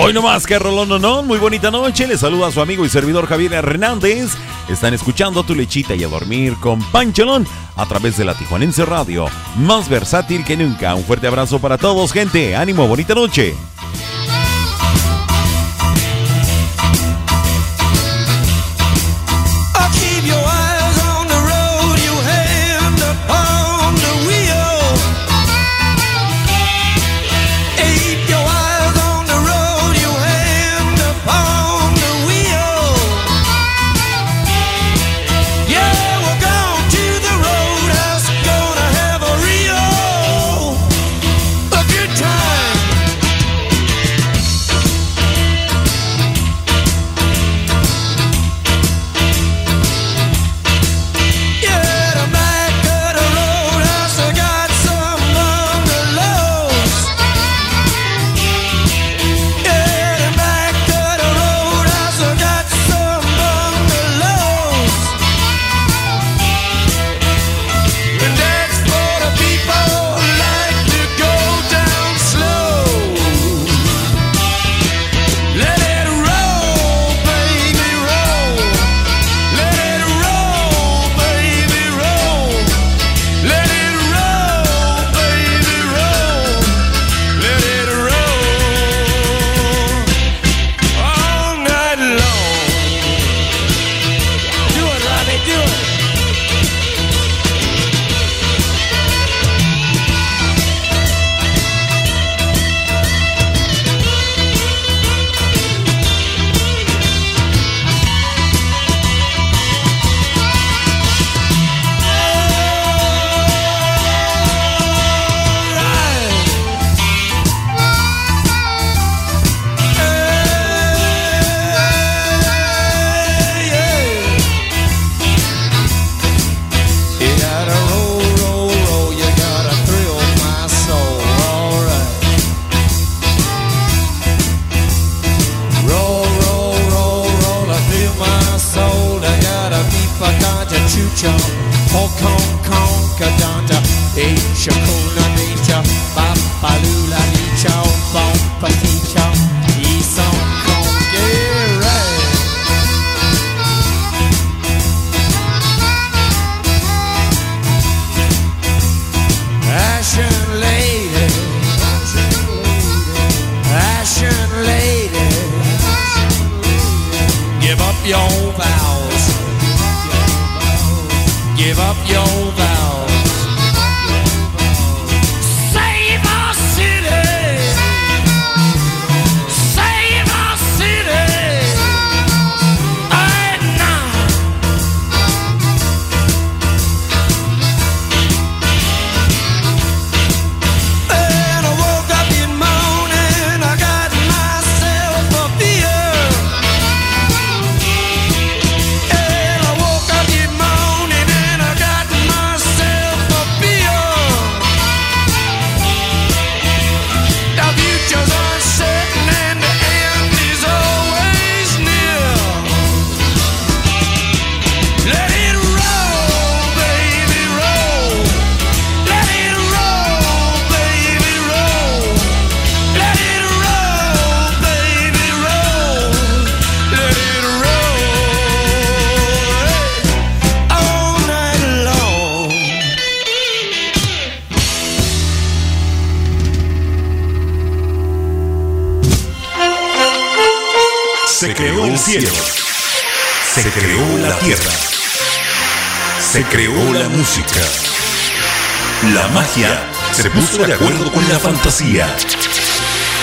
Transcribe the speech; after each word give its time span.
Hoy 0.00 0.12
nomás 0.12 0.46
que 0.46 0.60
rolón 0.60 0.88
no, 0.88 1.00
no, 1.00 1.24
muy 1.24 1.38
bonita 1.38 1.72
noche. 1.72 2.06
Le 2.06 2.16
saluda 2.16 2.46
a 2.46 2.52
su 2.52 2.60
amigo 2.60 2.84
y 2.84 2.88
servidor 2.88 3.26
Javier 3.26 3.52
Hernández. 3.52 4.30
Están 4.68 4.94
escuchando 4.94 5.42
tu 5.42 5.56
lechita 5.56 5.96
y 5.96 6.04
a 6.04 6.08
dormir 6.08 6.54
con 6.60 6.80
Pancholón 6.92 7.48
a 7.74 7.84
través 7.84 8.16
de 8.16 8.24
la 8.24 8.34
Tijuanense 8.34 8.84
Radio, 8.84 9.26
más 9.56 9.88
versátil 9.88 10.44
que 10.44 10.56
nunca. 10.56 10.94
Un 10.94 11.02
fuerte 11.02 11.26
abrazo 11.26 11.58
para 11.58 11.78
todos, 11.78 12.12
gente. 12.12 12.54
Ánimo, 12.54 12.86
bonita 12.86 13.12
noche. 13.12 13.56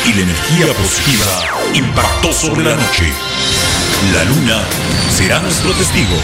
Y 0.05 0.13
la 0.13 0.21
energía 0.21 0.67
positiva 0.67 1.71
impactó 1.73 2.31
sobre 2.31 2.63
la 2.63 2.75
noche. 2.75 3.11
La 4.13 4.23
luna 4.25 4.61
será 5.17 5.39
nuestro 5.39 5.71
testigo. 5.73 6.15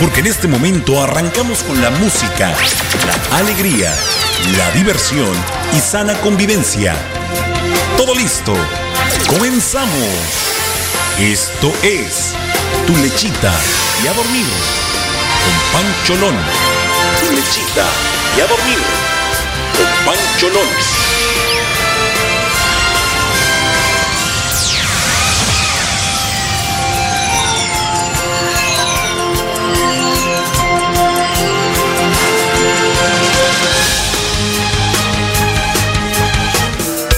Porque 0.00 0.20
en 0.20 0.26
este 0.26 0.48
momento 0.48 1.02
arrancamos 1.02 1.62
con 1.62 1.80
la 1.80 1.90
música, 1.90 2.54
la 3.06 3.38
alegría, 3.38 3.94
la 4.58 4.70
diversión 4.72 5.32
y 5.74 5.80
sana 5.80 6.12
convivencia. 6.20 6.94
Todo 7.96 8.14
listo. 8.14 8.54
Comenzamos. 9.28 10.47
Esto 11.18 11.72
es 11.82 12.32
Tu 12.86 12.96
Lechita 12.96 13.52
y 14.04 14.06
a 14.06 14.12
dormir 14.12 14.46
con 15.42 15.82
Pancholón. 15.82 16.36
Tu 17.18 17.32
Lechita 17.34 17.84
y 18.36 18.40
a 18.40 18.46
dormir 18.46 18.78
con 19.74 20.14
Pancho 20.14 20.46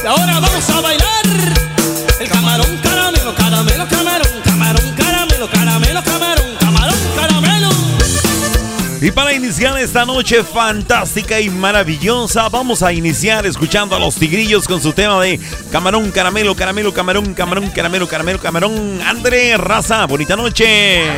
ahora 0.06 0.40
vamos 0.40 0.70
a 0.70 0.80
bailar 0.80 0.99
Y 9.10 9.12
para 9.12 9.32
iniciar 9.32 9.76
esta 9.76 10.04
noche 10.04 10.44
fantástica 10.44 11.40
y 11.40 11.50
maravillosa, 11.50 12.48
vamos 12.48 12.80
a 12.80 12.92
iniciar 12.92 13.44
escuchando 13.44 13.96
a 13.96 13.98
los 13.98 14.14
tigrillos 14.14 14.68
con 14.68 14.80
su 14.80 14.92
tema 14.92 15.20
de 15.20 15.40
camarón, 15.72 16.12
caramelo, 16.12 16.54
caramelo, 16.54 16.94
camarón, 16.94 17.34
camarón, 17.34 17.70
caramelo, 17.70 18.06
caramelo, 18.06 18.38
camarón. 18.38 19.00
André 19.04 19.56
Raza, 19.56 20.06
bonita 20.06 20.36
noche. 20.36 21.08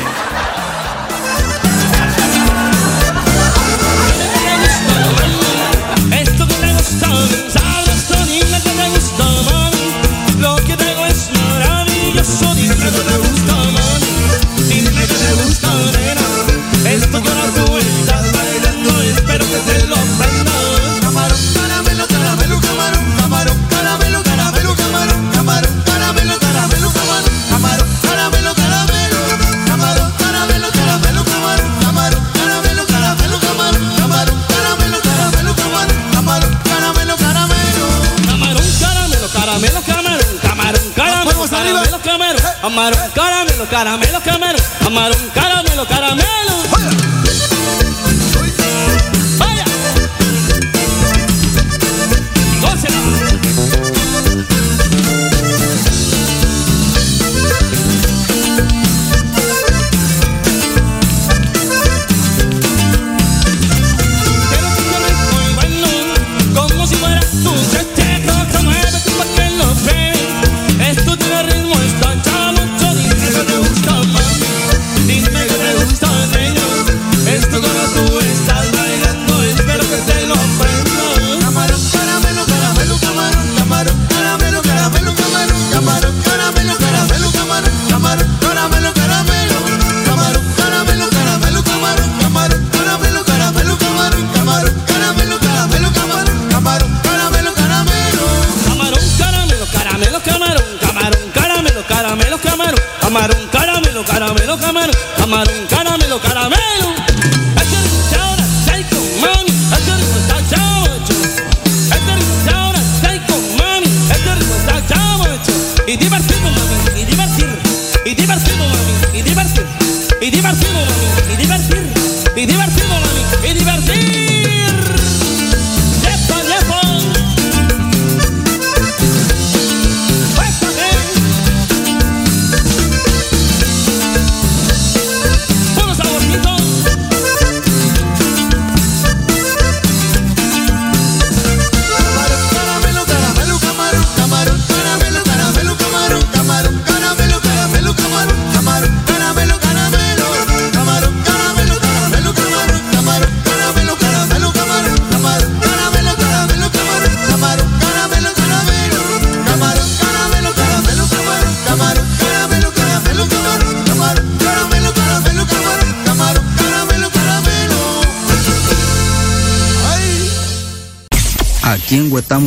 Caramelo, 43.83 44.21
camarón. 44.21 44.63
Camarón, 44.79 45.31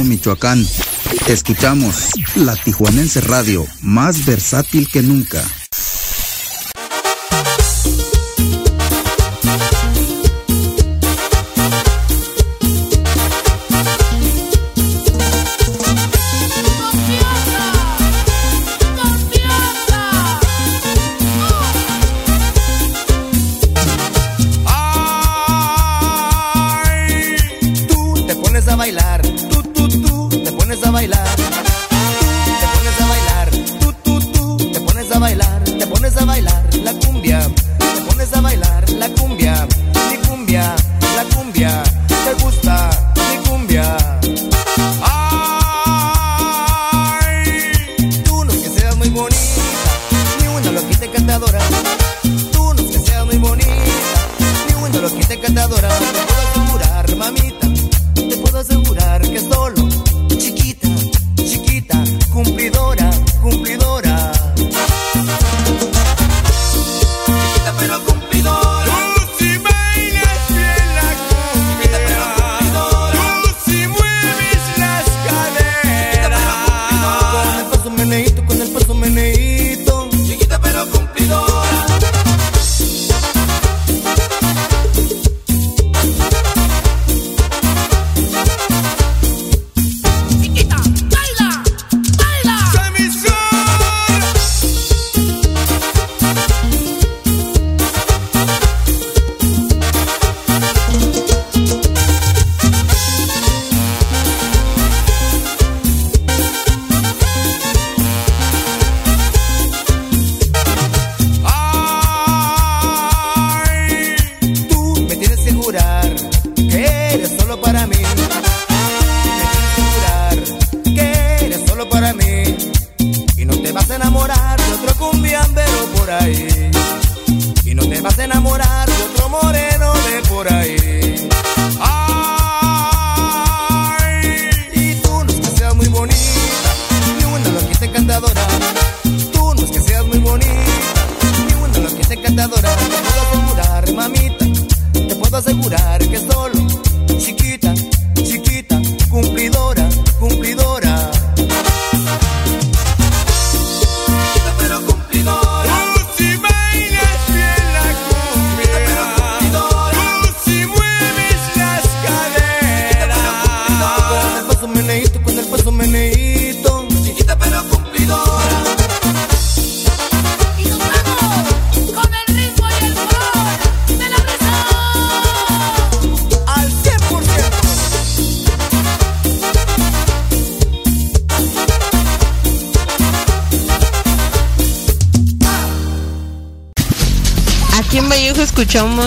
Michoacán. 0.04 0.66
Escuchamos 1.28 2.10
la 2.36 2.56
Tijuanense 2.56 3.22
Radio, 3.22 3.68
más 3.82 4.26
versátil 4.26 4.90
que 4.90 5.04
nunca. 5.04 5.44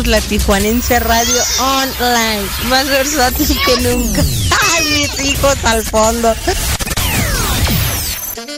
La 0.09 0.21
Tijuanense 0.23 0.99
Radio 1.00 1.43
Online, 1.61 2.49
más 2.69 2.88
versátil 2.88 3.47
que 3.65 3.77
nunca. 3.83 4.23
¡Ay, 4.75 4.85
mis 4.95 5.25
hijos 5.27 5.57
al 5.65 5.83
fondo! 5.85 6.35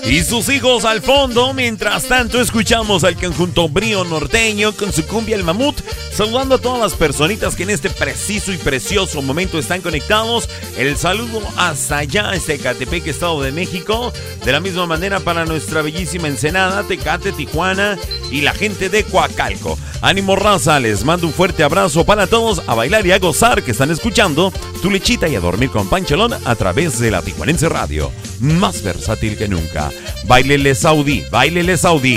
Y 0.04 0.22
sus 0.22 0.48
hijos 0.48 0.84
al 0.84 1.02
fondo, 1.02 1.52
mientras 1.52 2.04
tanto 2.04 2.40
escuchamos 2.40 3.04
al 3.04 3.16
conjunto 3.16 3.68
Brío 3.68 4.04
Norteño 4.04 4.72
con 4.72 4.92
su 4.92 5.04
cumbia 5.06 5.36
El 5.36 5.44
Mamut, 5.44 5.80
saludando 6.12 6.54
a 6.54 6.58
todas 6.58 6.80
las 6.80 6.94
personitas 6.94 7.56
que 7.56 7.64
en 7.64 7.70
este 7.70 7.90
preciso 7.90 8.52
y 8.52 8.56
precioso 8.56 9.20
momento 9.20 9.58
están 9.58 9.80
conectados. 9.80 10.48
El 10.76 10.96
saludo 10.96 11.42
hasta 11.56 11.98
allá, 11.98 12.32
este 12.32 12.58
Catepec, 12.58 13.08
Estado 13.08 13.42
de 13.42 13.52
México. 13.52 14.12
De 14.44 14.52
la 14.52 14.60
misma 14.60 14.86
manera 14.86 15.20
para 15.20 15.44
nuestra 15.44 15.82
bellísima 15.82 16.28
Ensenada, 16.28 16.84
Tecate, 16.84 17.32
Tijuana 17.32 17.98
y 18.30 18.40
la 18.42 18.52
gente 18.52 18.88
de 18.88 19.04
Coacalco. 19.04 19.78
Ánimo 20.02 20.34
raza, 20.34 20.80
les 20.80 21.04
mando 21.04 21.26
un 21.26 21.32
fuerte 21.32 21.62
abrazo 21.62 22.04
para 22.04 22.26
todos 22.26 22.62
a 22.66 22.74
bailar 22.74 23.06
y 23.06 23.12
a 23.12 23.18
gozar 23.18 23.62
que 23.62 23.72
están 23.72 23.90
escuchando 23.90 24.50
tu 24.80 24.90
lechita 24.90 25.28
y 25.28 25.36
a 25.36 25.40
dormir 25.40 25.70
con 25.70 25.88
Panchelón 25.88 26.32
a 26.44 26.54
través 26.54 26.98
de 26.98 27.10
la 27.10 27.20
Tijuanense 27.20 27.68
Radio. 27.68 28.10
Más 28.40 28.82
versátil 28.82 29.36
que 29.36 29.48
nunca. 29.48 29.90
Bailele 30.26 30.74
Saudí, 30.74 31.22
bailele 31.30 31.76
Saudí. 31.76 32.16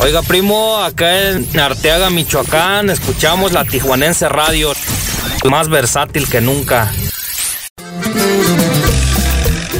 Oiga, 0.00 0.22
primo, 0.22 0.76
acá 0.76 1.30
en 1.30 1.58
Arteaga, 1.58 2.08
Michoacán, 2.08 2.88
escuchamos 2.88 3.50
la 3.50 3.64
Tijuanense 3.64 4.28
Radio, 4.28 4.72
más 5.50 5.68
versátil 5.68 6.28
que 6.28 6.40
nunca. 6.40 6.92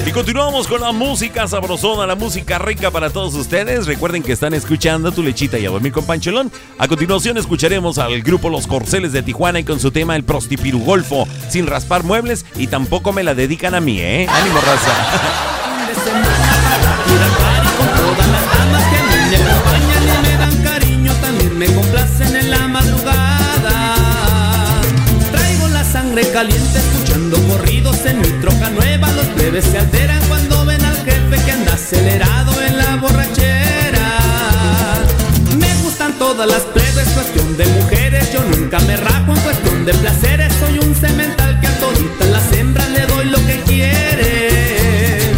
Y 0.05 0.11
continuamos 0.11 0.67
con 0.67 0.81
la 0.81 0.91
música 0.91 1.47
sabrosona, 1.47 2.05
la 2.05 2.17
música 2.17 2.59
rica 2.59 2.91
para 2.91 3.11
todos 3.11 3.35
ustedes. 3.35 3.87
Recuerden 3.87 4.25
que 4.25 4.33
están 4.33 4.55
escuchando 4.55 5.13
Tu 5.13 5.23
Lechita 5.23 5.57
y 5.57 5.67
a 5.67 5.71
dormir 5.71 5.93
con 5.93 6.05
Panchelón. 6.05 6.51
A 6.79 6.89
continuación 6.89 7.39
escucharemos 7.39 7.99
al 7.99 8.21
grupo 8.23 8.51
Los 8.51 8.67
Corceles 8.67 9.13
de 9.13 9.23
Tijuana 9.23 9.61
y 9.61 9.65
con 9.65 9.79
su 9.79 9.93
tema 9.93 10.17
El 10.17 10.25
Prostipiru 10.25 10.81
Golfo, 10.81 11.29
sin 11.49 11.69
raspar 11.69 12.03
muebles 12.03 12.45
y 12.57 12.67
tampoco 12.67 13.13
me 13.13 13.23
la 13.23 13.37
dedican 13.37 13.77
a 13.77 13.81
mí, 13.81 14.01
¿eh? 14.01 14.27
Ánimo, 14.29 14.61
raza. 14.61 16.39
me 21.59 21.67
complacen 21.67 22.37
en 22.37 22.51
la 22.51 22.69
madrugada. 22.69 23.97
Traigo 25.33 25.67
la 25.69 25.83
sangre 25.83 26.23
caliente 26.31 26.79
escuchando 26.79 27.37
corridos 27.49 28.07
en 28.07 28.21
mi 28.21 28.29
troca 28.41 28.71
nueva. 28.71 29.11
Los 29.13 29.27
plebes 29.27 29.65
se 29.65 29.79
alteran 29.79 30.23
cuando 30.29 30.65
ven 30.67 30.85
al 30.85 30.97
jefe 30.99 31.45
que 31.45 31.51
anda 31.51 31.75
acelerado 31.75 32.63
en 32.63 32.79
la 32.79 32.97
borrachera. 32.97 34.09
Me 35.59 35.75
gustan 35.83 36.13
todas 36.13 36.47
las 36.47 36.63
plebes, 36.63 37.09
cuestión 37.09 37.57
de 37.57 37.67
mujeres. 37.67 38.33
Yo 38.33 38.41
nunca 38.45 38.79
me 38.81 38.97
rajo 38.97 39.33
en 39.35 39.41
cuestión 39.41 39.85
de 39.85 39.95
placeres. 39.95 40.53
Soy 40.61 40.79
un 40.79 40.95
cemental 40.95 41.59
que 41.61 41.67
a 41.67 41.79
toditas 41.81 42.29
las 42.29 42.53
hembras 42.53 42.89
le 42.91 43.05
doy 43.07 43.25
lo 43.31 43.45
que 43.47 43.61
quiere. 43.63 45.33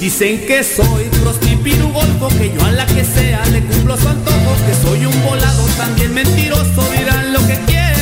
Dicen 0.00 0.44
que 0.44 0.64
soy 0.64 1.04
prostituta 1.22 1.49
golfo, 1.68 2.28
que 2.38 2.52
yo 2.54 2.64
a 2.64 2.72
la 2.72 2.86
que 2.86 3.04
sea 3.04 3.44
le 3.52 3.62
cumplo 3.62 3.96
su 3.96 4.08
antojo, 4.08 4.56
que 4.66 4.74
soy 4.86 5.04
un 5.04 5.22
volado 5.22 5.64
también 5.76 6.14
mentiroso, 6.14 6.82
dirán 6.96 7.32
lo 7.32 7.46
que 7.46 7.58
quieran, 7.66 7.99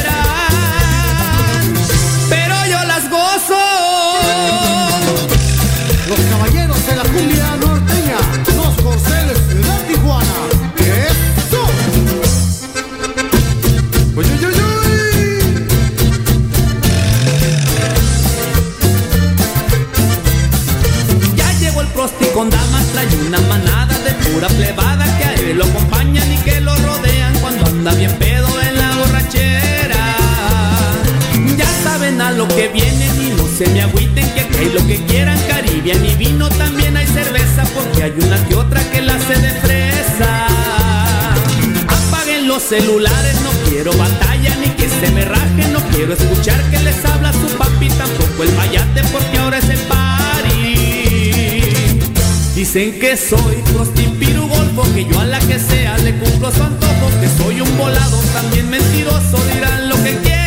vienen 32.72 33.10
y 33.22 33.30
no 33.36 33.46
se 33.46 33.66
me 33.68 33.82
agüiten 33.82 34.26
que 34.34 34.48
hay 34.58 34.70
lo 34.70 34.86
que 34.86 34.96
quieran, 35.06 35.38
Caribbean 35.48 36.04
y 36.04 36.14
vino, 36.16 36.48
también 36.50 36.96
hay 36.96 37.06
cerveza 37.06 37.64
porque 37.74 38.02
hay 38.02 38.12
una 38.20 38.44
que 38.46 38.54
otra 38.54 38.82
que 38.90 39.00
la 39.02 39.14
hace 39.14 39.34
de 39.40 39.50
fresa. 39.60 40.46
Apaguen 41.86 42.48
los 42.48 42.62
celulares, 42.62 43.40
no 43.42 43.50
quiero 43.68 43.92
batalla 43.92 44.56
ni 44.56 44.68
que 44.70 44.88
se 44.88 45.10
me 45.12 45.24
rajen, 45.24 45.72
no 45.72 45.80
quiero 45.90 46.14
escuchar 46.14 46.60
que 46.70 46.78
les 46.80 47.04
habla 47.04 47.32
su 47.32 47.46
papi, 47.56 47.88
tampoco 47.90 48.42
el 48.42 48.52
mayate 48.52 49.02
porque 49.12 49.38
ahora 49.38 49.58
es 49.58 49.68
el 49.68 49.80
party. 49.80 50.18
Dicen 52.54 52.98
que 52.98 53.16
soy 53.16 53.62
prostipiru 53.72 54.48
golfo, 54.48 54.82
que 54.92 55.04
yo 55.04 55.20
a 55.20 55.26
la 55.26 55.38
que 55.38 55.58
sea 55.60 55.96
le 55.98 56.12
cumplo 56.18 56.50
su 56.50 56.62
antojo, 56.62 57.10
que 57.20 57.28
soy 57.42 57.60
un 57.60 57.78
volado 57.78 58.18
también 58.34 58.68
mentiroso, 58.68 59.38
dirán 59.54 59.88
lo 59.88 59.94
que 60.02 60.16
quieran, 60.18 60.37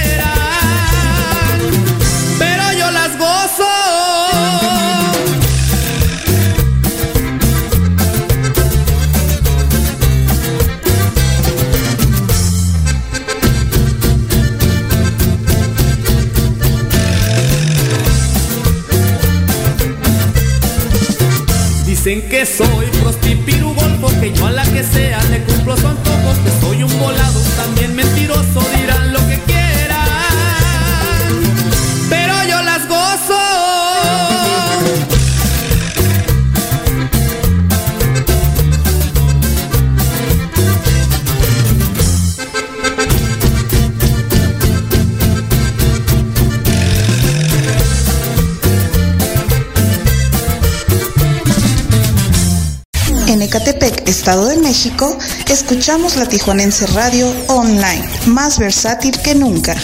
México, 54.72 55.18
escuchamos 55.50 56.16
la 56.16 56.26
Tijuanense 56.26 56.88
Radio 56.88 57.30
Online, 57.48 58.10
más 58.28 58.58
versátil 58.58 59.22
que 59.22 59.36
nunca. 59.36 59.76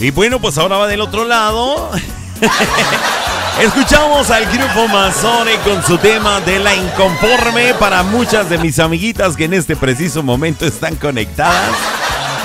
Y 0.00 0.10
bueno, 0.10 0.40
pues 0.40 0.56
ahora 0.56 0.78
va 0.78 0.86
del 0.86 1.02
otro 1.02 1.26
lado. 1.26 1.90
Escuchamos 3.60 4.30
al 4.30 4.46
grupo 4.46 4.88
Mazone 4.88 5.56
con 5.58 5.84
su 5.84 5.98
tema 5.98 6.40
de 6.40 6.58
la 6.58 6.74
inconforme 6.74 7.74
para 7.74 8.02
muchas 8.02 8.48
de 8.48 8.56
mis 8.56 8.78
amiguitas 8.78 9.36
que 9.36 9.44
en 9.44 9.52
este 9.52 9.76
preciso 9.76 10.22
momento 10.22 10.64
están 10.64 10.96
conectadas. 10.96 11.76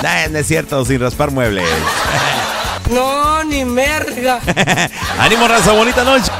Nah, 0.02 0.28
no 0.30 0.38
es 0.38 0.46
cierto, 0.46 0.84
sin 0.84 1.00
raspar 1.00 1.30
muebles. 1.30 1.64
No, 2.90 3.42
ni 3.44 3.64
merga. 3.64 4.40
Ánimo, 5.18 5.48
raza, 5.48 5.72
bonita 5.72 6.04
noche. 6.04 6.30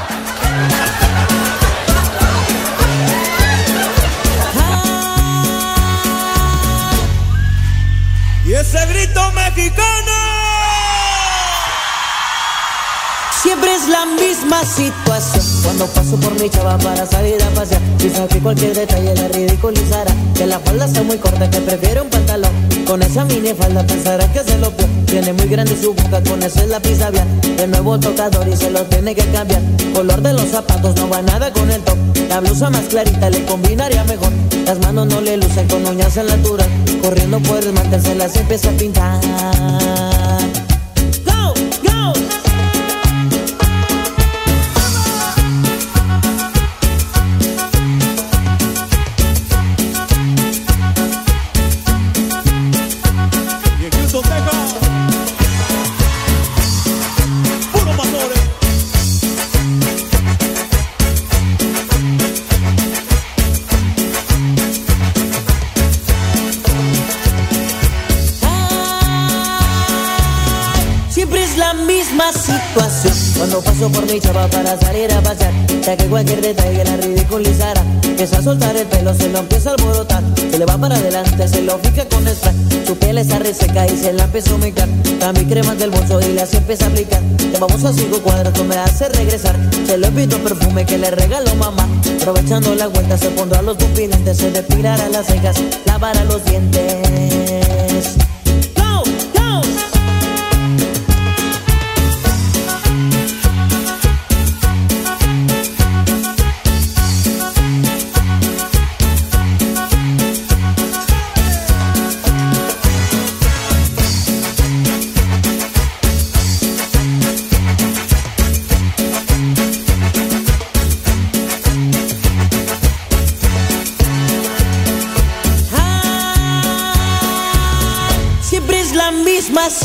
Siempre 13.41 13.75
es 13.75 13.87
la 13.87 14.05
misma 14.05 14.63
situación. 14.65 15.43
Cuando 15.63 15.85
paso 15.87 16.17
por 16.17 16.39
mi 16.41 16.49
chava 16.49 16.77
para 16.79 17.05
salir 17.05 17.41
a 17.43 17.49
pasear, 17.51 17.81
quizá 17.97 18.27
que 18.27 18.39
cualquier 18.39 18.73
detalle 18.73 19.13
la 19.15 19.27
ridiculizará. 19.27 20.11
Que 20.33 20.45
la 20.45 20.59
falda 20.59 20.85
está 20.85 21.03
muy 21.03 21.17
corta, 21.19 21.49
que 21.49 21.61
prefiere 21.61 22.01
un 22.01 22.09
pantalón. 22.09 22.64
Con 22.85 23.01
esa 23.01 23.25
mini 23.25 23.53
falda 23.53 23.85
pensará 23.85 24.31
que 24.31 24.39
se 24.39 24.57
lo 24.59 24.69
peor. 24.71 24.89
Tiene 25.07 25.33
muy 25.33 25.47
grande 25.47 25.75
su 25.81 25.93
boca, 25.93 26.21
con 26.23 26.41
eso 26.43 26.59
es 26.59 26.69
la 26.69 26.79
pizza 26.79 27.09
De 27.11 27.67
nuevo 27.67 27.99
tocador 27.99 28.47
y 28.47 28.55
se 28.55 28.69
lo 28.69 28.83
tiene 28.83 29.15
que 29.15 29.25
cambiar. 29.31 29.61
Color 29.93 30.21
de 30.21 30.33
los 30.33 30.49
zapatos 30.49 30.95
no 30.97 31.09
va 31.09 31.21
nada 31.21 31.51
con 31.51 31.69
el 31.71 31.81
top. 31.81 31.97
La 32.29 32.39
blusa 32.39 32.69
más 32.69 32.83
clarita 32.83 33.29
le 33.29 33.43
combinaría 33.45 34.03
mejor. 34.03 34.31
Las 34.65 34.79
manos 34.79 35.07
no 35.07 35.21
le 35.21 35.37
lucen 35.37 35.67
con 35.67 35.85
uñas 35.85 36.15
en 36.17 36.27
la 36.27 36.33
altura. 36.33 36.65
Corriendo 37.01 37.39
por 37.39 37.57
el 37.59 37.73
empieza 38.35 38.69
a 38.69 38.73
pintar. 38.73 39.21
Go, 41.25 41.53
go. 41.83 42.13
Situación. 72.33 73.13
Cuando 73.37 73.61
paso 73.61 73.89
por 73.89 74.05
mi 74.11 74.19
chava 74.19 74.47
para 74.47 74.79
salir 74.79 75.11
a 75.13 75.21
pasear 75.21 75.53
Ya 75.81 75.95
que 75.95 76.05
cualquier 76.05 76.41
detalle 76.41 76.83
la 76.83 76.97
ridiculizará. 76.97 77.81
Empieza 78.03 78.39
a 78.39 78.41
soltar 78.41 78.75
el 78.75 78.87
pelo, 78.87 79.13
se 79.13 79.29
lo 79.29 79.39
empieza 79.39 79.71
a 79.71 79.73
alborotar. 79.73 80.23
Se 80.51 80.57
le 80.57 80.65
va 80.65 80.77
para 80.77 80.95
adelante, 80.95 81.47
se 81.47 81.61
lo 81.61 81.77
fija 81.79 82.05
con 82.05 82.27
el 82.27 82.35
Su 82.85 82.97
piel 82.97 83.17
está 83.17 83.39
reseca 83.39 83.85
y 83.87 83.97
se 83.97 84.13
la 84.13 84.23
empieza 84.23 84.51
a 84.51 84.55
humectar 84.55 84.87
También 85.19 85.49
cremas 85.49 85.77
del 85.77 85.91
bolso 85.91 86.19
y 86.21 86.33
las 86.33 86.53
empieza 86.53 86.85
a 86.85 86.89
aplicar. 86.89 87.21
Te 87.37 87.59
vamos 87.59 87.83
a 87.83 87.93
cinco 87.93 88.19
cuadros, 88.19 88.65
me 88.65 88.77
hace 88.77 89.09
regresar. 89.09 89.55
Se 89.85 89.97
lo 89.97 90.07
invito 90.07 90.37
perfume 90.39 90.85
que 90.85 90.97
le 90.97 91.11
regaló 91.11 91.53
mamá. 91.55 91.87
Aprovechando 92.19 92.73
la 92.75 92.87
vuelta 92.87 93.17
se 93.17 93.29
pondrá 93.29 93.61
los 93.61 93.77
pupilentes 93.77 94.37
Se 94.37 94.49
depilará 94.49 95.09
las 95.09 95.27
cejas, 95.27 95.57
lavará 95.85 96.23
los 96.23 96.43
dientes 96.45 97.05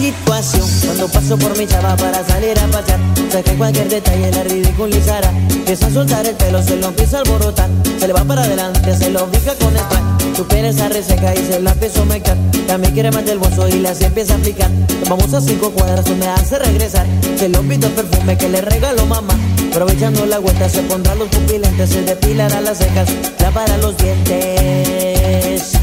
Cuando 0.00 1.08
paso 1.08 1.36
por 1.36 1.58
mi 1.58 1.66
chava 1.66 1.94
para 1.94 2.24
salir 2.26 2.58
a 2.58 2.66
pasear 2.68 2.98
Sé 3.30 3.42
que 3.42 3.52
cualquier 3.52 3.86
detalle 3.86 4.30
la 4.32 4.42
ridiculizará. 4.44 5.28
Empieza 5.50 5.88
a 5.88 5.90
soltar 5.90 6.26
el 6.26 6.34
pelo, 6.36 6.62
se 6.62 6.76
lo 6.76 6.88
empieza 6.88 7.18
a 7.18 7.20
alborotar. 7.20 7.68
Se 7.98 8.06
le 8.06 8.14
va 8.14 8.24
para 8.24 8.44
adelante, 8.44 8.96
se 8.96 9.10
lo 9.10 9.24
ubica 9.24 9.54
con 9.56 9.76
el 9.76 9.78
spray 9.80 10.02
Su 10.34 10.46
piel 10.46 10.64
está 10.64 10.88
reseca 10.88 11.34
y 11.34 11.44
se 11.44 11.60
la 11.60 11.72
empiezo 11.72 12.00
a 12.00 12.04
mecar 12.06 12.36
También 12.66 12.94
quiere 12.94 13.10
más 13.10 13.26
del 13.26 13.38
bolso 13.38 13.68
y 13.68 13.72
le 13.72 13.90
así 13.90 14.04
empieza 14.04 14.32
a 14.32 14.36
aplicar. 14.38 14.70
Vamos 15.06 15.34
a 15.34 15.40
cinco 15.42 15.70
cuadras, 15.70 16.08
me 16.08 16.26
hace 16.28 16.58
regresar. 16.58 17.06
Se 17.36 17.50
lo 17.50 17.60
invito 17.60 17.88
el 17.88 17.92
perfume 17.92 18.38
que 18.38 18.48
le 18.48 18.62
regaló 18.62 19.04
mamá. 19.04 19.34
Aprovechando 19.70 20.24
la 20.24 20.38
vuelta 20.38 20.66
se 20.70 20.80
pondrá 20.82 21.14
los 21.14 21.28
pupilentes 21.28 21.90
Se 21.90 22.02
depilará 22.02 22.62
las 22.62 22.78
cejas, 22.78 23.08
para 23.52 23.76
los 23.76 23.96
dientes 23.98 25.78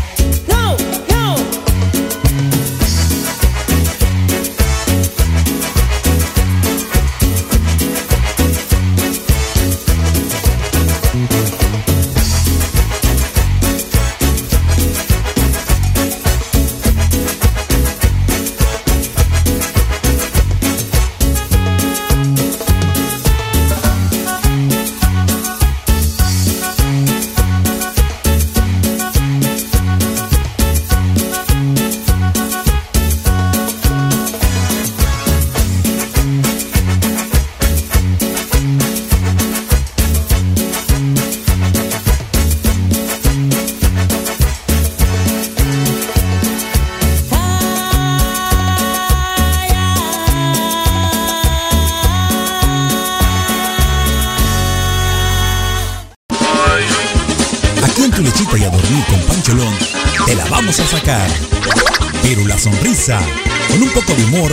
con 63.08 63.82
un 63.82 63.90
poco 63.92 64.14
de 64.14 64.26
humor, 64.26 64.52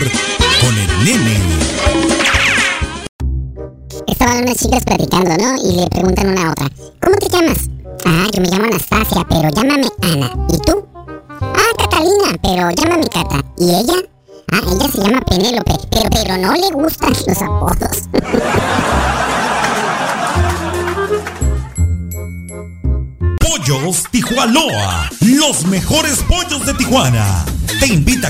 con 0.60 0.78
el 0.78 1.04
nene. 1.04 1.36
Estaban 4.06 4.44
unas 4.44 4.56
chicas 4.56 4.84
platicando, 4.84 5.36
¿no? 5.36 5.56
Y 5.56 5.80
le 5.80 5.86
preguntan 5.88 6.28
una 6.28 6.46
a 6.46 6.50
otra, 6.52 6.70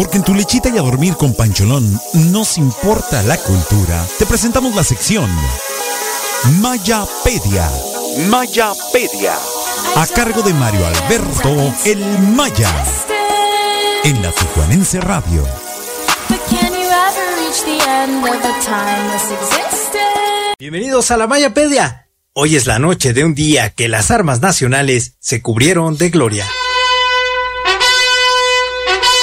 Porque 0.00 0.16
en 0.16 0.24
tu 0.24 0.32
lechita 0.34 0.70
y 0.70 0.78
a 0.78 0.80
dormir 0.80 1.14
con 1.14 1.34
Pancholón 1.34 2.00
nos 2.32 2.56
importa 2.56 3.22
la 3.22 3.36
cultura. 3.36 4.02
Te 4.18 4.24
presentamos 4.24 4.74
la 4.74 4.82
sección 4.82 5.30
Mayapedia. 6.58 7.70
Mayapedia. 8.30 9.34
A 9.96 10.06
cargo 10.06 10.40
de 10.40 10.54
Mario 10.54 10.86
Alberto 10.86 11.74
El 11.84 12.02
Maya. 12.34 12.72
En 14.02 14.22
la 14.22 14.32
Tijuanense 14.32 15.02
Radio. 15.02 15.46
Bienvenidos 20.58 21.10
a 21.10 21.18
la 21.18 21.26
Mayapedia. 21.26 22.08
Hoy 22.32 22.56
es 22.56 22.66
la 22.66 22.78
noche 22.78 23.12
de 23.12 23.26
un 23.26 23.34
día 23.34 23.68
que 23.68 23.88
las 23.88 24.10
armas 24.10 24.40
nacionales 24.40 25.16
se 25.18 25.42
cubrieron 25.42 25.98
de 25.98 26.08
gloria. 26.08 26.46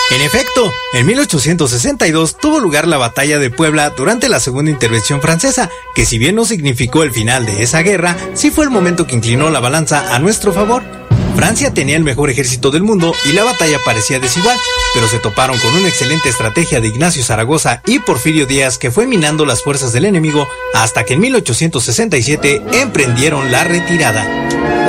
En 0.10 0.22
efecto, 0.22 0.72
en 0.94 1.06
1862 1.06 2.38
tuvo 2.38 2.60
lugar 2.60 2.88
la 2.88 2.98
batalla 2.98 3.40
de 3.40 3.50
Puebla 3.50 3.90
durante 3.90 4.30
la 4.30 4.40
segunda 4.40 4.72
intervención 4.72 5.22
francesa, 5.22 5.70
que 5.96 6.06
si 6.06 6.18
bien 6.18 6.36
no 6.36 6.46
significó 6.46 7.04
el 7.04 7.12
final 7.12 7.46
de 7.46 7.62
esa 7.62 7.82
guerra, 7.82 8.16
sí 8.34 8.50
fue 8.50 8.64
el 8.64 8.70
momento 8.70 9.06
que 9.06 9.16
inclinó 9.16 9.50
la 9.50 9.60
balanza 9.60 10.16
a 10.16 10.20
nuestro 10.20 10.54
favor. 10.54 11.07
Francia 11.38 11.72
tenía 11.72 11.96
el 11.96 12.04
mejor 12.04 12.32
ejército 12.32 12.72
del 12.72 12.82
mundo 12.82 13.14
y 13.24 13.34
la 13.34 13.44
batalla 13.44 13.78
parecía 13.86 14.20
desigual, 14.20 14.58
pero 14.96 15.08
se 15.08 15.20
toparon 15.20 15.60
con 15.60 15.72
una 15.76 15.88
excelente 15.88 16.30
estrategia 16.30 16.82
de 16.82 16.88
Ignacio 16.88 17.24
Zaragoza 17.24 17.84
y 17.86 18.00
Porfirio 18.00 18.48
Díaz 18.48 18.80
que 18.80 18.90
fue 18.90 19.06
minando 19.06 19.46
las 19.46 19.62
fuerzas 19.62 19.94
del 19.94 20.06
enemigo 20.06 20.48
hasta 20.74 21.04
que 21.04 21.14
en 21.14 21.20
1867 21.20 22.64
emprendieron 22.82 23.52
la 23.52 23.64
retirada. 23.64 24.26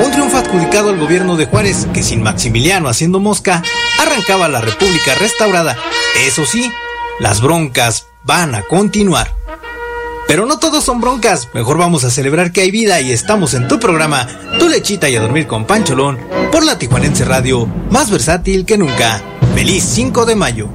Un 0.03 0.11
triunfo 0.11 0.37
adjudicado 0.37 0.89
al 0.89 0.97
gobierno 0.97 1.37
de 1.37 1.45
Juárez 1.45 1.85
que 1.93 2.01
sin 2.01 2.23
Maximiliano 2.23 2.89
haciendo 2.89 3.19
mosca 3.19 3.61
arrancaba 3.99 4.49
la 4.49 4.59
República 4.59 5.13
restaurada. 5.13 5.77
Eso 6.25 6.47
sí, 6.47 6.71
las 7.19 7.41
broncas 7.41 8.07
van 8.23 8.55
a 8.55 8.63
continuar. 8.63 9.38
Pero 10.29 10.45
no 10.45 10.59
todos 10.59 10.83
son 10.83 11.01
broncas, 11.01 11.49
mejor 11.55 11.79
vamos 11.79 12.03
a 12.03 12.11
celebrar 12.11 12.51
que 12.51 12.61
hay 12.61 12.69
vida 12.69 13.01
y 13.01 13.11
estamos 13.11 13.55
en 13.55 13.67
tu 13.67 13.79
programa, 13.79 14.27
Tu 14.59 14.69
lechita 14.69 15.09
y 15.09 15.15
a 15.15 15.21
dormir 15.21 15.47
con 15.47 15.65
Pancholón, 15.65 16.19
por 16.51 16.63
la 16.63 16.77
Tijuanense 16.77 17.25
Radio, 17.25 17.65
más 17.89 18.11
versátil 18.11 18.63
que 18.63 18.77
nunca. 18.77 19.23
Feliz 19.55 19.83
5 19.85 20.27
de 20.27 20.35
mayo. 20.35 20.69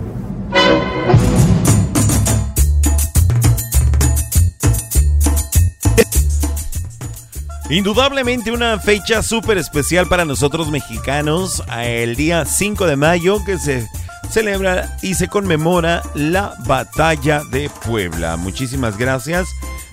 Indudablemente 7.71 8.51
una 8.51 8.81
fecha 8.81 9.23
súper 9.23 9.59
especial 9.59 10.09
para 10.09 10.25
nosotros 10.25 10.73
mexicanos, 10.73 11.63
el 11.81 12.17
día 12.17 12.45
5 12.45 12.87
de 12.87 12.97
mayo 12.97 13.45
que 13.45 13.59
se 13.59 13.87
celebra 14.31 14.97
y 15.03 15.15
se 15.15 15.29
conmemora 15.29 16.03
la 16.15 16.55
batalla 16.67 17.43
de 17.51 17.71
Puebla. 17.87 18.37
Muchísimas 18.37 18.97
gracias. 18.99 19.49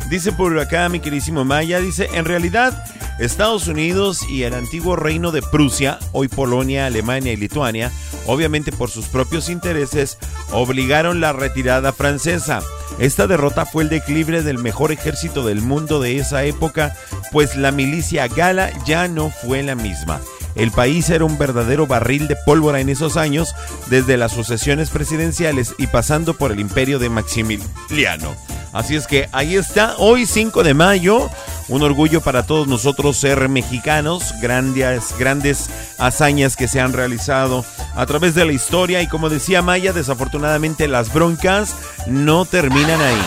Dice 0.10 0.32
por 0.32 0.58
acá 0.60 0.90
mi 0.90 1.00
queridísimo 1.00 1.46
Maya, 1.46 1.80
dice, 1.80 2.10
en 2.14 2.26
realidad 2.26 2.84
Estados 3.20 3.68
Unidos 3.68 4.28
y 4.30 4.44
el 4.44 4.54
antiguo 4.54 4.96
reino 4.96 5.32
de 5.32 5.42
Prusia, 5.42 6.00
hoy 6.12 6.28
Polonia, 6.28 6.88
Alemania 6.88 7.32
y 7.32 7.38
Lituania, 7.38 7.92
obviamente 8.26 8.72
por 8.72 8.90
sus 8.90 9.06
propios 9.08 9.50
intereses, 9.50 10.18
obligaron 10.52 11.22
la 11.22 11.34
retirada 11.34 11.94
francesa. 11.94 12.62
Esta 13.00 13.28
derrota 13.28 13.66
fue 13.66 13.84
el 13.84 13.90
declive 13.90 14.42
del 14.42 14.58
mejor 14.58 14.92
ejército 14.92 15.46
del 15.46 15.62
mundo 15.62 16.00
de 16.02 16.18
esa 16.18 16.44
época, 16.44 16.96
pues 17.32 17.56
la 17.56 17.72
milicia 17.72 18.28
gala 18.28 18.72
ya 18.86 19.08
no 19.08 19.30
fue 19.30 19.64
la 19.64 19.76
misma. 19.76 20.20
El 20.56 20.72
país 20.72 21.10
era 21.10 21.26
un 21.26 21.38
verdadero 21.38 21.88
barril 21.88 22.28
de 22.28 22.36
pólvora 22.36 22.80
en 22.80 22.90
esos 22.90 23.18
años, 23.18 23.56
desde 23.88 24.18
las 24.18 24.32
sucesiones 24.32 24.90
presidenciales 24.90 25.74
y 25.78 25.88
pasando 25.88 26.34
por 26.34 26.52
el 26.52 26.60
imperio 26.60 27.00
de 27.00 27.10
Maximiliano. 27.10 28.36
Así 28.74 28.96
es 28.96 29.06
que 29.06 29.28
ahí 29.34 29.56
está, 29.56 29.96
hoy 29.98 30.26
5 30.26 30.64
de 30.64 30.74
mayo, 30.74 31.30
un 31.68 31.84
orgullo 31.84 32.22
para 32.22 32.44
todos 32.44 32.68
nosotros 32.68 33.18
ser 33.18 33.50
mexicanos, 33.50 34.34
grandes, 34.42 35.14
grandes 35.20 35.70
hazañas 35.98 36.56
que 36.56 36.70
se 36.70 36.80
han 36.80 36.94
realizado 36.94 37.66
a 37.96 38.06
través 38.06 38.34
de 38.34 38.46
la 38.46 38.54
historia 38.54 39.02
y 39.02 39.08
como 39.08 39.30
decía 39.30 39.62
Maya, 39.62 39.92
desafortunadamente 39.92 40.88
las 40.88 41.14
broncas 41.14 41.76
no 42.08 42.46
terminan 42.46 43.02
ahí. 43.02 43.22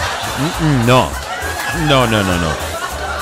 No, 0.86 1.10
no, 1.88 2.06
no, 2.06 2.22
no, 2.22 2.38
no. 2.38 2.73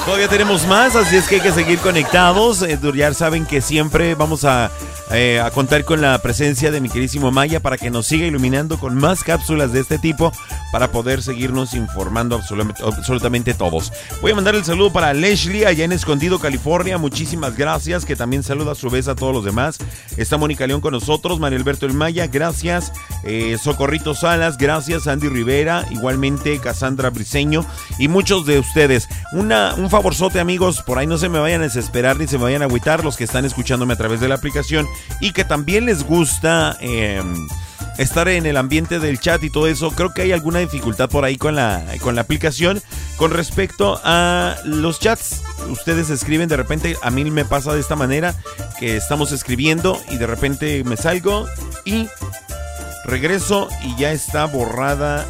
Todavía 0.05 0.27
tenemos 0.29 0.67
más, 0.67 0.97
así 0.97 1.17
es 1.17 1.29
que 1.29 1.37
hay 1.37 1.41
que 1.41 1.53
seguir 1.53 1.79
conectados. 1.79 2.63
Eh, 2.63 2.79
ya 2.95 3.15
saben 3.15 3.47
que 3.47 3.61
siempre 3.61 4.17
vamos 4.17 4.45
a, 4.45 4.71
eh, 5.11 5.41
a, 5.41 5.51
contar 5.51 5.85
con 5.85 6.01
la 6.01 6.17
presencia 6.23 6.71
de 6.71 6.81
mi 6.81 6.89
querísimo 6.89 7.31
Maya 7.31 7.61
para 7.61 7.77
que 7.77 7.91
nos 7.91 8.07
siga 8.07 8.27
iluminando 8.27 8.79
con 8.79 8.95
más 8.95 9.23
cápsulas 9.25 9.73
de 9.73 9.81
este 9.81 9.99
tipo 9.99 10.33
para 10.71 10.91
poder 10.91 11.23
seguirnos 11.23 11.75
informando 11.75 12.37
absolutamente, 12.37 13.55
todos. 13.55 13.93
Voy 14.23 14.33
a 14.33 14.35
mandar 14.35 14.55
el 14.55 14.65
saludo 14.65 14.93
para 14.93 15.13
Leslie 15.13 15.67
allá 15.67 15.85
en 15.85 15.93
Escondido, 15.93 16.39
California. 16.39 16.97
Muchísimas 16.97 17.57
gracias, 17.57 18.05
que 18.05 18.17
también 18.17 18.43
saluda 18.43 18.73
a 18.73 18.75
su 18.75 18.89
vez 18.89 19.09
a 19.09 19.15
todos 19.15 19.35
los 19.35 19.45
demás. 19.45 19.79
Está 20.17 20.39
Mónica 20.39 20.67
León 20.67 20.81
con 20.81 20.93
nosotros, 20.93 21.39
María 21.39 21.59
Alberto 21.59 21.85
El 21.85 21.93
Maya, 21.93 22.27
gracias. 22.27 22.93
Eh, 23.25 23.59
Socorrito 23.63 24.15
Salas, 24.15 24.57
gracias. 24.57 25.07
Andy 25.07 25.29
Rivera, 25.29 25.87
igualmente 25.91 26.59
Cassandra 26.59 27.11
Briseño 27.11 27.67
y 27.99 28.09
muchos 28.09 28.47
de 28.47 28.59
ustedes. 28.59 29.09
Un 29.33 29.91
favorzote, 29.91 30.41
amigos, 30.41 30.83
por 30.83 30.99
ahí 30.99 31.07
no 31.07 31.19
se 31.19 31.29
me 31.29 31.39
vayan 31.39 31.61
a 31.61 31.65
desesperar 31.65 32.19
ni 32.19 32.27
se 32.27 32.39
me 32.39 32.45
vayan 32.45 32.63
a 32.63 32.67
agüitar 32.67 33.05
los 33.05 33.17
que 33.17 33.25
están 33.25 33.45
escuchándome 33.45 33.93
a 33.93 33.97
través 33.97 34.21
de 34.21 34.29
la 34.29 34.37
aplicación 34.37 34.87
y 35.21 35.33
que 35.33 35.45
también 35.45 35.87
les 35.87 36.05
gusta 36.05 36.77
eh, 36.81 37.23
estar 37.99 38.29
en 38.29 38.47
el 38.47 38.57
ambiente 38.57 38.99
del 38.99 39.21
chat 39.21 39.43
y 39.43 39.51
todo 39.51 39.67
eso. 39.67 39.91
Creo 39.91 40.13
que 40.13 40.23
hay 40.23 40.33
alguna 40.33 40.59
dificultad 40.59 41.09
por 41.09 41.25
ahí 41.25 41.37
con 41.37 41.55
la, 41.55 41.85
con 42.01 42.15
la 42.15 42.23
aplicación 42.23 42.83
con 43.17 43.31
respecto 43.31 44.01
a 44.05 44.57
los 44.65 45.01
chats. 45.01 45.43
Ustedes 45.69 46.11
escriben 46.11 46.49
de 46.49 46.57
repente, 46.57 46.97
a 47.03 47.11
mí 47.11 47.25
me 47.31 47.45
pasa 47.45 47.73
de 47.73 47.81
esta 47.81 47.97
manera, 47.97 48.35
que 48.79 48.97
estamos 48.97 49.33
escribiendo 49.33 50.01
y 50.11 50.17
de 50.17 50.27
repente 50.27 50.83
me 50.85 50.97
salgo 50.97 51.47
y 51.85 52.09
regreso 53.05 53.69
y 53.85 53.97
ya 53.97 54.13
está 54.13 54.45
borrada 54.47 55.27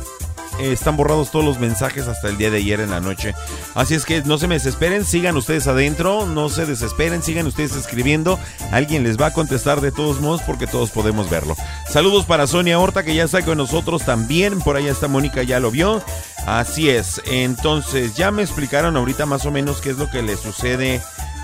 eh, 0.60 0.72
están 0.72 0.96
borrados 0.96 1.30
todos 1.30 1.44
los 1.44 1.58
mensajes 1.58 2.08
hasta 2.08 2.28
el 2.28 2.36
día 2.36 2.50
de 2.50 2.58
ayer 2.58 2.80
en 2.80 2.90
la 2.90 3.00
noche. 3.00 3.34
Así 3.74 3.94
es 3.94 4.04
que 4.04 4.22
no 4.22 4.38
se 4.38 4.48
me 4.48 4.54
desesperen, 4.54 5.04
sigan 5.04 5.36
ustedes 5.36 5.66
adentro, 5.66 6.26
no 6.26 6.48
se 6.48 6.66
desesperen, 6.66 7.22
sigan 7.22 7.46
ustedes 7.46 7.74
escribiendo. 7.74 8.38
Alguien 8.70 9.02
les 9.02 9.20
va 9.20 9.26
a 9.26 9.32
contestar 9.32 9.80
de 9.80 9.92
todos 9.92 10.20
modos 10.20 10.42
porque 10.42 10.66
todos 10.66 10.90
podemos 10.90 11.30
verlo. 11.30 11.56
Saludos 11.88 12.26
para 12.26 12.46
Sonia 12.46 12.78
Horta 12.78 13.02
que 13.02 13.14
ya 13.14 13.24
está 13.24 13.42
con 13.42 13.58
nosotros 13.58 14.04
también. 14.04 14.60
Por 14.60 14.76
allá 14.76 14.92
está 14.92 15.08
Mónica, 15.08 15.42
ya 15.42 15.60
lo 15.60 15.70
vio. 15.70 16.02
Así 16.46 16.88
es. 16.88 17.20
Entonces, 17.26 18.14
ya 18.14 18.30
me 18.30 18.42
explicaron 18.42 18.96
ahorita 18.96 19.26
más 19.26 19.46
o 19.46 19.50
menos 19.50 19.80
qué 19.80 19.90
es 19.90 19.98
lo 19.98 20.10
que 20.10 20.22
le 20.22 20.36
sucede 20.36 21.00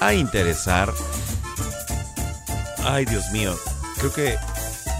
a 0.00 0.14
interesar. 0.14 0.92
Ay, 2.84 3.04
Dios 3.04 3.24
mío, 3.32 3.54
creo 3.98 4.12
que 4.12 4.36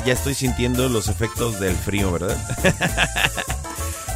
ya 0.04 0.12
estoy 0.12 0.34
sintiendo 0.34 0.88
los 0.88 1.08
efectos 1.08 1.60
del 1.60 1.76
frío, 1.76 2.12
¿verdad? 2.12 2.36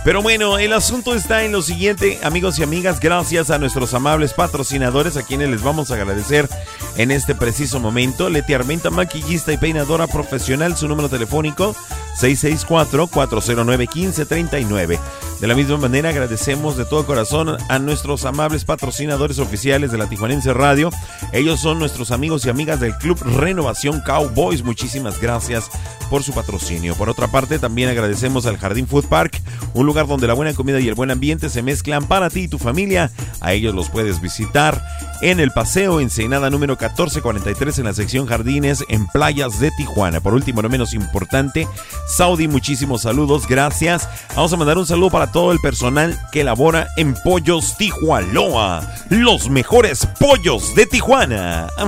Pero 0.04 0.22
bueno, 0.22 0.58
el 0.58 0.72
asunto 0.72 1.14
está 1.14 1.44
en 1.44 1.52
lo 1.52 1.60
siguiente, 1.60 2.18
amigos 2.22 2.58
y 2.58 2.62
amigas, 2.62 3.00
gracias 3.00 3.50
a 3.50 3.58
nuestros 3.58 3.92
amables 3.92 4.32
patrocinadores 4.32 5.16
a 5.16 5.22
quienes 5.22 5.50
les 5.50 5.62
vamos 5.62 5.90
a 5.90 5.96
agradecer 5.96 6.48
en 6.96 7.10
este 7.10 7.34
preciso 7.34 7.80
momento. 7.80 8.30
Leti 8.30 8.54
Armenta, 8.54 8.90
maquillista 8.90 9.52
y 9.52 9.58
peinadora 9.58 10.06
profesional, 10.06 10.76
su 10.76 10.88
número 10.88 11.10
telefónico 11.10 11.76
664-409-1539. 12.18 14.98
De 15.40 15.46
la 15.46 15.54
misma 15.54 15.76
manera 15.76 16.08
agradecemos 16.08 16.76
de 16.76 16.84
todo 16.84 17.06
corazón 17.06 17.56
a 17.68 17.78
nuestros 17.78 18.24
amables 18.24 18.64
patrocinadores 18.64 19.38
oficiales 19.38 19.92
de 19.92 19.98
la 19.98 20.08
Tijuanense 20.08 20.52
Radio. 20.52 20.90
Ellos 21.32 21.60
son 21.60 21.78
nuestros 21.78 22.10
amigos 22.10 22.44
y 22.44 22.50
amigas 22.50 22.80
del 22.80 22.96
Club 22.96 23.22
Renovación 23.22 24.00
Cowboys. 24.00 24.64
Muchísimas 24.64 25.20
gracias 25.20 25.70
por 26.10 26.24
su 26.24 26.32
patrocinio. 26.32 26.96
Por 26.96 27.08
otra 27.08 27.28
parte, 27.28 27.60
también 27.60 27.88
agradecemos 27.88 28.46
al 28.46 28.56
Jardín 28.56 28.88
Food 28.88 29.06
Park, 29.06 29.40
un 29.74 29.86
lugar 29.86 30.08
donde 30.08 30.26
la 30.26 30.34
buena 30.34 30.54
comida 30.54 30.80
y 30.80 30.88
el 30.88 30.94
buen 30.94 31.12
ambiente 31.12 31.50
se 31.50 31.62
mezclan 31.62 32.08
para 32.08 32.30
ti 32.30 32.40
y 32.40 32.48
tu 32.48 32.58
familia. 32.58 33.12
A 33.40 33.52
ellos 33.52 33.74
los 33.74 33.90
puedes 33.90 34.20
visitar 34.20 34.82
en 35.20 35.40
el 35.40 35.50
Paseo 35.50 36.00
Ensenada 36.00 36.50
número 36.50 36.72
1443 36.74 37.78
en 37.78 37.84
la 37.84 37.94
sección 37.94 38.26
Jardines 38.26 38.84
en 38.88 39.06
Playas 39.06 39.60
de 39.60 39.70
Tijuana. 39.72 40.20
Por 40.20 40.34
último, 40.34 40.62
no 40.62 40.68
menos 40.68 40.94
importante, 40.94 41.68
Saudi, 42.06 42.48
muchísimos 42.48 43.02
saludos, 43.02 43.46
gracias. 43.46 44.08
Vamos 44.34 44.52
a 44.52 44.56
mandar 44.56 44.78
un 44.78 44.86
saludo 44.86 45.10
para 45.10 45.27
todo 45.32 45.52
el 45.52 45.58
personal 45.60 46.18
que 46.32 46.44
labora 46.44 46.88
en 46.96 47.14
Pollos 47.14 47.76
Tijualoa, 47.76 48.82
los 49.10 49.48
mejores 49.50 50.06
pollos 50.18 50.74
de 50.74 50.86
Tijuana. 50.86 51.68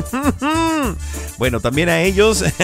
Bueno, 1.39 1.61
también 1.61 1.89
a 1.89 2.03
ellos. 2.03 2.45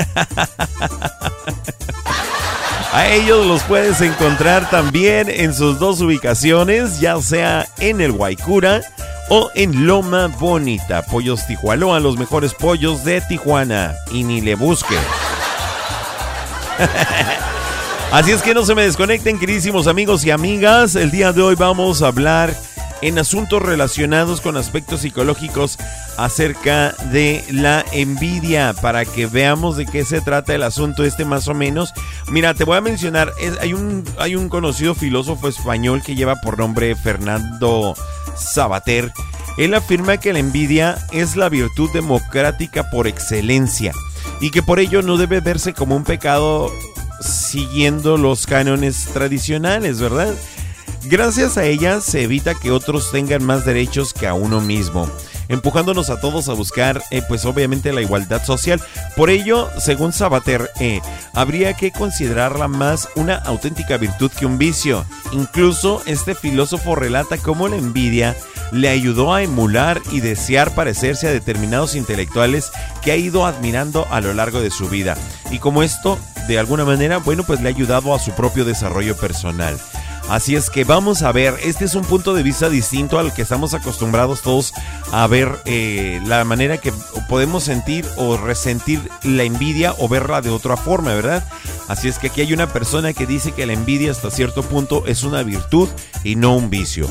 A 2.93 3.09
ellos 3.09 3.47
los 3.47 3.62
puedes 3.65 4.01
encontrar 4.01 4.71
también 4.71 5.29
en 5.29 5.53
sus 5.53 5.79
dos 5.79 6.01
ubicaciones, 6.01 6.99
ya 7.01 7.21
sea 7.21 7.67
en 7.79 8.01
el 8.01 8.12
Guaycura 8.12 8.81
o 9.29 9.51
en 9.55 9.87
Loma 9.87 10.29
Bonita. 10.29 11.03
Pollos 11.03 11.47
Tijualoa, 11.47 12.01
los 12.01 12.17
mejores 12.17 12.55
pollos 12.55 13.05
de 13.05 13.21
Tijuana. 13.21 13.95
Y 14.11 14.25
ni 14.25 14.41
le 14.41 14.55
busque. 14.55 14.97
Así 18.12 18.31
es 18.31 18.40
que 18.40 18.55
no 18.55 18.64
se 18.64 18.75
me 18.75 18.85
desconecten, 18.85 19.38
queridísimos 19.38 19.88
amigos 19.88 20.25
y 20.25 20.31
amigas. 20.31 20.95
El 20.95 21.11
día 21.11 21.33
de 21.33 21.42
hoy 21.42 21.55
vamos 21.57 22.03
a 22.03 22.07
hablar 22.07 22.57
en 23.03 23.19
asuntos 23.19 23.61
relacionados 23.61 24.40
con 24.40 24.57
aspectos 24.57 25.01
psicológicos 25.01 25.77
acerca 26.16 26.92
de 27.11 27.45
la 27.51 27.85
envidia 27.92 28.75
para 28.81 29.05
que 29.05 29.27
veamos 29.27 29.77
de 29.77 29.87
qué 29.87 30.05
se 30.05 30.21
trata 30.21 30.55
el 30.55 30.62
asunto 30.62 31.05
este 31.05 31.25
más 31.25 31.49
o 31.49 31.55
menos. 31.55 31.92
Mira, 32.31 32.55
te 32.55 32.64
voy 32.64 32.79
a 32.79 32.81
mencionar, 32.81 33.33
hay, 33.61 33.75
un, 33.75 34.05
hay 34.19 34.37
un 34.37 34.49
conocido 34.49 34.95
filósofo 34.95 35.49
español 35.49 36.01
que 36.03 36.14
lleva 36.14 36.37
por 36.37 36.59
nombre 36.59 36.95
Fernando 36.95 37.95
Sabater. 38.37 39.12
Él 39.59 39.75
afirma 39.75 40.19
que 40.19 40.33
la 40.33 40.38
envidia 40.38 40.97
es 41.12 41.37
la 41.37 41.49
virtud 41.49 41.90
democrática 41.92 42.88
por 42.88 43.09
excelencia 43.09 43.92
y 44.40 44.51
que 44.51 44.62
por 44.62 44.81
ello 44.81 45.03
no 45.03 45.16
debe 45.16 45.40
verse 45.40 45.75
como 45.75 45.96
un 45.96 46.05
pecado 46.05 46.72
siguiendo 47.20 48.16
los 48.16 48.46
cánones 48.46 49.09
tradicionales, 49.12 50.01
¿verdad? 50.01 50.35
Gracias 51.05 51.57
a 51.57 51.64
ella 51.64 52.01
se 52.01 52.22
evita 52.22 52.55
que 52.55 52.70
otros 52.70 53.11
tengan 53.12 53.44
más 53.44 53.64
derechos 53.64 54.12
que 54.12 54.27
a 54.27 54.35
uno 54.35 54.61
mismo 54.61 55.09
empujándonos 55.49 56.11
a 56.11 56.20
todos 56.20 56.49
a 56.49 56.55
buscar, 56.55 57.03
eh, 57.11 57.22
pues 57.27 57.44
obviamente, 57.44 57.92
la 57.92 58.03
igualdad 58.03 58.44
social. 58.44 58.81
Por 59.16 59.31
ello, 59.31 59.68
según 59.79 60.12
Sabater, 60.12 60.70
eh, 60.81 61.01
habría 61.35 61.75
que 61.75 61.92
considerarla 61.92 62.68
más 62.68 63.09
una 63.16 63.37
auténtica 63.37 63.96
virtud 63.96 64.31
que 64.31 64.46
un 64.46 64.59
vicio. 64.59 65.05
Incluso 65.33 66.03
este 66.07 66.35
filósofo 66.35 66.94
relata 66.94 67.38
cómo 67.38 67.68
la 67.68 67.77
envidia 67.77 68.37
le 68.73 68.89
ayudó 68.89 69.35
a 69.35 69.43
emular 69.43 70.01
y 70.11 70.21
desear 70.21 70.75
parecerse 70.75 71.29
a 71.29 71.33
determinados 71.33 71.95
intelectuales 71.95 72.71
que 73.03 73.13
ha 73.13 73.17
ido 73.17 73.47
admirando 73.47 74.07
a 74.11 74.21
lo 74.21 74.35
largo 74.35 74.61
de 74.61 74.71
su 74.71 74.89
vida. 74.89 75.17
Y 75.51 75.59
como 75.59 75.83
esto, 75.83 76.19
de 76.49 76.59
alguna 76.59 76.85
manera, 76.85 77.19
bueno, 77.19 77.45
pues 77.45 77.61
le 77.61 77.69
ha 77.69 77.73
ayudado 77.73 78.15
a 78.15 78.19
su 78.19 78.33
propio 78.33 78.65
desarrollo 78.65 79.17
personal. 79.17 79.79
Así 80.29 80.57
es 80.57 80.71
que 80.71 80.83
vamos 80.83 81.23
a 81.23 81.31
ver, 81.31 81.55
este 81.63 81.85
es 81.85 81.95
un 81.95 82.05
punto 82.05 82.35
de 82.35 82.43
vista 82.43 82.69
distinto 82.69 83.21
al 83.21 83.33
que 83.33 83.43
estamos 83.43 83.75
acostumbrados 83.75 84.43
todos 84.43 84.75
a 85.13 85.25
ver 85.29 85.49
eh, 85.67 86.21
la 86.27 86.45
manera 86.45 86.79
que 86.79 86.93
podemos 87.29 87.63
sentir 87.63 88.05
o 88.17 88.37
resentir 88.37 89.09
la 89.23 89.45
envidia 89.45 89.95
o 89.99 90.09
verla 90.09 90.41
de 90.41 90.51
otra 90.51 90.77
forma, 90.77 91.15
¿verdad? 91.15 91.45
Así 91.87 92.09
es 92.09 92.19
que 92.19 92.27
aquí 92.27 92.41
hay 92.41 92.53
una 92.53 92.73
persona 92.73 93.13
que 93.13 93.25
dice 93.25 93.53
que 93.53 93.67
la 93.67 93.75
envidia 93.75 94.11
hasta 94.11 94.33
cierto 94.33 94.65
punto 94.65 95.07
es 95.07 95.23
una 95.23 95.45
virtud 95.45 95.89
y 96.25 96.35
no 96.35 96.57
un 96.57 96.71
vicio. 96.71 97.09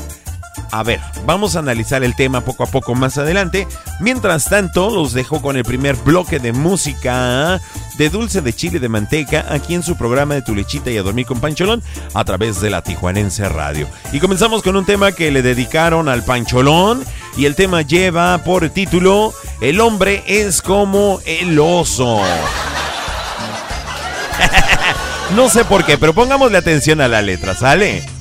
A 0.70 0.82
ver, 0.82 1.00
vamos 1.24 1.56
a 1.56 1.60
analizar 1.60 2.04
el 2.04 2.16
tema 2.16 2.40
poco 2.40 2.64
a 2.64 2.66
poco 2.66 2.94
más 2.94 3.18
adelante. 3.18 3.66
Mientras 4.00 4.46
tanto, 4.46 4.90
los 4.90 5.12
dejo 5.12 5.40
con 5.40 5.56
el 5.56 5.64
primer 5.64 5.96
bloque 5.96 6.38
de 6.38 6.52
música 6.52 7.60
de 7.96 8.10
dulce 8.10 8.42
de 8.42 8.52
chile 8.52 8.78
de 8.78 8.88
manteca 8.88 9.46
aquí 9.48 9.74
en 9.74 9.82
su 9.82 9.96
programa 9.96 10.34
de 10.34 10.42
Tu 10.42 10.54
Lechita 10.54 10.90
y 10.90 10.98
a 10.98 11.02
Dormir 11.02 11.26
con 11.26 11.40
Pancholón 11.40 11.82
a 12.14 12.24
través 12.24 12.60
de 12.60 12.70
la 12.70 12.82
Tijuanense 12.82 13.48
Radio. 13.48 13.88
Y 14.12 14.20
comenzamos 14.20 14.62
con 14.62 14.76
un 14.76 14.84
tema 14.84 15.12
que 15.12 15.30
le 15.30 15.42
dedicaron 15.42 16.08
al 16.08 16.22
Pancholón 16.22 17.04
y 17.36 17.46
el 17.46 17.54
tema 17.54 17.82
lleva 17.82 18.38
por 18.38 18.68
título 18.70 19.32
El 19.60 19.80
hombre 19.80 20.24
es 20.26 20.62
como 20.62 21.20
el 21.24 21.58
oso. 21.58 22.20
no 25.36 25.48
sé 25.48 25.64
por 25.64 25.84
qué, 25.84 25.96
pero 25.96 26.12
pongámosle 26.12 26.58
atención 26.58 27.00
a 27.00 27.08
la 27.08 27.22
letra, 27.22 27.54
¿sale? 27.54 28.15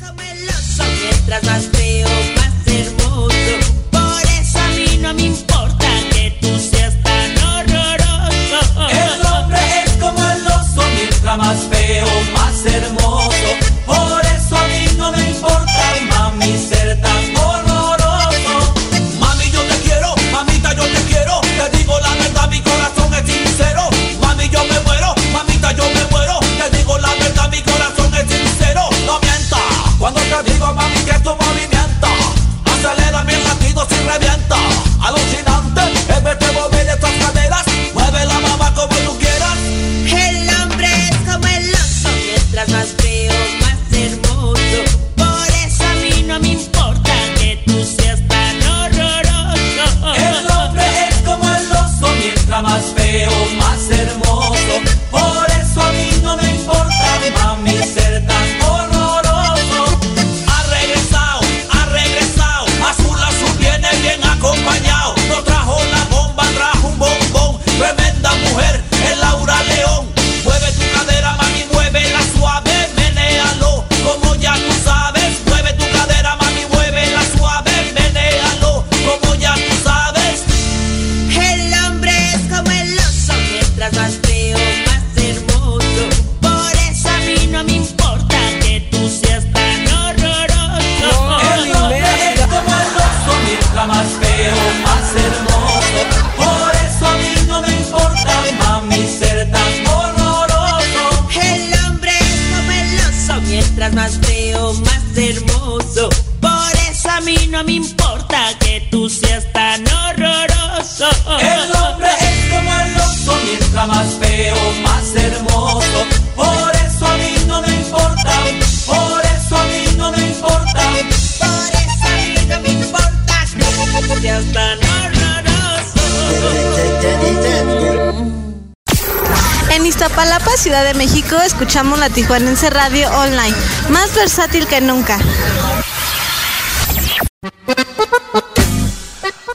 Tijuanense 132.16 132.70
Radio 132.70 133.10
Online, 133.10 133.54
más 133.90 134.16
versátil 134.16 134.66
que 134.68 134.80
nunca. 134.80 135.20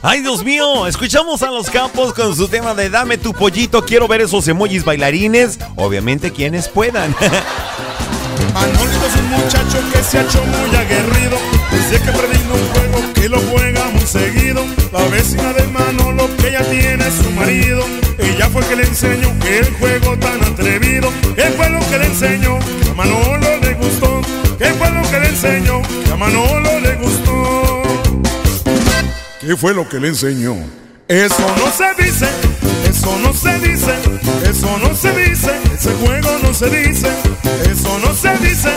Ay, 0.03 0.21
Dios 0.21 0.43
mío, 0.43 0.85
escuchamos 0.85 1.41
a 1.41 1.49
los 1.49 1.71
campos 1.71 2.13
con 2.13 2.35
su 2.35 2.47
tema 2.47 2.75
de 2.75 2.91
Dame 2.91 3.17
tu 3.17 3.33
pollito, 3.33 3.83
quiero 3.83 4.07
ver 4.07 4.21
esos 4.21 4.47
emojis 4.47 4.85
bailarines, 4.85 5.57
obviamente 5.75 6.31
quienes 6.31 6.67
puedan. 6.67 7.15
Manolito 8.53 9.07
es 9.07 9.15
un 9.15 9.29
muchacho 9.29 9.79
que 9.91 10.03
se 10.03 10.19
ha 10.19 10.21
hecho 10.21 10.43
muy 10.43 10.75
aguerrido. 10.75 11.37
Desde 11.71 11.99
que 11.99 12.11
predindo 12.11 12.53
un 12.53 12.69
juego 12.69 13.13
que 13.15 13.29
lo 13.29 13.39
juega 13.39 13.85
muy 13.85 14.05
seguido. 14.05 14.63
La 14.93 15.03
vecina 15.05 15.51
de 15.53 15.63
Manolo 15.67 16.29
que 16.37 16.49
ella 16.49 16.63
tiene 16.69 17.05
su 17.09 17.31
marido 17.31 18.00
Ella 18.33 18.49
fue 18.49 18.63
que 18.65 18.75
le 18.75 18.83
enseñó 18.83 19.29
el 19.47 19.73
juego 19.75 20.17
tan 20.17 20.43
atrevido 20.43 21.11
¿Qué 21.35 21.43
fue 21.57 21.69
lo 21.69 21.79
que 21.89 21.97
le 21.97 22.05
enseñó? 22.05 22.59
A 22.89 22.93
Manolo 22.93 23.57
le 23.61 23.73
gustó 23.75 24.21
¿Qué 24.57 24.73
fue 24.73 24.91
lo 24.91 25.01
que 25.09 25.19
le 25.19 25.29
enseñó? 25.29 25.81
A 26.11 26.15
Manolo 26.15 26.79
le 26.79 26.95
gustó 26.95 27.81
¿Qué 29.41 29.57
fue 29.57 29.73
lo 29.73 29.89
que 29.89 29.99
le 29.99 30.09
enseñó? 30.09 30.55
Eso 31.07 31.45
no 31.57 31.69
se 31.71 32.03
dice, 32.03 32.25
eso 32.89 33.19
no 33.19 33.33
se 33.33 33.59
dice, 33.59 33.91
eso 34.49 34.77
no 34.77 34.95
se 34.95 35.11
dice, 35.11 35.51
ese 35.73 35.93
juego 35.95 36.37
no 36.41 36.53
se 36.53 36.69
dice, 36.69 37.09
eso 37.69 37.99
no 37.99 38.13
se 38.13 38.29
dice, 38.37 38.69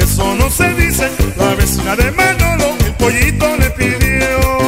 eso 0.00 0.34
no 0.34 0.50
se 0.50 0.68
dice. 0.74 1.08
La 1.36 1.54
vecina 1.54 1.94
de 1.94 2.10
Manolo, 2.10 2.74
el 2.84 2.94
pollito 2.94 3.56
le 3.56 3.70
pidió. 3.70 4.65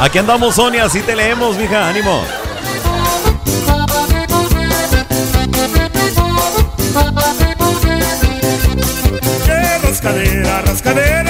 Aquí 0.00 0.18
andamos, 0.18 0.54
Sonia, 0.54 0.84
así 0.84 1.00
te 1.00 1.16
leemos, 1.16 1.56
mija, 1.56 1.88
ánimo. 1.88 2.22
Rascadera, 9.82 10.62
rascadera 10.62 11.27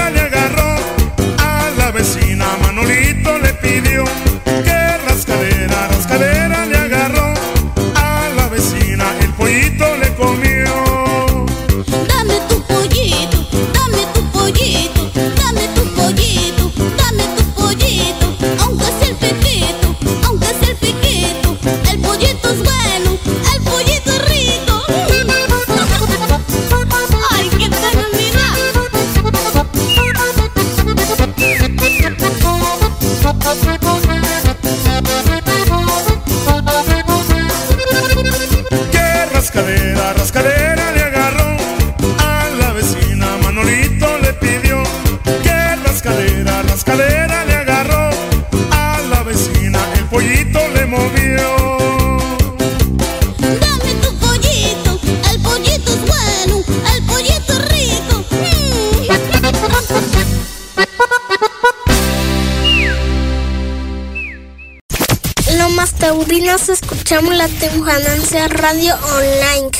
escuchamos 66.91 67.37
la 67.37 67.49
Tijuanense 67.49 68.49
Radio 68.49 68.95
Online, 69.15 69.71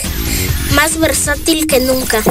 más 0.75 0.99
versátil 0.99 1.67
que 1.67 1.81
nunca. 1.81 2.23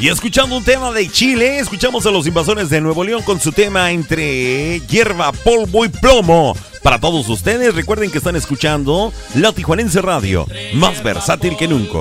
Y 0.00 0.08
escuchando 0.08 0.56
un 0.56 0.64
tema 0.64 0.92
de 0.92 1.08
Chile, 1.10 1.58
escuchamos 1.58 2.06
a 2.06 2.10
los 2.10 2.26
invasores 2.26 2.70
de 2.70 2.80
Nuevo 2.80 3.04
León 3.04 3.22
con 3.22 3.40
su 3.40 3.52
tema 3.52 3.90
entre 3.90 4.80
hierba, 4.80 5.32
polvo 5.32 5.84
y 5.84 5.88
plomo. 5.88 6.56
Para 6.82 6.98
todos 6.98 7.28
ustedes, 7.28 7.74
recuerden 7.74 8.10
que 8.10 8.18
están 8.18 8.36
escuchando 8.36 9.12
La 9.34 9.52
Tijuanense 9.52 10.00
Radio, 10.00 10.46
más 10.74 11.02
versátil 11.02 11.56
que 11.56 11.68
nunca. 11.68 11.98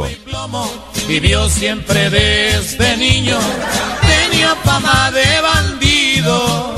Vivió 1.07 1.49
siempre 1.49 2.09
desde 2.09 2.95
niño, 2.97 3.37
tenía 4.01 4.55
fama 4.63 5.11
de 5.11 5.41
bandido. 5.41 6.74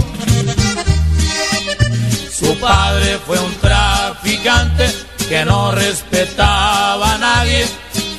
Su 2.48 2.56
padre 2.60 3.20
fue 3.26 3.38
un 3.38 3.54
traficante 3.56 4.90
que 5.28 5.44
no 5.44 5.74
respetaba 5.74 7.16
a 7.16 7.18
nadie, 7.18 7.66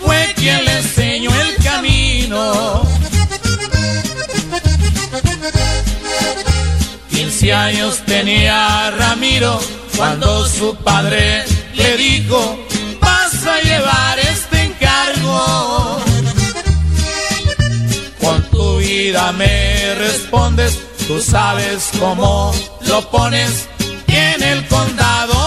fue 0.05 0.35
quien 0.37 0.67
le 0.67 0.77
enseñó 0.81 1.31
el 1.41 1.65
camino. 1.65 2.83
15 7.09 7.53
años 7.55 8.03
tenía 8.05 8.91
Ramiro 8.99 9.59
cuando 9.97 10.47
su 10.47 10.77
padre 10.77 11.47
le 11.73 11.97
dijo, 11.97 12.67
vas 13.01 13.47
a 13.47 13.63
llevar 13.63 14.19
este 14.19 14.63
encargo. 14.65 16.03
Con 18.21 18.43
tu 18.51 18.77
vida 18.77 19.33
me 19.33 19.95
respondes, 19.95 20.79
tú 21.07 21.19
sabes 21.19 21.89
cómo 21.99 22.53
lo 22.83 23.11
pones 23.11 23.69
el 24.49 24.67
condado 24.67 25.38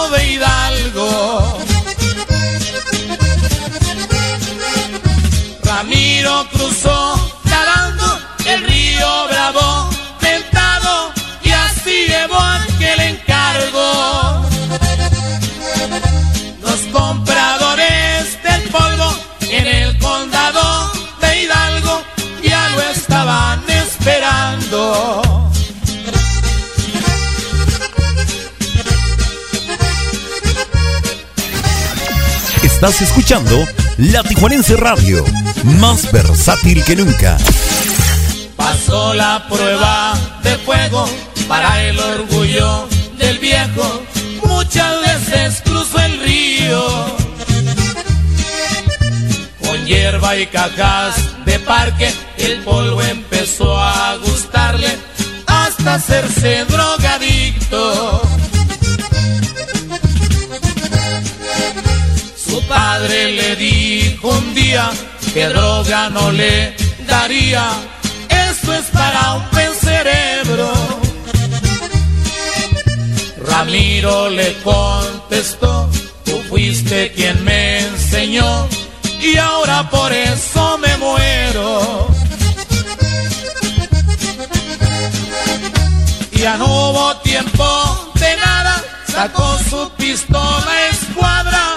Estás 32.84 33.02
escuchando 33.02 33.64
La 33.96 34.24
Tijuanense 34.24 34.76
Radio, 34.76 35.24
más 35.78 36.10
versátil 36.10 36.82
que 36.82 36.96
nunca. 36.96 37.38
Pasó 38.56 39.14
la 39.14 39.46
prueba 39.48 40.18
de 40.42 40.58
fuego 40.58 41.08
para 41.46 41.80
el 41.84 41.96
orgullo 41.96 42.88
del 43.18 43.38
viejo. 43.38 44.02
Muchas 44.48 45.00
veces 45.00 45.62
cruzó 45.64 46.00
el 46.00 46.24
río. 46.24 46.84
Con 49.64 49.86
hierba 49.86 50.36
y 50.36 50.48
cajas 50.48 51.14
de 51.44 51.60
parque, 51.60 52.12
el 52.38 52.64
polvo 52.64 53.00
empezó 53.00 53.78
a 53.78 54.16
gustarle 54.16 54.98
hasta 55.46 55.94
hacerse 55.94 56.64
drogadicto. 56.64 58.41
Su 62.52 62.60
padre 62.64 63.32
le 63.32 63.56
dijo 63.56 64.28
un 64.28 64.54
día 64.54 64.90
que 65.32 65.46
droga 65.46 66.10
no 66.10 66.30
le 66.30 66.76
daría. 67.06 67.66
Esto 68.28 68.74
es 68.74 68.84
para 68.90 69.36
un 69.36 69.50
buen 69.52 69.74
cerebro. 69.74 70.70
Ramiro 73.38 74.28
le 74.28 74.52
contestó, 74.62 75.88
tú 76.26 76.42
fuiste 76.50 77.12
quien 77.12 77.42
me 77.42 77.86
enseñó 77.86 78.68
y 79.18 79.38
ahora 79.38 79.88
por 79.88 80.12
eso 80.12 80.76
me 80.76 80.94
muero. 80.98 82.06
Ya 86.32 86.58
no 86.58 86.66
hubo 86.66 87.16
tiempo 87.22 88.12
de 88.16 88.36
nada, 88.36 88.84
sacó 89.10 89.58
su 89.70 89.90
pistola 89.96 90.88
escuadra 90.90 91.71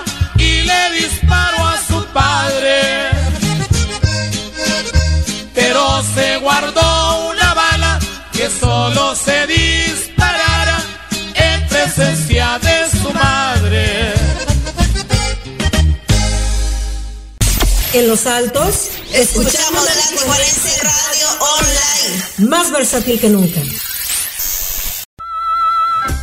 En 17.96 18.10
Los 18.10 18.26
Altos, 18.26 18.90
Escuchamos 19.14 19.86
la 19.86 20.10
Tijuanense 20.10 20.84
Radio 20.84 21.28
Online. 21.40 22.50
más 22.50 22.70
versátil 22.70 23.18
que 23.22 23.30
nunca. 23.30 23.62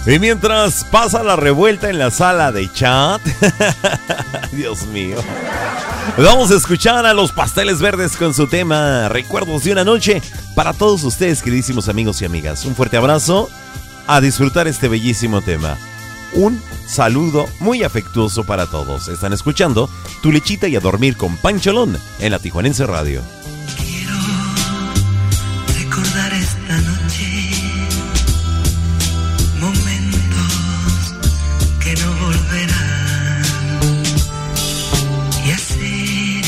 Y 0.05 0.19
mientras 0.19 0.85
pasa 0.85 1.23
la 1.23 1.37
revuelta 1.37 1.89
en 1.89 1.99
la 1.99 2.11
sala 2.11 2.53
de 2.53 2.71
chat, 2.71 3.23
Dios 4.53 4.83
mío, 4.83 5.17
Vamos 6.19 6.51
a 6.51 6.57
escuchar 6.57 7.07
a 7.07 7.15
los 7.15 7.33
pasteles 7.33 7.81
verdes 7.81 8.19
con 8.19 8.35
su 8.35 8.47
tema 8.49 9.09
Recuerdos 9.09 9.65
de 9.65 9.73
una 9.73 9.85
noche 9.85 10.21
para 10.55 10.75
todos 10.75 11.03
ustedes, 11.05 11.41
queridísimos 11.41 11.89
amigos 11.89 12.21
y 12.21 12.27
amigas. 12.27 12.67
Un 12.67 12.75
fuerte 12.77 12.99
abrazo 12.99 13.49
a 14.07 14.21
disfrutar 14.21 14.69
este 14.69 14.89
bellísimo 14.89 15.41
tema. 15.41 15.79
Un 16.35 16.61
saludo 16.87 17.47
muy 17.61 17.83
afectuoso 17.83 18.45
para 18.45 18.67
todos. 18.67 19.09
Están 19.09 19.33
escuchando 19.33 19.89
Tu 20.23 20.33
lechita 20.33 20.69
y 20.69 20.77
a 20.77 20.81
dormir 20.81 21.17
con 21.17 21.37
Pancholón 21.37 21.99
en 22.21 22.33
la 22.33 22.39
Tijuanense 22.39 22.87
Radio. 22.87 23.23
recordar 25.95 26.33
esta 26.33 26.81
noche 26.81 27.51
momentos 29.61 31.15
que 31.81 31.95
no 32.01 32.13
volverán 32.25 33.43
y 35.47 35.51
hacer 35.51 36.45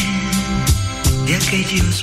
de 1.27 1.35
aquellos 1.37 2.03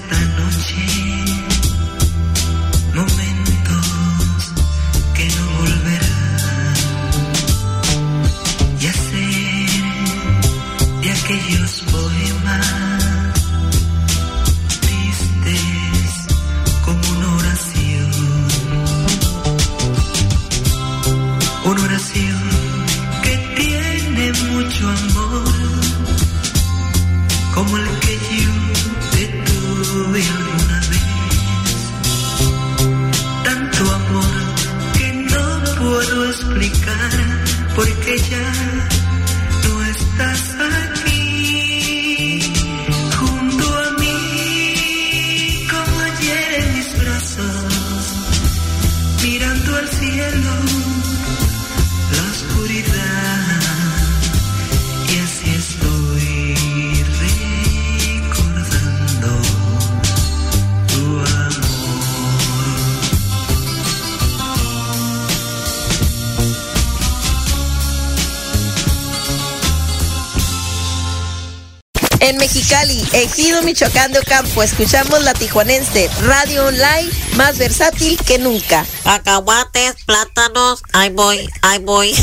Ocampo, 74.19 74.63
escuchamos 74.63 75.23
la 75.23 75.33
tijuanense, 75.33 76.09
radio 76.21 76.65
online 76.65 77.09
más 77.35 77.57
versátil 77.57 78.17
que 78.17 78.37
nunca. 78.37 78.85
Cacahuates, 79.03 79.95
plátanos, 80.05 80.81
ahí 80.93 81.09
voy, 81.09 81.49
ahí 81.61 81.79
voy. 81.79 82.13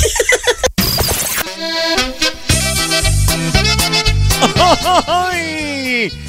¡Ay! 5.06 6.12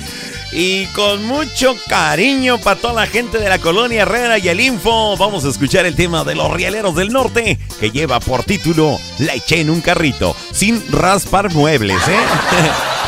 Y 0.51 0.88
con 0.88 1.26
mucho 1.26 1.76
cariño 1.88 2.57
para 2.57 2.80
toda 2.80 2.93
la 2.93 3.07
gente 3.07 3.38
de 3.38 3.47
la 3.47 3.60
colonia 3.60 4.01
Herrera 4.01 4.39
y 4.39 4.47
el 4.49 4.60
Info, 4.60 5.16
vamos 5.16 5.45
a 5.45 5.49
escuchar 5.49 5.86
el 5.86 5.95
tema 5.95 6.24
de 6.24 6.34
los 6.34 6.51
rieleros 6.51 6.95
del 6.95 7.10
norte 7.10 7.60
que 7.80 7.91
lleva 7.91 8.20
por 8.20 8.43
título 8.43 8.99
La 9.20 9.36
eché 9.36 9.62
en 9.62 9.70
un 9.70 9.80
carrito, 9.80 10.36
sin 10.51 10.91
raspar 10.91 11.53
muebles, 11.53 12.01
¿eh? 12.07 12.18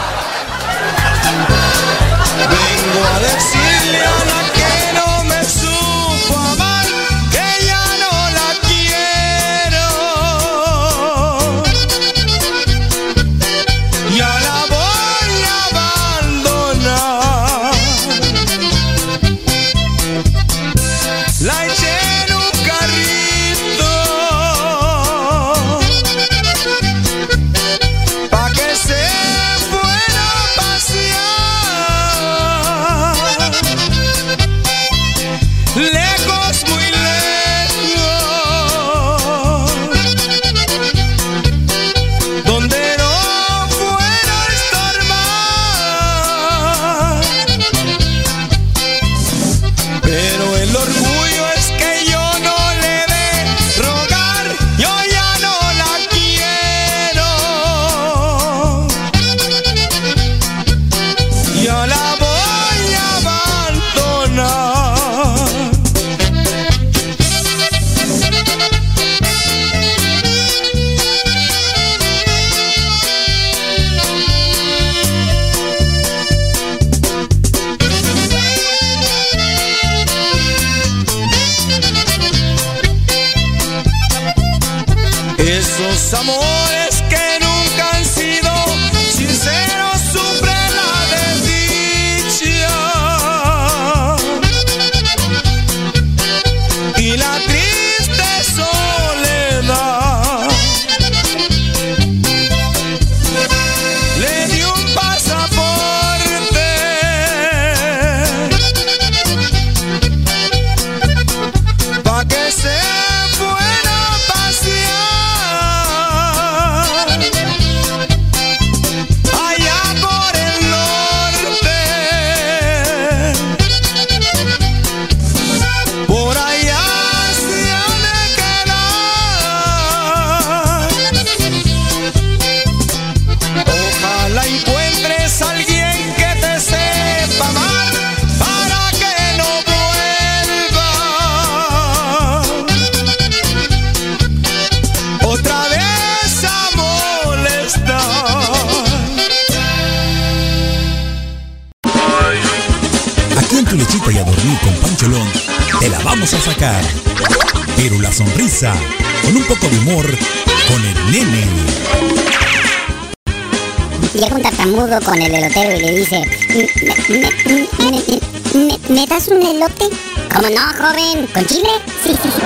¿Cómo 170.42 170.56
no, 170.56 170.62
joven? 170.74 171.28
¿Con 171.28 171.46
chile? 171.46 171.70
Sí, 172.04 172.18
sí, 172.20 172.30
sí. 172.32 172.42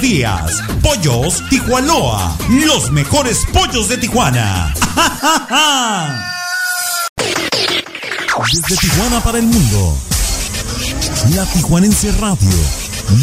días. 0.01 0.61
Pollos 0.81 1.43
Tijuanoa, 1.49 2.35
los 2.49 2.91
mejores 2.91 3.45
pollos 3.53 3.87
de 3.87 3.97
Tijuana. 3.97 4.73
Desde 8.51 8.77
Tijuana 8.77 9.23
para 9.23 9.37
el 9.37 9.45
mundo. 9.45 9.97
La 11.35 11.45
Tijuanense 11.45 12.11
Radio, 12.13 12.49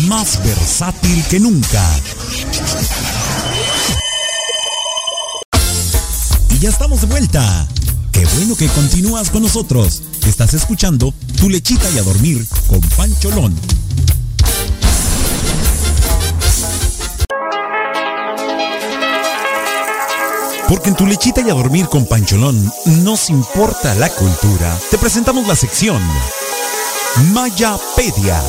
más 0.07 0.43
versátil 0.45 1.25
que 1.25 1.41
nunca. 1.41 1.85
Y 6.51 6.59
ya 6.61 6.69
estamos 6.71 7.01
de 7.01 7.09
vuelta. 7.09 7.67
Qué 8.13 8.25
bueno 8.37 8.57
que 8.57 8.69
continúas 8.69 9.31
con 9.31 9.43
nosotros. 9.43 10.03
Estás 10.27 10.55
escuchando 10.55 11.13
Tu 11.37 11.51
lechita 11.51 11.91
y 11.91 11.99
a 11.99 12.03
dormir 12.03 12.47
con 12.69 12.81
Pancholón. 12.97 13.55
Porque 20.69 20.91
en 20.91 20.97
tu 20.97 21.07
lechita 21.07 21.41
y 21.41 21.49
a 21.49 21.55
dormir 21.55 21.87
con 21.87 22.07
Pancholón 22.07 22.71
nos 23.03 23.31
importa 23.31 23.95
la 23.95 24.11
cultura. 24.11 24.79
Te 24.91 24.99
presentamos 24.99 25.47
la 25.47 25.57
sección 25.57 26.03
Mayapedia. 27.33 28.43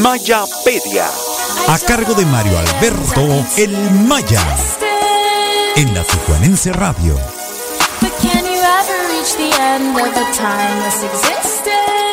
Mayapedia. 0.00 1.06
A 1.68 1.78
cargo 1.78 2.14
de 2.14 2.24
Mario 2.24 2.58
Alberto 2.58 3.44
El 3.56 3.72
Maya. 4.06 4.42
En 5.76 5.94
la 5.94 6.02
Tijuanense 6.04 6.72
Radio. 6.72 7.16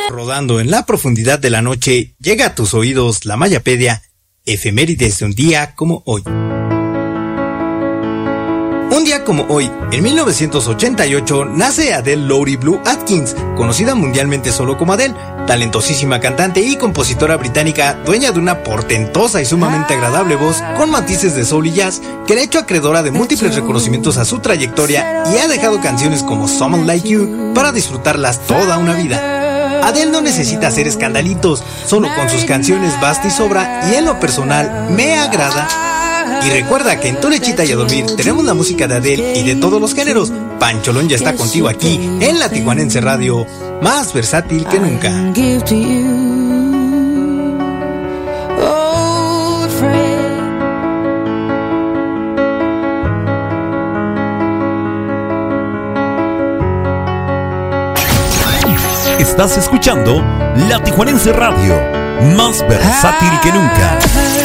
Rodando 0.10 0.60
en 0.60 0.70
la 0.70 0.86
profundidad 0.86 1.40
de 1.40 1.50
la 1.50 1.62
noche, 1.62 2.16
llega 2.20 2.48
a 2.48 2.56
tus 2.56 2.74
oídos 2.74 3.26
la 3.26 3.38
Mayapedia, 3.38 4.04
efemérides 4.46 5.20
de 5.20 5.26
un 5.26 5.32
día 5.32 5.74
como 5.76 6.04
hoy. 6.06 6.24
Un 9.06 9.10
día 9.10 9.24
como 9.24 9.46
hoy, 9.50 9.72
en 9.92 10.04
1988, 10.04 11.46
nace 11.46 11.94
Adele 11.94 12.26
Laurie 12.26 12.58
Blue 12.58 12.82
Atkins, 12.88 13.36
conocida 13.56 13.94
mundialmente 13.94 14.52
solo 14.52 14.80
como 14.80 14.94
Adele, 14.94 15.14
talentosísima 15.46 16.20
cantante 16.20 16.62
y 16.62 16.76
compositora 16.76 17.38
británica, 17.38 18.00
dueña 18.04 18.32
de 18.32 18.40
una 18.40 18.64
portentosa 18.64 19.44
y 19.44 19.46
sumamente 19.46 19.94
agradable 19.94 20.36
voz 20.36 20.64
con 20.76 20.90
matices 20.90 21.36
de 21.36 21.46
soul 21.46 21.68
y 21.68 21.74
jazz, 21.74 22.02
que 22.26 22.34
le 22.34 22.42
ha 22.42 22.44
hecho 22.46 22.58
acreedora 22.58 23.04
de 23.04 23.12
múltiples 23.12 23.54
reconocimientos 23.54 24.18
a 24.18 24.26
su 24.26 24.40
trayectoria 24.40 25.24
y 25.32 25.38
ha 25.38 25.48
dejado 25.48 25.80
canciones 25.82 26.24
como 26.24 26.48
Someone 26.48 26.88
Like 26.88 27.08
You 27.08 27.54
para 27.54 27.72
disfrutarlas 27.72 28.40
toda 28.48 28.80
una 28.80 28.96
vida. 28.96 29.84
Adele 29.88 30.10
no 30.10 30.22
necesita 30.22 30.70
hacer 30.70 30.88
escandalitos, 30.88 31.64
solo 31.86 32.08
con 32.16 32.28
sus 32.28 32.44
canciones 32.46 33.00
basta 33.00 33.28
y 33.28 33.30
sobra 33.30 33.88
y 33.92 33.98
en 33.98 34.06
lo 34.06 34.20
personal 34.20 34.88
me 34.90 35.14
agrada. 35.14 35.95
Y 36.44 36.50
recuerda 36.50 37.00
que 37.00 37.10
en 37.10 37.20
Tu 37.20 37.30
Lechita 37.30 37.64
y 37.66 37.72
a 37.72 37.76
Dormir 37.76 38.06
tenemos 38.16 38.46
la 38.46 38.54
música 38.54 38.88
de 38.88 38.96
Adele 38.96 39.34
y 39.40 39.44
de 39.44 39.56
todos 39.56 39.82
los 39.82 39.94
géneros. 39.94 40.32
Pancholón 40.60 41.10
ya 41.10 41.16
está 41.16 41.36
contigo 41.36 41.68
aquí 41.68 42.00
en 42.20 42.40
la 42.40 42.50
Tijuanense 42.50 43.02
Radio, 43.02 43.46
más 43.82 44.14
versátil 44.14 44.66
que 44.66 44.80
nunca. 44.80 45.12
Estás 59.20 59.58
escuchando 59.58 60.24
La 60.70 60.82
Tijuanense 60.82 61.34
Radio, 61.34 61.76
más 62.38 62.62
versátil 62.70 63.30
que 63.44 63.52
nunca. 63.52 64.45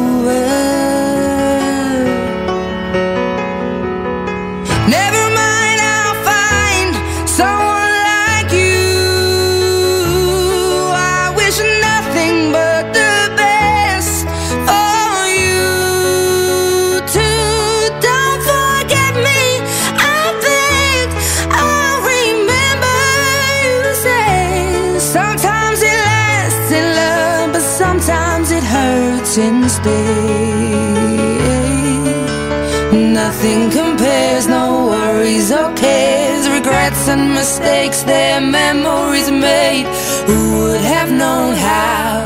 and 37.11 37.33
mistakes, 37.33 38.03
their 38.03 38.39
memories 38.39 39.29
made. 39.29 39.85
Who 40.27 40.41
would 40.63 40.81
have 40.81 41.11
known 41.11 41.55
how 41.55 42.20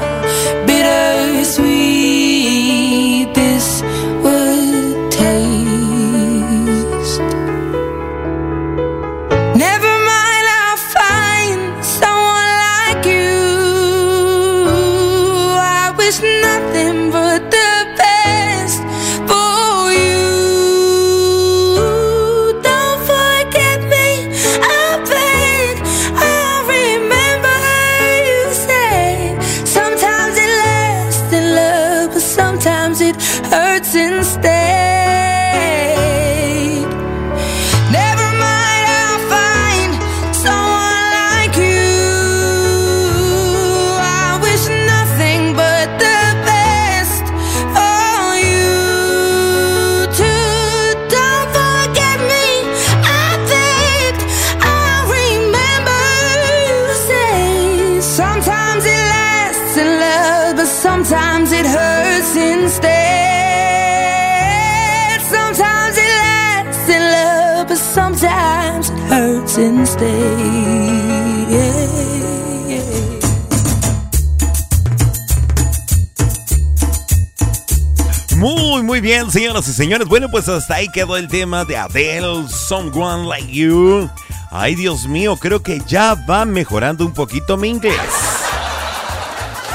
bien, 79.06 79.30
señoras 79.30 79.68
y 79.68 79.74
señores. 79.74 80.08
Bueno, 80.08 80.30
pues 80.32 80.50
hasta 80.50 80.76
ahí 80.76 80.90
quedó 80.90 81.16
el 81.16 81.28
tema 81.28 81.64
de 81.64 81.78
Adele, 81.78 82.48
Someone 82.50 83.30
Like 83.30 83.54
You. 83.54 84.10
Ay, 84.50 84.74
Dios 84.74 85.06
mío, 85.08 85.38
creo 85.38 85.62
que 85.62 85.80
ya 85.86 86.16
va 86.16 86.44
mejorando 86.44 87.06
un 87.06 87.14
poquito 87.14 87.56
mi 87.56 87.70
inglés. 87.70 88.00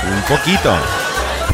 Un 0.02 0.36
poquito. 0.36 0.76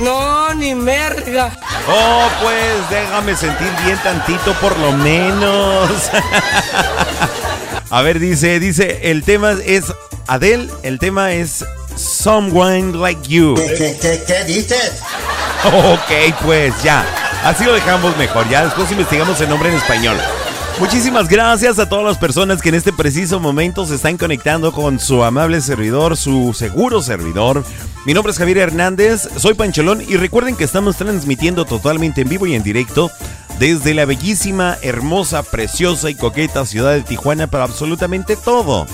No, 0.01 0.55
ni 0.55 0.75
merga. 0.75 1.53
Oh, 1.87 2.27
pues 2.43 2.89
déjame 2.89 3.37
sentir 3.37 3.69
bien 3.85 3.99
tantito 3.99 4.55
por 4.55 4.79
lo 4.79 4.93
menos. 4.93 5.91
A 7.91 8.01
ver, 8.01 8.19
dice, 8.19 8.59
dice, 8.59 9.11
el 9.11 9.23
tema 9.23 9.55
es 9.67 9.93
Adele, 10.29 10.71
el 10.83 10.99
tema 10.99 11.33
es 11.33 11.63
Someone 11.95 12.97
Like 12.97 13.29
You. 13.29 13.55
¿Qué, 13.55 13.99
qué, 14.01 14.25
qué 14.27 14.45
dices? 14.45 15.03
Ok, 15.63 16.35
pues 16.43 16.73
ya. 16.83 17.26
Así 17.47 17.65
lo 17.65 17.75
dejamos 17.75 18.17
mejor. 18.17 18.49
Ya 18.49 18.65
después 18.65 18.91
investigamos 18.91 19.41
el 19.41 19.49
nombre 19.49 19.69
en 19.69 19.77
español. 19.77 20.17
Muchísimas 20.81 21.29
gracias 21.29 21.79
a 21.79 21.89
todas 21.89 22.05
las 22.05 22.19
personas 22.19 22.61
que 22.61 22.71
en 22.71 22.75
este 22.75 22.93
preciso 22.93 23.39
momento 23.39 23.87
se 23.87 23.95
están 23.95 24.17
conectando 24.17 24.73
con 24.73 24.99
su 24.99 25.23
amable 25.23 25.61
servidor, 25.61 26.17
su 26.17 26.55
seguro 26.55 27.03
servidor. 27.03 27.65
Mi 28.05 28.15
nombre 28.15 28.33
es 28.33 28.39
Javier 28.39 28.59
Hernández, 28.59 29.29
soy 29.37 29.55
Pancholón 29.55 30.03
y 30.03 30.17
recuerden 30.17 30.57
que 30.57 30.65
estamos 30.65 30.97
transmitiendo 30.97 31.65
totalmente 31.67 32.23
en 32.23 32.29
vivo 32.29 32.47
y 32.49 32.57
en 32.57 32.65
directo 32.65 33.13
desde 33.61 33.95
la 33.95 34.07
bellísima, 34.07 34.77
hermosa, 34.83 35.45
preciosa 35.45 36.11
y 36.11 36.17
coqueta 36.17 36.67
ciudad 36.67 36.95
de 36.95 37.03
Tijuana 37.03 37.47
para 37.47 37.63
absolutamente 37.63 38.35
todo. 38.35 38.89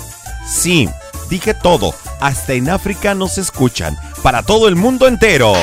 Sí, 0.47 0.91
dije 1.31 1.55
todo, 1.55 1.95
hasta 2.21 2.53
en 2.53 2.69
África 2.69 3.15
nos 3.15 3.39
escuchan, 3.39 3.97
para 4.23 4.43
todo 4.43 4.69
el 4.69 4.77
mundo 4.77 5.09
entero. 5.09 5.55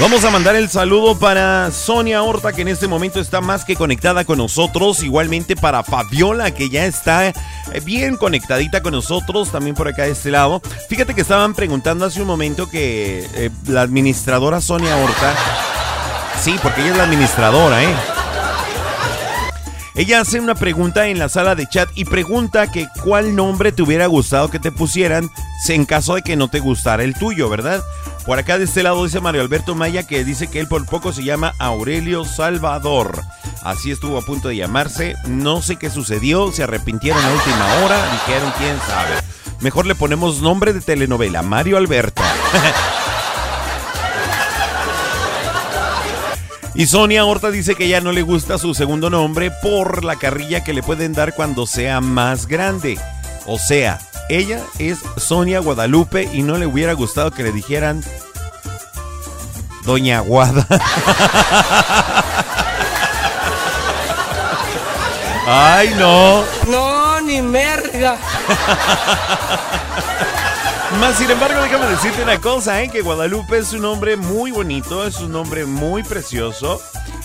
Vamos 0.00 0.24
a 0.24 0.30
mandar 0.30 0.56
el 0.56 0.68
saludo 0.68 1.18
para 1.18 1.70
Sonia 1.70 2.22
Horta, 2.22 2.52
que 2.52 2.62
en 2.62 2.68
este 2.68 2.88
momento 2.88 3.20
está 3.20 3.40
más 3.40 3.64
que 3.64 3.76
conectada 3.76 4.24
con 4.24 4.38
nosotros. 4.38 5.02
Igualmente 5.02 5.54
para 5.54 5.84
Fabiola, 5.84 6.50
que 6.52 6.70
ya 6.70 6.86
está 6.86 7.28
eh, 7.28 7.34
bien 7.84 8.16
conectadita 8.16 8.82
con 8.82 8.92
nosotros, 8.92 9.52
también 9.52 9.76
por 9.76 9.88
acá 9.88 10.04
de 10.04 10.12
este 10.12 10.30
lado. 10.30 10.60
Fíjate 10.88 11.14
que 11.14 11.20
estaban 11.20 11.54
preguntando 11.54 12.06
hace 12.06 12.20
un 12.20 12.26
momento 12.26 12.68
que 12.68 13.28
eh, 13.34 13.50
la 13.68 13.82
administradora 13.82 14.60
Sonia 14.60 14.96
Horta. 14.96 15.34
Sí, 16.40 16.56
porque 16.62 16.80
ella 16.80 16.92
es 16.92 16.96
la 16.96 17.04
administradora, 17.04 17.84
¿eh? 17.84 17.94
Ella 19.94 20.20
hace 20.20 20.40
una 20.40 20.54
pregunta 20.54 21.08
en 21.08 21.18
la 21.18 21.28
sala 21.28 21.54
de 21.54 21.68
chat 21.68 21.90
y 21.94 22.06
pregunta 22.06 22.70
que 22.70 22.88
cuál 23.04 23.36
nombre 23.36 23.72
te 23.72 23.82
hubiera 23.82 24.06
gustado 24.06 24.48
que 24.48 24.58
te 24.58 24.72
pusieran 24.72 25.30
en 25.68 25.84
caso 25.84 26.14
de 26.14 26.22
que 26.22 26.36
no 26.36 26.48
te 26.48 26.60
gustara 26.60 27.04
el 27.04 27.14
tuyo, 27.14 27.48
¿verdad? 27.48 27.82
Por 28.26 28.38
acá 28.38 28.58
de 28.58 28.64
este 28.64 28.82
lado 28.82 29.04
dice 29.04 29.20
Mario 29.20 29.42
Alberto 29.42 29.74
Maya 29.74 30.06
que 30.06 30.24
dice 30.24 30.48
que 30.48 30.60
él 30.60 30.68
por 30.68 30.84
poco 30.86 31.12
se 31.12 31.24
llama 31.24 31.54
Aurelio 31.58 32.24
Salvador. 32.24 33.22
Así 33.62 33.90
estuvo 33.90 34.18
a 34.18 34.22
punto 34.22 34.48
de 34.48 34.56
llamarse. 34.56 35.14
No 35.26 35.62
sé 35.62 35.76
qué 35.76 35.90
sucedió, 35.90 36.50
se 36.52 36.64
arrepintieron 36.64 37.24
a 37.24 37.32
última 37.32 37.74
hora, 37.84 38.12
dijeron 38.12 38.52
quién 38.58 38.76
sabe. 38.86 39.14
Mejor 39.60 39.86
le 39.86 39.94
ponemos 39.94 40.40
nombre 40.40 40.72
de 40.72 40.80
telenovela, 40.80 41.42
Mario 41.42 41.76
Alberto. 41.76 42.22
Y 46.82 46.86
Sonia 46.88 47.24
Horta 47.24 47.52
dice 47.52 47.76
que 47.76 47.86
ya 47.86 48.00
no 48.00 48.10
le 48.10 48.22
gusta 48.22 48.58
su 48.58 48.74
segundo 48.74 49.08
nombre 49.08 49.52
por 49.52 50.02
la 50.02 50.16
carrilla 50.16 50.64
que 50.64 50.72
le 50.72 50.82
pueden 50.82 51.12
dar 51.12 51.32
cuando 51.32 51.64
sea 51.64 52.00
más 52.00 52.48
grande. 52.48 52.98
O 53.46 53.56
sea, 53.56 54.00
ella 54.28 54.58
es 54.80 54.98
Sonia 55.16 55.60
Guadalupe 55.60 56.28
y 56.32 56.42
no 56.42 56.58
le 56.58 56.66
hubiera 56.66 56.94
gustado 56.94 57.30
que 57.30 57.44
le 57.44 57.52
dijeran 57.52 58.02
Doña 59.84 60.18
Guada. 60.22 60.66
Ay, 65.46 65.94
no. 65.96 66.42
No, 66.68 67.20
ni 67.20 67.36
ni 67.36 67.42
merga. 67.42 68.16
Más 71.00 71.16
sin 71.16 71.30
embargo, 71.30 71.60
déjame 71.60 71.86
decirte 71.86 72.22
una 72.22 72.40
cosa, 72.40 72.82
¿eh? 72.82 72.88
que 72.88 73.00
Guadalupe 73.00 73.58
es 73.58 73.72
un 73.72 73.82
nombre 73.82 74.16
muy 74.16 74.50
bonito, 74.50 75.06
es 75.06 75.18
un 75.20 75.32
nombre 75.32 75.64
muy 75.64 76.02
precioso. 76.02 76.80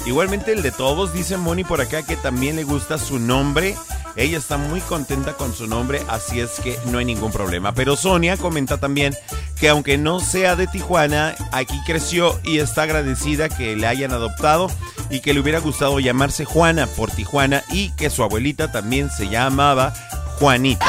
Igualmente 0.06 0.52
el 0.52 0.62
de 0.62 0.72
todos, 0.72 1.14
dice 1.14 1.38
Moni 1.38 1.64
por 1.64 1.82
acá 1.82 2.02
que 2.04 2.16
también 2.16 2.56
le 2.56 2.64
gusta 2.64 2.98
su 2.98 3.20
nombre. 3.20 3.76
Ella 4.16 4.40
está 4.40 4.58
muy 4.58 4.80
contenta 4.82 5.34
con 5.34 5.54
su 5.54 5.68
nombre, 5.68 6.02
así 6.08 6.40
es 6.40 6.60
que 6.60 6.80
no 6.86 6.98
hay 6.98 7.06
ningún 7.06 7.32
problema. 7.32 7.74
Pero 7.74 7.96
Sonia 7.96 8.36
comenta 8.38 8.78
también 8.78 9.16
que 9.60 9.70
aunque 9.70 9.98
no 9.98 10.20
sea 10.20 10.56
de 10.56 10.66
Tijuana, 10.66 11.36
aquí 11.52 11.80
creció 11.86 12.40
y 12.44 12.58
está 12.58 12.84
agradecida 12.84 13.48
que 13.48 13.76
le 13.76 13.86
hayan 13.86 14.12
adoptado 14.12 14.72
y 15.12 15.20
que 15.20 15.34
le 15.34 15.40
hubiera 15.40 15.60
gustado 15.60 16.00
llamarse 16.00 16.46
Juana 16.46 16.88
por 16.88 17.12
Tijuana 17.12 17.64
y 17.70 17.92
que 17.92 18.10
su 18.10 18.24
abuelita 18.24 18.72
también 18.72 19.12
se 19.12 19.30
llamaba 19.30 19.94
Juanita. 20.40 20.88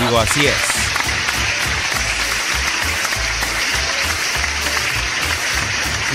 Digo, 0.00 0.18
así 0.18 0.46
es. 0.46 0.71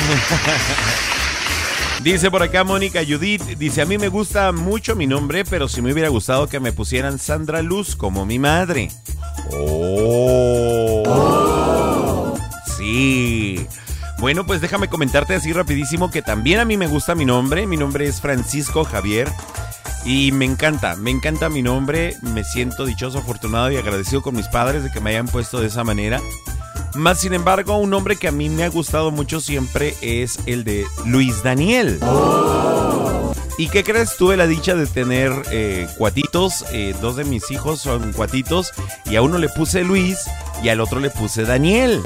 Dice 2.04 2.30
por 2.32 2.44
acá 2.44 2.64
Mónica 2.64 3.02
Judith, 3.08 3.42
dice, 3.58 3.82
a 3.82 3.86
mí 3.86 3.98
me 3.98 4.08
gusta 4.08 4.52
mucho 4.52 4.96
mi 4.96 5.08
nombre, 5.08 5.44
pero 5.44 5.68
si 5.68 5.82
me 5.82 5.92
hubiera 5.92 6.10
gustado 6.10 6.48
que 6.48 6.60
me 6.60 6.72
pusieran 6.72 7.18
Sandra 7.20 7.62
Luz 7.62 7.96
como 7.96 8.26
mi 8.26 8.40
madre. 8.40 8.90
Oh. 9.52 11.08
Sí. 12.78 13.66
Bueno, 14.20 14.46
pues 14.46 14.62
déjame 14.62 14.88
comentarte 14.88 15.36
así 15.36 15.52
rapidísimo 15.54 16.10
que 16.10 16.22
también 16.22 16.60
a 16.60 16.66
mí 16.66 16.78
me 16.78 16.88
gusta 16.88 17.14
mi 17.16 17.26
nombre. 17.26 17.68
Mi 17.68 17.78
nombre 17.78 18.08
es 18.08 18.22
Francisco 18.22 18.84
Javier. 18.84 19.28
Y 20.06 20.32
me 20.32 20.46
encanta, 20.46 20.96
me 20.96 21.12
encanta 21.12 21.50
mi 21.50 21.62
nombre. 21.62 22.16
Me 22.22 22.44
siento 22.44 22.86
dichoso, 22.86 23.20
afortunado 23.20 23.72
y 23.72 23.78
agradecido 23.78 24.22
con 24.22 24.36
mis 24.36 24.48
padres 24.48 24.84
de 24.84 24.92
que 24.92 25.02
me 25.02 25.10
hayan 25.12 25.28
puesto 25.28 25.60
de 25.60 25.68
esa 25.68 25.84
manera. 25.84 26.22
Más 26.98 27.20
sin 27.20 27.34
embargo, 27.34 27.78
un 27.78 27.92
nombre 27.92 28.16
que 28.16 28.28
a 28.28 28.32
mí 28.32 28.50
me 28.50 28.64
ha 28.64 28.70
gustado 28.70 29.12
mucho 29.12 29.40
siempre 29.40 29.96
es 30.02 30.40
el 30.48 30.64
de 30.64 30.88
Luis 31.06 31.44
Daniel. 31.44 32.00
¿Y 33.60 33.70
qué 33.70 33.84
crees? 33.84 34.18
Tuve 34.18 34.36
la 34.36 34.48
dicha 34.48 34.74
de 34.74 34.88
tener 34.88 35.32
eh, 35.52 35.88
cuatitos. 35.98 36.66
eh, 36.72 36.96
dos 37.00 37.16
de 37.16 37.24
mis 37.24 37.52
hijos 37.52 37.82
son 37.82 38.14
cuatitos. 38.14 38.72
Y 39.06 39.16
a 39.16 39.22
uno 39.22 39.38
le 39.38 39.50
puse 39.50 39.84
Luis 39.84 40.20
y 40.64 40.70
al 40.70 40.82
otro 40.82 41.00
le 41.00 41.12
puse 41.12 41.44
Daniel. 41.44 42.02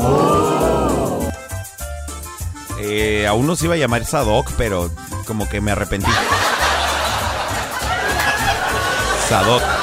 Eh, 2.79 3.27
a 3.27 3.33
uno 3.33 3.55
se 3.55 3.65
iba 3.65 3.75
a 3.75 3.77
llamar 3.77 4.05
Sadok, 4.05 4.51
pero 4.57 4.91
como 5.25 5.47
que 5.47 5.61
me 5.61 5.71
arrepentí. 5.71 6.11
Sadok. 9.29 9.80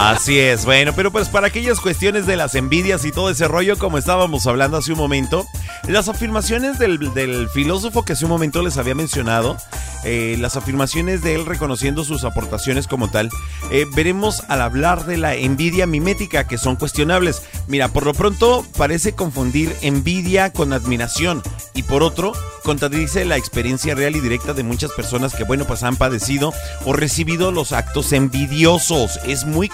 Así 0.00 0.38
es, 0.38 0.64
bueno, 0.64 0.92
pero 0.94 1.10
pues 1.10 1.28
para 1.28 1.48
aquellas 1.48 1.80
cuestiones 1.80 2.24
de 2.24 2.36
las 2.36 2.54
envidias 2.54 3.04
y 3.04 3.10
todo 3.10 3.30
ese 3.30 3.48
rollo, 3.48 3.76
como 3.76 3.98
estábamos 3.98 4.46
hablando 4.46 4.76
hace 4.76 4.92
un 4.92 4.98
momento, 4.98 5.44
las 5.88 6.08
afirmaciones 6.08 6.78
del, 6.78 7.48
filósofo 7.48 8.04
que 8.04 8.12
hace 8.12 8.24
un 8.24 8.30
momento 8.30 8.62
les 8.62 8.76
había 8.76 8.94
mencionado, 8.94 9.56
eh, 10.04 10.36
las 10.38 10.54
afirmaciones 10.54 11.22
de 11.22 11.34
él 11.34 11.46
reconociendo 11.46 12.04
sus 12.04 12.22
aportaciones 12.22 12.86
como 12.86 13.10
tal, 13.10 13.28
eh, 13.72 13.86
veremos 13.92 14.44
al 14.48 14.62
hablar 14.62 15.04
de 15.04 15.16
la 15.16 15.34
envidia 15.34 15.88
mimética, 15.88 16.46
que 16.46 16.58
son 16.58 16.76
cuestionables. 16.76 17.42
Mira, 17.66 17.88
por 17.88 18.06
lo 18.06 18.14
pronto 18.14 18.64
parece 18.76 19.16
confundir 19.16 19.74
envidia 19.82 20.52
con 20.52 20.72
admiración, 20.72 21.42
y 21.74 21.84
por 21.84 22.02
otro, 22.02 22.32
contradice 22.64 23.24
la 23.24 23.36
experiencia 23.36 23.94
real 23.94 24.16
y 24.16 24.20
directa 24.20 24.52
de 24.52 24.64
muchas 24.64 24.90
personas 24.90 25.32
que, 25.32 25.44
bueno, 25.44 25.64
pues 25.64 25.84
han 25.84 25.94
padecido 25.94 26.52
o 26.84 26.92
recibido 26.92 27.52
los 27.52 27.70
actos 27.70 28.12
envidiosos. 28.12 29.20
Es 29.24 29.44
muy 29.44 29.68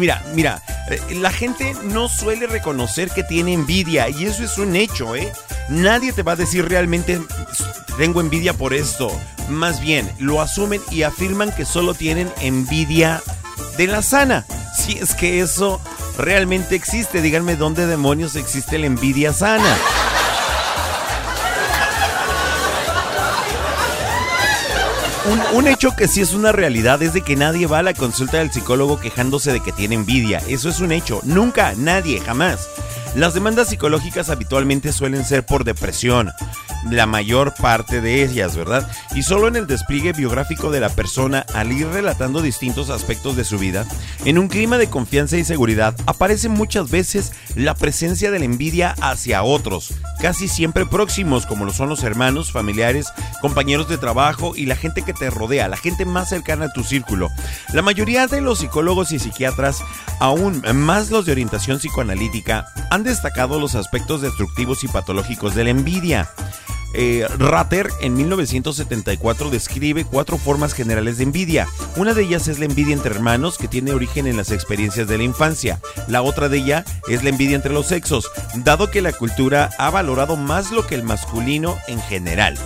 mira, 0.00 0.22
mira, 0.34 0.62
eh, 0.90 1.00
la 1.14 1.30
gente 1.30 1.74
no 1.84 2.08
suele 2.08 2.46
reconocer 2.46 3.10
que 3.10 3.22
tiene 3.22 3.52
envidia 3.52 4.08
y 4.08 4.24
eso 4.24 4.42
es 4.44 4.58
un 4.58 4.76
hecho, 4.76 5.16
¿eh? 5.16 5.32
Nadie 5.68 6.12
te 6.12 6.22
va 6.22 6.32
a 6.32 6.36
decir 6.36 6.68
realmente 6.68 7.20
tengo 7.96 8.20
envidia 8.20 8.52
por 8.54 8.74
esto. 8.74 9.10
Más 9.48 9.80
bien, 9.80 10.10
lo 10.18 10.40
asumen 10.40 10.80
y 10.90 11.02
afirman 11.02 11.52
que 11.52 11.64
solo 11.64 11.94
tienen 11.94 12.30
envidia 12.40 13.22
de 13.76 13.86
la 13.86 14.02
sana. 14.02 14.44
Si 14.76 14.98
es 14.98 15.14
que 15.14 15.40
eso 15.40 15.80
realmente 16.18 16.74
existe, 16.74 17.22
díganme 17.22 17.56
dónde 17.56 17.86
demonios 17.86 18.36
existe 18.36 18.78
la 18.78 18.86
envidia 18.86 19.32
sana. 19.32 19.76
Un, 25.54 25.66
hecho 25.66 25.96
que 25.96 26.06
sí 26.06 26.20
es 26.20 26.34
una 26.34 26.52
realidad 26.52 27.02
es 27.02 27.14
de 27.14 27.22
que 27.22 27.34
nadie 27.34 27.66
va 27.66 27.78
a 27.78 27.82
la 27.82 27.94
consulta 27.94 28.38
del 28.38 28.52
psicólogo 28.52 29.00
quejándose 29.00 29.52
de 29.52 29.60
que 29.60 29.72
tiene 29.72 29.94
envidia. 29.94 30.42
Eso 30.48 30.68
es 30.68 30.80
un 30.80 30.92
hecho. 30.92 31.20
Nunca, 31.24 31.72
nadie, 31.76 32.20
jamás. 32.20 32.68
Las 33.14 33.32
demandas 33.32 33.68
psicológicas 33.68 34.28
habitualmente 34.28 34.92
suelen 34.92 35.24
ser 35.24 35.46
por 35.46 35.64
depresión, 35.64 36.30
la 36.90 37.06
mayor 37.06 37.54
parte 37.54 38.00
de 38.00 38.22
ellas, 38.22 38.56
¿verdad? 38.56 38.90
Y 39.14 39.22
solo 39.22 39.48
en 39.48 39.56
el 39.56 39.66
despliegue 39.66 40.12
biográfico 40.12 40.70
de 40.70 40.80
la 40.80 40.88
persona, 40.88 41.46
al 41.54 41.72
ir 41.72 41.86
relatando 41.88 42.42
distintos 42.42 42.90
aspectos 42.90 43.36
de 43.36 43.44
su 43.44 43.58
vida, 43.58 43.86
en 44.24 44.38
un 44.38 44.48
clima 44.48 44.78
de 44.78 44.88
confianza 44.88 45.36
y 45.36 45.44
seguridad, 45.44 45.94
aparece 46.06 46.48
muchas 46.48 46.90
veces 46.90 47.32
la 47.54 47.74
presencia 47.74 48.30
de 48.30 48.38
la 48.38 48.44
envidia 48.44 48.94
hacia 49.00 49.42
otros, 49.42 49.94
casi 50.20 50.48
siempre 50.48 50.86
próximos, 50.86 51.46
como 51.46 51.64
lo 51.64 51.72
son 51.72 51.88
los 51.88 52.02
hermanos, 52.02 52.52
familiares, 52.52 53.08
compañeros 53.40 53.88
de 53.88 53.98
trabajo 53.98 54.54
y 54.56 54.66
la 54.66 54.76
gente 54.76 55.02
que 55.02 55.12
te 55.12 55.30
rodea, 55.30 55.68
la 55.68 55.76
gente 55.76 56.04
más 56.04 56.28
cercana 56.28 56.66
a 56.66 56.72
tu 56.72 56.84
círculo. 56.84 57.30
La 57.72 57.82
mayoría 57.82 58.26
de 58.26 58.40
los 58.40 58.58
psicólogos 58.60 59.12
y 59.12 59.18
psiquiatras, 59.18 59.82
aún 60.20 60.62
más 60.74 61.10
los 61.10 61.26
de 61.26 61.32
orientación 61.32 61.78
psicoanalítica, 61.78 62.66
han 62.90 63.02
destacado 63.02 63.58
los 63.58 63.74
aspectos 63.74 64.22
destructivos 64.22 64.84
y 64.84 64.88
patológicos 64.88 65.54
de 65.54 65.64
la 65.64 65.70
envidia. 65.70 66.30
Eh, 66.94 67.26
Ratter 67.38 67.90
en 68.00 68.14
1974 68.14 69.50
describe 69.50 70.04
cuatro 70.04 70.38
formas 70.38 70.72
generales 70.72 71.18
de 71.18 71.24
envidia. 71.24 71.68
Una 71.96 72.14
de 72.14 72.22
ellas 72.22 72.48
es 72.48 72.58
la 72.58 72.66
envidia 72.66 72.94
entre 72.94 73.14
hermanos 73.14 73.58
que 73.58 73.68
tiene 73.68 73.92
origen 73.92 74.26
en 74.26 74.36
las 74.36 74.52
experiencias 74.52 75.08
de 75.08 75.18
la 75.18 75.24
infancia. 75.24 75.80
La 76.06 76.22
otra 76.22 76.48
de 76.48 76.58
ella 76.58 76.84
es 77.08 77.24
la 77.24 77.30
envidia 77.30 77.56
entre 77.56 77.72
los 77.72 77.86
sexos, 77.86 78.30
dado 78.54 78.90
que 78.90 79.02
la 79.02 79.12
cultura 79.12 79.70
ha 79.78 79.90
valorado 79.90 80.36
más 80.36 80.70
lo 80.70 80.86
que 80.86 80.94
el 80.94 81.02
masculino 81.02 81.76
en 81.88 82.00
general. 82.02 82.58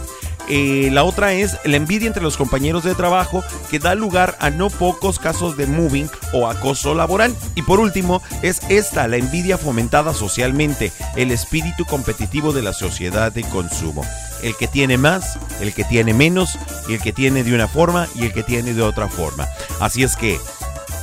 Eh, 0.49 0.89
la 0.93 1.05
otra 1.05 1.35
es 1.35 1.59
la 1.65 1.77
envidia 1.77 2.07
entre 2.07 2.23
los 2.23 2.37
compañeros 2.37 2.85
de 2.85 2.95
trabajo 2.95 3.45
que 3.71 3.79
da 3.79 3.95
lugar 3.95 4.37
a 4.41 4.51
no 4.51 4.71
pocos 4.71 5.19
casos 5.19 5.57
de 5.57 5.67
moving 5.67 6.09
o 6.33 6.49
acoso 6.49 6.95
laboral. 6.95 7.35
Y 7.55 7.63
por 7.63 7.81
último 7.81 8.23
es 8.43 8.61
esta, 8.69 9.09
la 9.09 9.17
envidia 9.17 9.59
fomentada 9.59 10.15
socialmente, 10.15 10.93
el 11.17 11.31
espíritu 11.31 11.85
competitivo 11.85 12.53
de 12.53 12.63
la 12.63 12.73
sociedad 12.73 13.31
de 13.33 13.43
consumo. 13.45 14.05
El 14.43 14.57
que 14.57 14.69
tiene 14.69 14.99
más, 14.99 15.39
el 15.61 15.75
que 15.75 15.85
tiene 15.85 16.15
menos, 16.15 16.59
y 16.89 16.95
el 16.95 17.01
que 17.01 17.13
tiene 17.13 17.43
de 17.43 17.55
una 17.55 17.69
forma 17.69 18.09
y 18.15 18.25
el 18.25 18.33
que 18.33 18.43
tiene 18.43 18.73
de 18.73 18.83
otra 18.83 19.09
forma. 19.09 19.49
Así 19.81 20.03
es 20.03 20.17
que 20.17 20.39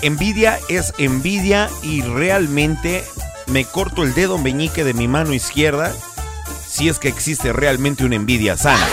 envidia 0.02 0.60
es 0.70 0.93
envidia 0.98 1.70
y 1.84 2.02
realmente 2.02 3.04
me 3.48 3.66
corto 3.66 4.04
el 4.04 4.14
dedo 4.14 4.38
meñique 4.38 4.84
de 4.84 4.93
mi 4.93 5.08
mano 5.08 5.34
izquierda 5.34 5.93
si 6.68 6.89
es 6.89 7.00
que 7.00 7.08
existe 7.08 7.54
realmente 7.54 8.04
una 8.04 8.16
envidia 8.16 8.58
sana. 8.58 8.86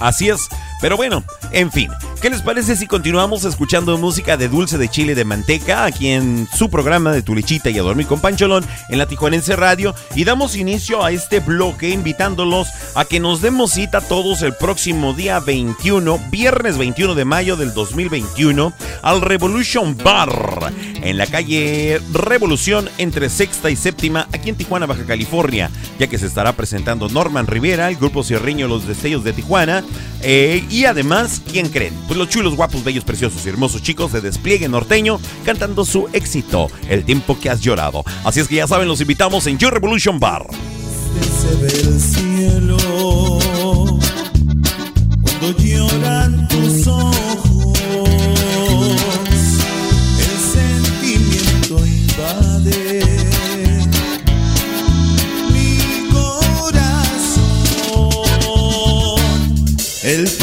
Así 0.00 0.28
es. 0.28 0.48
Pero 0.80 0.96
bueno, 0.96 1.24
en 1.52 1.70
fin, 1.72 1.90
¿qué 2.20 2.30
les 2.30 2.42
parece 2.42 2.76
si 2.76 2.86
continuamos 2.86 3.44
escuchando 3.44 3.96
música 3.98 4.36
de 4.36 4.48
dulce 4.48 4.78
de 4.78 4.88
chile 4.88 5.14
de 5.14 5.24
manteca 5.24 5.84
aquí 5.84 6.08
en 6.08 6.48
su 6.52 6.68
programa 6.68 7.12
de 7.12 7.22
Tu 7.22 7.34
Lechita 7.34 7.70
y 7.70 7.78
a 7.78 7.82
Dormir 7.82 8.06
con 8.06 8.20
Pancholón 8.20 8.64
en 8.88 8.98
la 8.98 9.06
Tijuanense 9.06 9.56
Radio? 9.56 9.94
Y 10.14 10.24
damos 10.24 10.56
inicio 10.56 11.04
a 11.04 11.12
este 11.12 11.40
bloque 11.40 11.90
invitándolos 11.90 12.68
a 12.94 13.04
que 13.04 13.20
nos 13.20 13.40
demos 13.42 13.72
cita 13.72 14.00
todos 14.00 14.42
el 14.42 14.54
próximo 14.54 15.12
día 15.14 15.40
21, 15.40 16.18
viernes 16.30 16.78
21 16.78 17.14
de 17.14 17.24
mayo 17.24 17.56
del 17.56 17.74
2021, 17.74 18.72
al 19.02 19.20
Revolution 19.20 19.96
Bar 19.96 20.72
en 21.02 21.16
la 21.16 21.26
calle 21.26 22.00
Revolución 22.12 22.88
entre 22.98 23.28
Sexta 23.28 23.70
y 23.70 23.76
Séptima 23.76 24.28
aquí 24.32 24.50
en 24.50 24.56
Tijuana, 24.56 24.86
Baja 24.86 25.04
California, 25.04 25.70
ya 25.98 26.06
que 26.06 26.18
se 26.18 26.26
estará 26.26 26.52
presentando 26.54 27.08
Norman 27.08 27.46
Rivera, 27.46 27.88
el 27.88 27.96
grupo 27.96 28.22
Cierriño 28.22 28.68
Los 28.68 28.86
Destellos 28.86 29.24
de 29.24 29.32
Tijuana. 29.32 29.84
Eh, 30.22 30.64
y 30.68 30.84
además, 30.84 31.40
¿quién 31.50 31.68
creen? 31.68 31.94
pues 32.08 32.18
los 32.18 32.28
chulos, 32.28 32.56
guapos, 32.56 32.82
bellos, 32.82 33.04
preciosos 33.04 33.44
y 33.44 33.50
hermosos 33.50 33.82
chicos 33.82 34.12
de 34.12 34.22
despliegue 34.22 34.68
norteño 34.68 35.20
cantando 35.44 35.84
su 35.84 36.08
éxito, 36.12 36.68
El 36.88 37.04
tiempo 37.04 37.38
que 37.38 37.50
has 37.50 37.60
llorado. 37.60 38.02
Así 38.24 38.40
es 38.40 38.48
que 38.48 38.56
ya 38.56 38.66
saben, 38.66 38.88
los 38.88 39.00
invitamos 39.00 39.46
en 39.46 39.58
Your 39.58 39.74
Revolution 39.74 40.18
Bar. 40.18 40.46
Cuando 45.22 45.56
lloran 45.58 46.48
tus 46.48 46.86
ojos, 46.86 47.78
el 60.04 60.28
sentimiento 60.28 60.37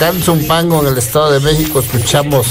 Culiacán, 0.00 0.22
Zumpango, 0.22 0.80
en 0.80 0.92
el 0.92 0.98
Estado 0.98 1.32
de 1.32 1.40
México, 1.40 1.80
escuchamos 1.80 2.46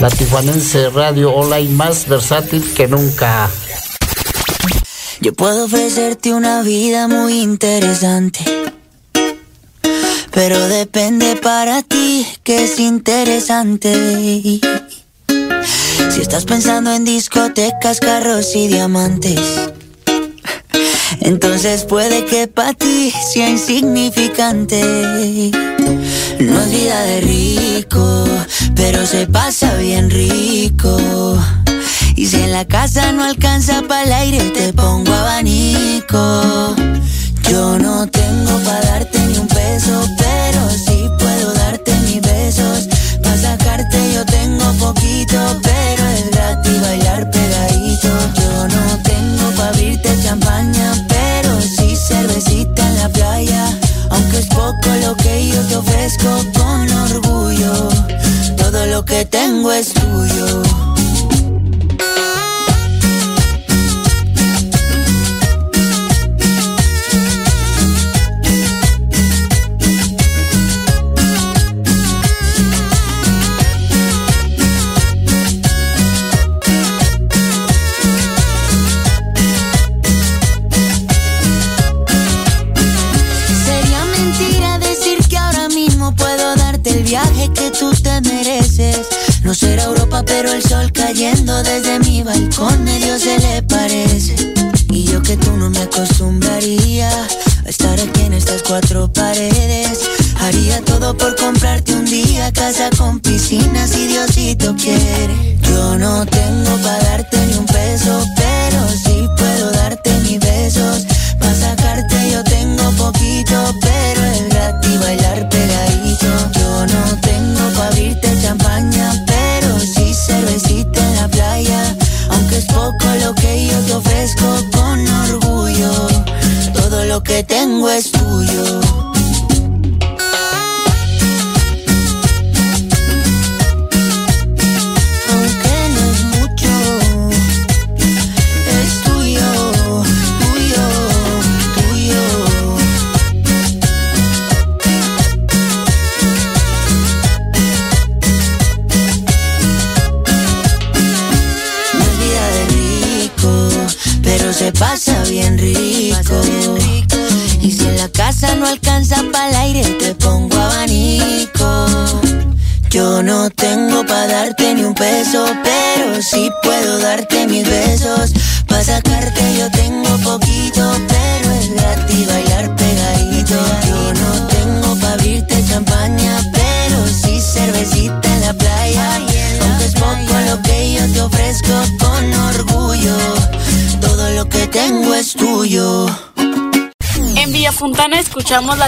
la 0.00 0.10
Tijuanense 0.10 0.90
Radio 0.90 1.32
Online 1.32 1.70
más 1.70 2.06
versátil 2.06 2.74
que 2.74 2.86
nunca. 2.86 3.48
Yo 5.22 5.32
puedo 5.32 5.64
ofrecerte 5.64 6.34
una 6.34 6.60
vida 6.60 7.08
muy 7.08 7.40
interesante, 7.40 8.44
pero 10.30 10.68
depende 10.68 11.36
para 11.36 11.80
ti 11.80 12.26
que 12.42 12.64
es 12.64 12.78
interesante. 12.80 14.60
Si 16.10 16.20
estás 16.20 16.44
pensando 16.44 16.92
en 16.92 17.06
discotecas, 17.06 18.00
carros 18.00 18.54
y 18.54 18.68
diamantes, 18.68 19.40
entonces 21.22 21.84
puede 21.84 22.26
que 22.26 22.46
para 22.46 22.74
ti 22.74 23.10
sea 23.32 23.48
insignificante. 23.48 25.50
No 26.38 26.60
es 26.60 26.70
vida 26.70 27.00
de 27.02 27.20
rico, 27.20 28.24
pero 28.74 29.06
se 29.06 29.26
pasa 29.26 29.74
bien 29.76 30.10
rico. 30.10 31.38
Y 32.14 32.26
si 32.26 32.36
en 32.36 32.52
la 32.52 32.64
casa 32.64 33.12
no 33.12 33.24
alcanza 33.24 33.82
para 33.88 34.04
el 34.04 34.12
aire, 34.12 34.50
te 34.50 34.72
pongo 34.72 35.12
abanico. 35.12 36.74
Yo 37.48 37.78
no 37.78 38.06
tengo 38.08 38.58
para 38.64 38.80
darte 38.80 39.18
ni 39.18 39.38
un 39.38 39.48
peso, 39.48 40.06
pero 40.18 40.70
sí 40.70 41.08
puedo 41.18 41.54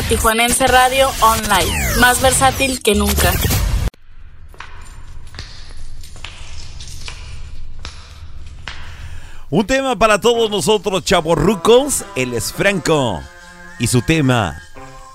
la 0.00 0.08
Tijuanense 0.08 0.64
Radio 0.68 1.10
Online, 1.20 1.96
más 1.98 2.20
versátil 2.20 2.80
que 2.80 2.94
nunca. 2.94 3.32
Un 9.50 9.66
tema 9.66 9.96
para 9.96 10.20
todos 10.20 10.50
nosotros, 10.50 11.04
chavorrucos. 11.04 12.04
Él 12.14 12.34
es 12.34 12.52
Franco. 12.52 13.20
Y 13.80 13.88
su 13.88 14.02
tema, 14.02 14.62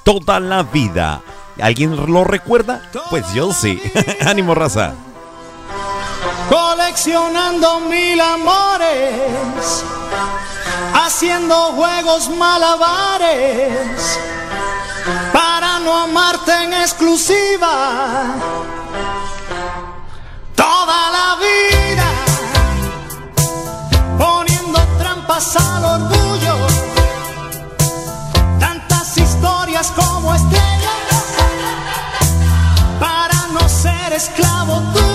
Toda 0.03 0.41
la 0.41 0.63
vida. 0.63 1.21
¿Alguien 1.61 2.11
lo 2.11 2.25
recuerda? 2.25 2.81
Pues 3.09 3.23
yo 3.33 3.53
sí. 3.53 3.81
Ánimo, 4.25 4.53
raza. 4.53 4.95
Coleccionando 6.49 7.79
mil 7.81 8.19
amores, 8.19 9.85
haciendo 10.93 11.55
juegos 11.71 12.29
malabares, 12.29 14.02
para 15.33 15.79
no 15.79 15.97
amarte 15.97 16.53
en 16.63 16.73
exclusiva. 16.73 18.35
Toda 20.55 20.99
la 21.17 21.29
vida, 21.45 22.07
poniendo 24.17 24.79
trampas 24.99 25.55
al 25.55 25.83
orgullo, 25.97 26.55
tantas 28.59 29.17
historias 29.17 29.91
como 29.91 30.35
estrellas, 30.35 31.23
para 32.99 33.47
no 33.51 33.67
ser 33.67 34.13
esclavo 34.13 34.81
tuyo 34.93 35.12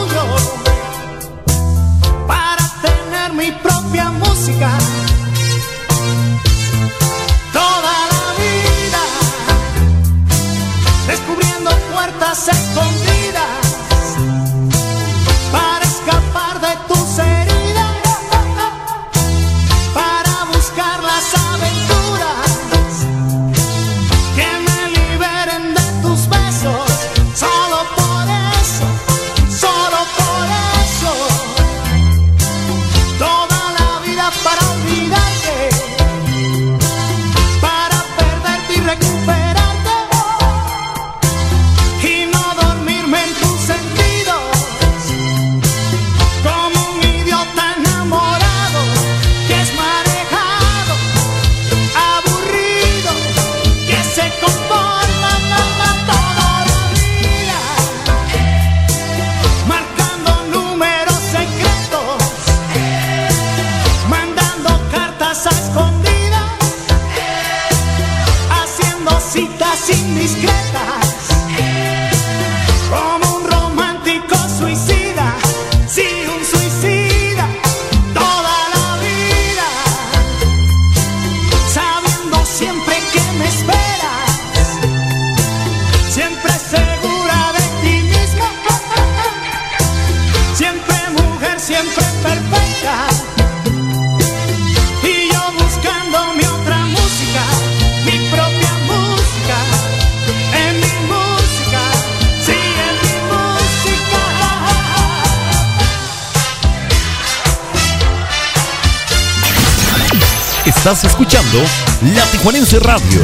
Tijuanense 112.39 112.79
Radio, 112.79 113.21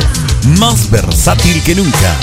más 0.58 0.90
versátil 0.90 1.62
que 1.62 1.76
nunca. 1.76 2.18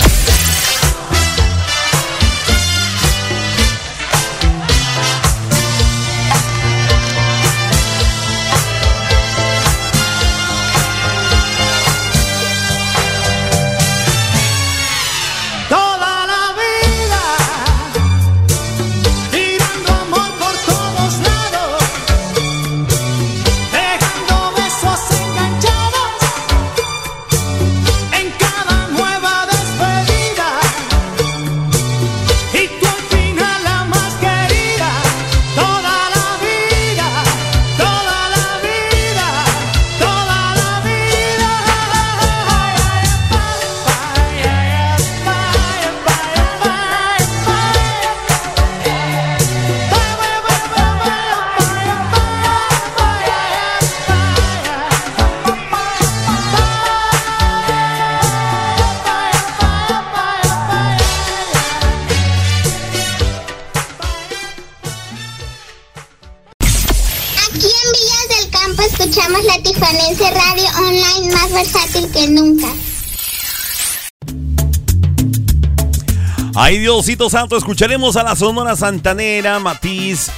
Diosito 76.78 77.28
Santo, 77.28 77.56
escucharemos 77.56 78.16
a 78.16 78.22
la 78.22 78.36
Sonora 78.36 78.76
Santanera, 78.76 79.58
Matiz, 79.58 80.30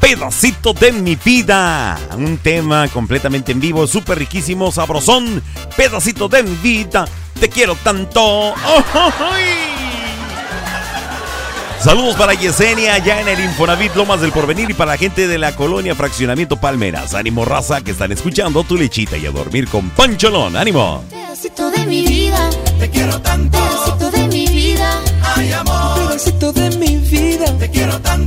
Pedacito 0.00 0.72
de 0.72 0.92
mi 0.92 1.16
vida. 1.16 1.98
Un 2.16 2.38
tema 2.38 2.88
completamente 2.88 3.52
en 3.52 3.60
vivo, 3.60 3.86
súper 3.86 4.18
riquísimo, 4.18 4.72
sabrosón. 4.72 5.42
Pedacito 5.76 6.28
de 6.28 6.42
mi 6.42 6.56
vida, 6.56 7.06
te 7.38 7.48
quiero 7.48 7.74
tanto. 7.76 8.20
¡Oh, 8.22 8.54
oh, 8.94 9.12
ay! 9.32 9.44
Saludos 11.80 12.16
para 12.16 12.34
Yesenia, 12.34 12.94
allá 12.94 13.20
en 13.20 13.28
el 13.28 13.40
Infonavit 13.40 13.94
Lomas 13.94 14.20
del 14.20 14.32
Porvenir 14.32 14.70
y 14.70 14.74
para 14.74 14.92
la 14.92 14.98
gente 14.98 15.26
de 15.26 15.38
la 15.38 15.56
colonia 15.56 15.94
Fraccionamiento 15.94 16.56
Palmeras. 16.56 17.14
Ánimo, 17.14 17.44
raza, 17.44 17.80
que 17.80 17.92
están 17.92 18.12
escuchando 18.12 18.64
tu 18.64 18.76
lechita 18.76 19.16
y 19.16 19.26
a 19.26 19.30
dormir 19.30 19.68
con 19.68 19.88
Pancholón. 19.90 20.56
¡Ánimo! 20.56 21.04
Quiero 27.72 28.00
tanto, 28.00 28.19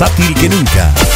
versátil 0.00 0.34
que 0.34 0.48
nunca. 0.48 1.09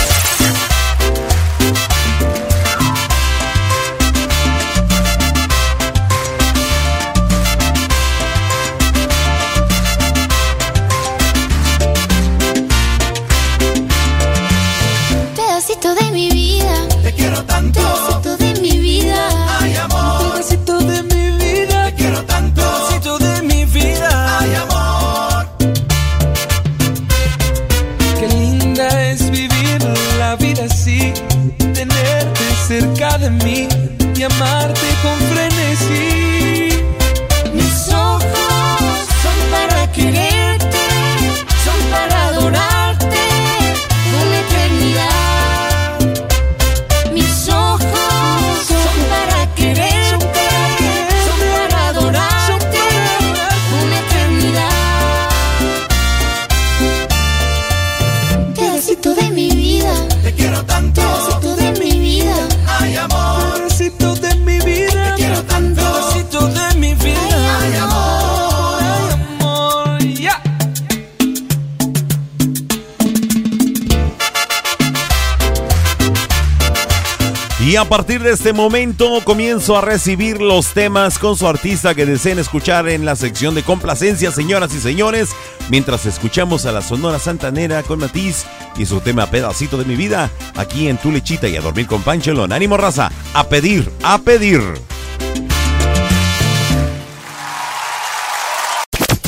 Partir 77.96 78.24
de 78.24 78.32
este 78.32 78.52
momento 78.52 79.22
comienzo 79.22 79.78
a 79.78 79.80
recibir 79.80 80.40
los 80.40 80.74
temas 80.74 81.16
con 81.16 81.36
su 81.36 81.46
artista 81.46 81.94
que 81.94 82.04
deseen 82.04 82.40
escuchar 82.40 82.88
en 82.88 83.04
la 83.04 83.14
sección 83.14 83.54
de 83.54 83.62
complacencia, 83.62 84.32
señoras 84.32 84.74
y 84.74 84.80
señores, 84.80 85.28
mientras 85.68 86.04
escuchamos 86.04 86.66
a 86.66 86.72
la 86.72 86.82
Sonora 86.82 87.20
Santanera 87.20 87.84
con 87.84 88.00
Matiz 88.00 88.46
y 88.76 88.84
su 88.86 89.00
tema 89.00 89.30
Pedacito 89.30 89.76
de 89.76 89.84
mi 89.84 89.94
vida, 89.94 90.28
aquí 90.56 90.88
en 90.88 90.98
Tu 90.98 91.12
Lechita 91.12 91.46
y 91.46 91.56
a 91.56 91.60
dormir 91.60 91.86
con 91.86 92.02
Panchelón. 92.02 92.52
Ánimo 92.52 92.76
raza, 92.76 93.12
a 93.32 93.46
pedir, 93.46 93.88
a 94.02 94.18
pedir. 94.18 94.60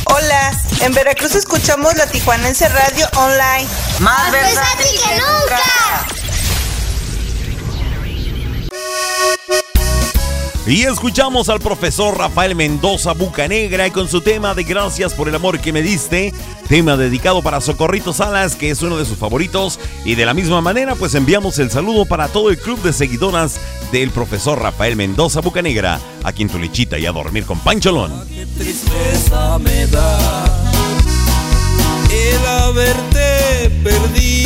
Hola, 0.07 0.61
en 0.81 0.93
Veracruz 0.93 1.37
escuchamos 1.37 1.95
la 1.95 2.09
Tijuanense 2.09 2.69
Radio 2.69 3.07
Online. 3.15 3.69
Más 4.01 4.33
versátil 4.33 5.01
que 5.05 5.15
nunca. 5.15 6.16
Y 10.67 10.83
escuchamos 10.83 11.49
al 11.49 11.61
profesor 11.61 12.19
Rafael 12.19 12.57
Mendoza 12.57 13.13
Bucanegra 13.13 13.89
con 13.93 14.09
su 14.09 14.21
tema 14.21 14.53
de 14.53 14.65
Gracias 14.65 15.15
por 15.15 15.29
el 15.29 15.37
amor 15.37 15.61
que 15.61 15.73
me 15.73 15.81
diste, 15.81 16.35
tema 16.69 16.97
dedicado 16.97 17.41
para 17.41 17.61
Socorrito 17.61 18.13
Salas, 18.13 18.57
que 18.57 18.71
es 18.71 18.83
uno 18.83 18.99
de 18.99 19.05
sus 19.05 19.17
favoritos. 19.17 19.79
Y 20.05 20.17
de 20.17 20.27
la 20.27 20.35
misma 20.35 20.61
manera, 20.61 20.97
pues 20.97 21.15
enviamos 21.15 21.61
el 21.61 21.71
saludo 21.71 22.05
para 22.05 22.27
todo 22.27 22.51
el 22.51 22.59
club 22.59 22.83
de 22.83 22.93
seguidoras 22.93 23.61
del 23.93 24.11
profesor 24.11 24.61
Rafael 24.61 24.97
Mendoza 24.97 25.41
Bucanegra, 25.41 26.01
aquí 26.25 26.43
en 26.43 26.49
Tu 26.49 26.59
Lechita 26.59 26.99
y 26.99 27.07
a 27.07 27.13
dormir 27.13 27.47
con 27.47 27.61
Pancholón. 27.61 28.13
tristeza 28.59 29.61
me 29.61 29.87
da 29.87 30.45
el 32.11 32.47
haberte 32.47 33.71
perdido. 33.85 34.46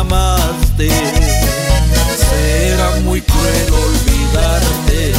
amaste. 0.00 0.88
Será 2.30 2.90
muy 3.04 3.20
cruel 3.20 3.72
olvidarte, 3.72 5.12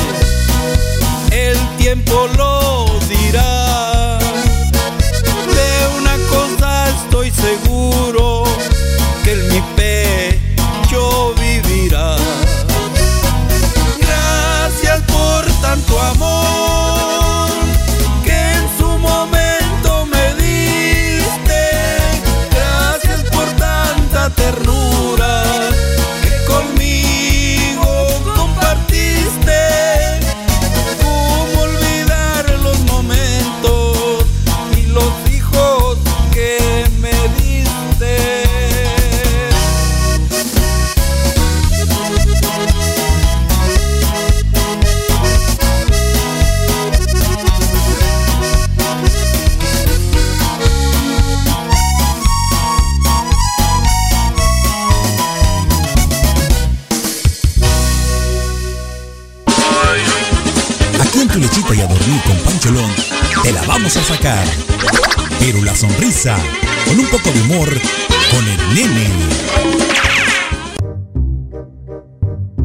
el 1.32 1.58
tiempo 1.78 2.28
lo 2.38 2.61
Pero 64.22 65.64
la 65.64 65.74
sonrisa, 65.74 66.38
con 66.86 67.00
un 67.00 67.08
poco 67.08 67.32
de 67.32 67.42
humor, 67.42 67.70
con 68.30 68.48
el 68.48 68.76
nene. 68.76 69.10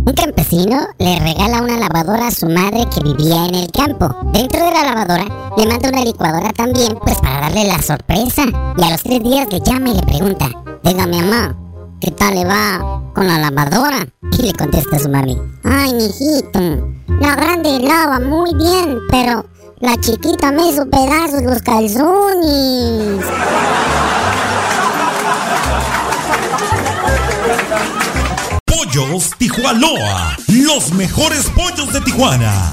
Un 0.05 0.13
campesino 0.13 0.87
le 0.99 1.19
regala 1.19 1.63
una 1.63 1.79
lavadora 1.79 2.27
a 2.27 2.31
su 2.31 2.47
madre 2.47 2.85
que 2.95 3.03
vivía 3.03 3.47
en 3.47 3.55
el 3.55 3.71
campo. 3.71 4.15
Dentro 4.35 4.67
de 4.67 4.71
la 4.71 4.85
lavadora 4.85 5.25
le 5.57 5.67
manda 5.67 5.89
una 5.89 6.05
licuadora 6.05 6.53
también, 6.53 6.95
pues 7.03 7.17
para 7.21 7.41
darle 7.41 7.65
la 7.65 7.81
sorpresa. 7.81 8.43
Y 8.77 8.83
a 8.83 8.91
los 8.91 9.03
tres 9.03 9.23
días 9.23 9.49
le 9.51 9.61
llama 9.61 9.89
y 9.89 9.95
le 9.95 10.03
pregunta, 10.03 10.51
mi 10.85 10.95
mamá, 10.95 11.57
¿qué 12.03 12.11
tal 12.11 12.35
le 12.35 12.45
va 12.45 13.03
con 13.15 13.27
la 13.27 13.39
lavadora? 13.39 14.07
Y 14.39 14.43
le 14.43 14.53
contesta 14.53 14.97
a 14.97 14.99
su 14.99 15.09
mami, 15.09 15.39
ay 15.65 15.95
mijito, 15.95 16.61
la 17.19 17.35
grande 17.35 17.79
lava 17.79 18.21
muy 18.21 18.55
bien, 18.55 18.99
pero 19.11 19.47
la 19.81 19.97
chiquita 20.01 20.53
me 20.53 20.69
hizo 20.69 20.87
pedazos 20.89 21.43
los 21.43 21.63
calzones. 21.63 23.25
Pollos 28.65 29.31
Tijuanoa, 29.39 30.37
los 30.49 30.93
mejores 30.93 31.51
pollos 31.51 31.93
de 31.93 32.01
Tijuana. 32.01 32.73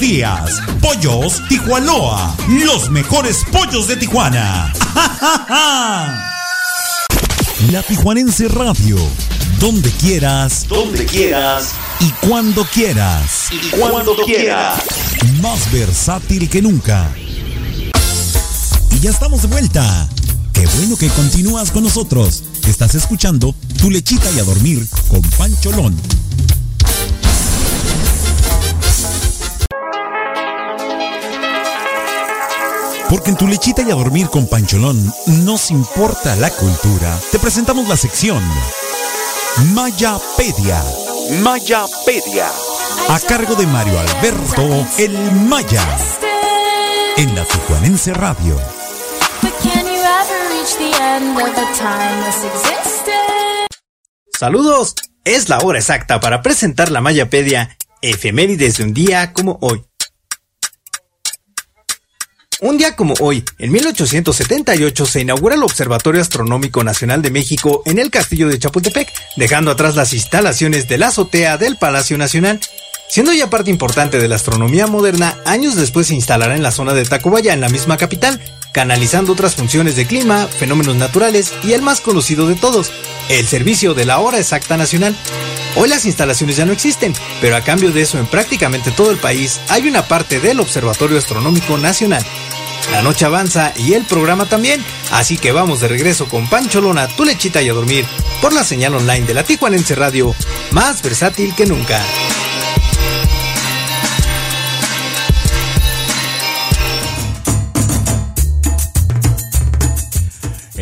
días. 0.00 0.60
Pollos 0.80 1.42
Tijuanoa, 1.48 2.34
los 2.48 2.90
mejores 2.90 3.44
pollos 3.50 3.86
de 3.88 3.96
Tijuana. 3.96 4.72
La 7.70 7.82
Tijuanense 7.82 8.48
Radio, 8.48 8.96
donde 9.60 9.90
quieras, 9.92 10.66
Donde 10.68 11.06
quieras 11.06 11.70
y 12.00 12.10
cuando 12.26 12.64
quieras. 12.64 13.46
y 13.52 13.58
cuando 13.78 14.16
quieras. 14.24 14.82
Más 15.40 15.70
versátil 15.72 16.48
que 16.50 16.60
nunca. 16.60 17.08
Y 18.90 18.98
ya 19.00 19.10
estamos 19.10 19.42
de 19.42 19.48
vuelta. 19.48 20.08
Qué 20.52 20.66
bueno 20.78 20.96
que 20.96 21.08
continúas 21.10 21.70
con 21.70 21.84
nosotros. 21.84 22.42
Estás 22.66 22.94
escuchando 22.94 23.54
Tu 23.78 23.90
lechita 23.90 24.30
y 24.32 24.40
a 24.40 24.44
dormir 24.44 24.84
con 25.08 25.22
Pancholón. 25.22 25.96
Porque 33.12 33.28
en 33.28 33.36
tu 33.36 33.46
lechita 33.46 33.82
y 33.82 33.90
a 33.90 33.94
dormir 33.94 34.30
con 34.30 34.46
Pancholón 34.46 35.12
nos 35.44 35.70
importa 35.70 36.34
la 36.36 36.48
cultura. 36.48 37.20
Te 37.30 37.38
presentamos 37.38 37.86
la 37.86 37.94
sección 37.94 38.42
Mayapedia. 39.74 40.82
Mayapedia. 41.42 42.46
A 43.10 43.20
cargo 43.20 43.54
de 43.54 43.66
Mario 43.66 44.00
Alberto 44.00 44.86
El 44.96 45.12
Maya. 45.46 45.86
En 47.18 47.34
la 47.34 47.44
Tijuanense 47.44 48.14
Radio. 48.14 48.58
Saludos, 54.32 54.94
es 55.26 55.50
la 55.50 55.58
hora 55.58 55.78
exacta 55.78 56.18
para 56.18 56.40
presentar 56.40 56.90
la 56.90 57.02
Mayapedia, 57.02 57.76
efemérides 58.00 58.78
de 58.78 58.84
un 58.84 58.94
día 58.94 59.34
como 59.34 59.58
hoy. 59.60 59.84
Un 62.62 62.78
día 62.78 62.94
como 62.94 63.14
hoy, 63.18 63.42
en 63.58 63.72
1878 63.72 65.04
se 65.04 65.20
inaugura 65.20 65.56
el 65.56 65.64
Observatorio 65.64 66.20
Astronómico 66.20 66.84
Nacional 66.84 67.20
de 67.20 67.32
México 67.32 67.82
en 67.86 67.98
el 67.98 68.08
Castillo 68.08 68.48
de 68.48 68.56
Chapultepec, 68.56 69.12
dejando 69.36 69.72
atrás 69.72 69.96
las 69.96 70.12
instalaciones 70.12 70.86
de 70.86 70.96
la 70.96 71.08
azotea 71.08 71.58
del 71.58 71.76
Palacio 71.76 72.16
Nacional. 72.18 72.60
Siendo 73.08 73.32
ya 73.32 73.50
parte 73.50 73.70
importante 73.70 74.20
de 74.20 74.28
la 74.28 74.36
astronomía 74.36 74.86
moderna, 74.86 75.36
años 75.44 75.74
después 75.74 76.06
se 76.06 76.14
instalará 76.14 76.54
en 76.54 76.62
la 76.62 76.70
zona 76.70 76.94
de 76.94 77.04
Tacubaya, 77.04 77.52
en 77.52 77.60
la 77.60 77.68
misma 77.68 77.96
capital, 77.96 78.40
canalizando 78.72 79.32
otras 79.32 79.54
funciones 79.54 79.96
de 79.96 80.06
clima, 80.06 80.48
fenómenos 80.48 80.96
naturales 80.96 81.52
y 81.62 81.72
el 81.72 81.82
más 81.82 82.00
conocido 82.00 82.48
de 82.48 82.54
todos, 82.54 82.90
el 83.28 83.46
servicio 83.46 83.94
de 83.94 84.06
la 84.06 84.18
hora 84.18 84.38
exacta 84.38 84.76
nacional. 84.76 85.16
Hoy 85.76 85.88
las 85.88 86.04
instalaciones 86.04 86.56
ya 86.56 86.66
no 86.66 86.72
existen, 86.72 87.14
pero 87.40 87.56
a 87.56 87.62
cambio 87.62 87.92
de 87.92 88.02
eso 88.02 88.18
en 88.18 88.26
prácticamente 88.26 88.90
todo 88.90 89.10
el 89.10 89.18
país 89.18 89.60
hay 89.68 89.88
una 89.88 90.06
parte 90.08 90.40
del 90.40 90.60
Observatorio 90.60 91.18
Astronómico 91.18 91.78
Nacional. 91.78 92.24
La 92.90 93.00
noche 93.00 93.24
avanza 93.24 93.72
y 93.76 93.94
el 93.94 94.04
programa 94.04 94.46
también, 94.46 94.84
así 95.12 95.38
que 95.38 95.52
vamos 95.52 95.80
de 95.80 95.88
regreso 95.88 96.28
con 96.28 96.48
Pancholona, 96.48 97.08
tu 97.08 97.24
lechita 97.24 97.62
y 97.62 97.68
a 97.68 97.74
dormir, 97.74 98.04
por 98.40 98.52
la 98.52 98.64
señal 98.64 98.94
online 98.94 99.26
de 99.26 99.34
la 99.34 99.44
Tijuanense 99.44 99.94
Radio, 99.94 100.34
más 100.72 101.00
versátil 101.00 101.54
que 101.54 101.66
nunca. 101.66 102.02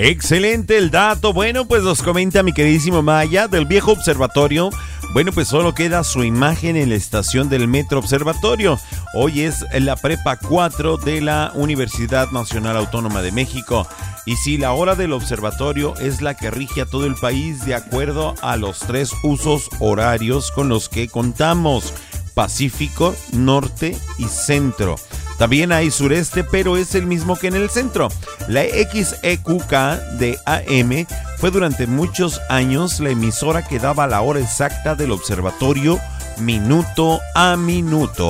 Excelente 0.02 0.78
el 0.78 0.90
dato. 0.90 1.34
Bueno, 1.34 1.66
pues 1.66 1.82
nos 1.82 2.02
comenta 2.02 2.42
mi 2.42 2.54
queridísimo 2.54 3.02
Maya 3.02 3.48
del 3.48 3.66
viejo 3.66 3.92
observatorio. 3.92 4.70
Bueno, 5.12 5.30
pues 5.30 5.48
solo 5.48 5.74
queda 5.74 6.04
su 6.04 6.24
imagen 6.24 6.76
en 6.76 6.88
la 6.88 6.94
estación 6.94 7.50
del 7.50 7.68
Metro 7.68 7.98
Observatorio. 7.98 8.80
Hoy 9.12 9.42
es 9.42 9.62
la 9.78 9.96
Prepa 9.96 10.36
4 10.36 10.96
de 10.96 11.20
la 11.20 11.52
Universidad 11.54 12.30
Nacional 12.30 12.78
Autónoma 12.78 13.20
de 13.20 13.30
México. 13.30 13.86
Y 14.24 14.36
si 14.36 14.56
la 14.56 14.72
hora 14.72 14.94
del 14.94 15.12
observatorio 15.12 15.94
es 15.98 16.22
la 16.22 16.34
que 16.34 16.50
rige 16.50 16.80
a 16.80 16.86
todo 16.86 17.04
el 17.04 17.14
país 17.16 17.66
de 17.66 17.74
acuerdo 17.74 18.34
a 18.40 18.56
los 18.56 18.78
tres 18.78 19.12
usos 19.22 19.68
horarios 19.80 20.50
con 20.50 20.70
los 20.70 20.88
que 20.88 21.08
contamos. 21.08 21.92
Pacífico, 22.32 23.14
Norte 23.32 23.94
y 24.16 24.24
Centro. 24.24 24.96
También 25.40 25.72
hay 25.72 25.90
sureste, 25.90 26.44
pero 26.44 26.76
es 26.76 26.94
el 26.94 27.06
mismo 27.06 27.34
que 27.34 27.46
en 27.46 27.54
el 27.54 27.70
centro. 27.70 28.08
La 28.46 28.60
XEQK 28.62 29.72
de 30.18 30.38
AM 30.44 31.06
fue 31.38 31.50
durante 31.50 31.86
muchos 31.86 32.42
años 32.50 33.00
la 33.00 33.08
emisora 33.08 33.66
que 33.66 33.78
daba 33.78 34.06
la 34.06 34.20
hora 34.20 34.38
exacta 34.38 34.94
del 34.94 35.12
observatorio 35.12 35.98
minuto 36.40 37.20
a 37.34 37.56
minuto. 37.56 38.26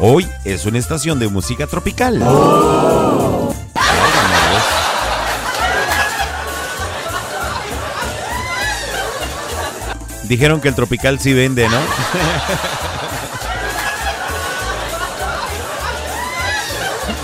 Hoy 0.00 0.26
es 0.44 0.66
una 0.66 0.78
estación 0.80 1.20
de 1.20 1.28
música 1.28 1.68
tropical. 1.68 2.18
Dijeron 10.24 10.60
que 10.60 10.66
el 10.66 10.74
tropical 10.74 11.20
sí 11.20 11.32
vende, 11.32 11.68
¿no? 11.68 11.78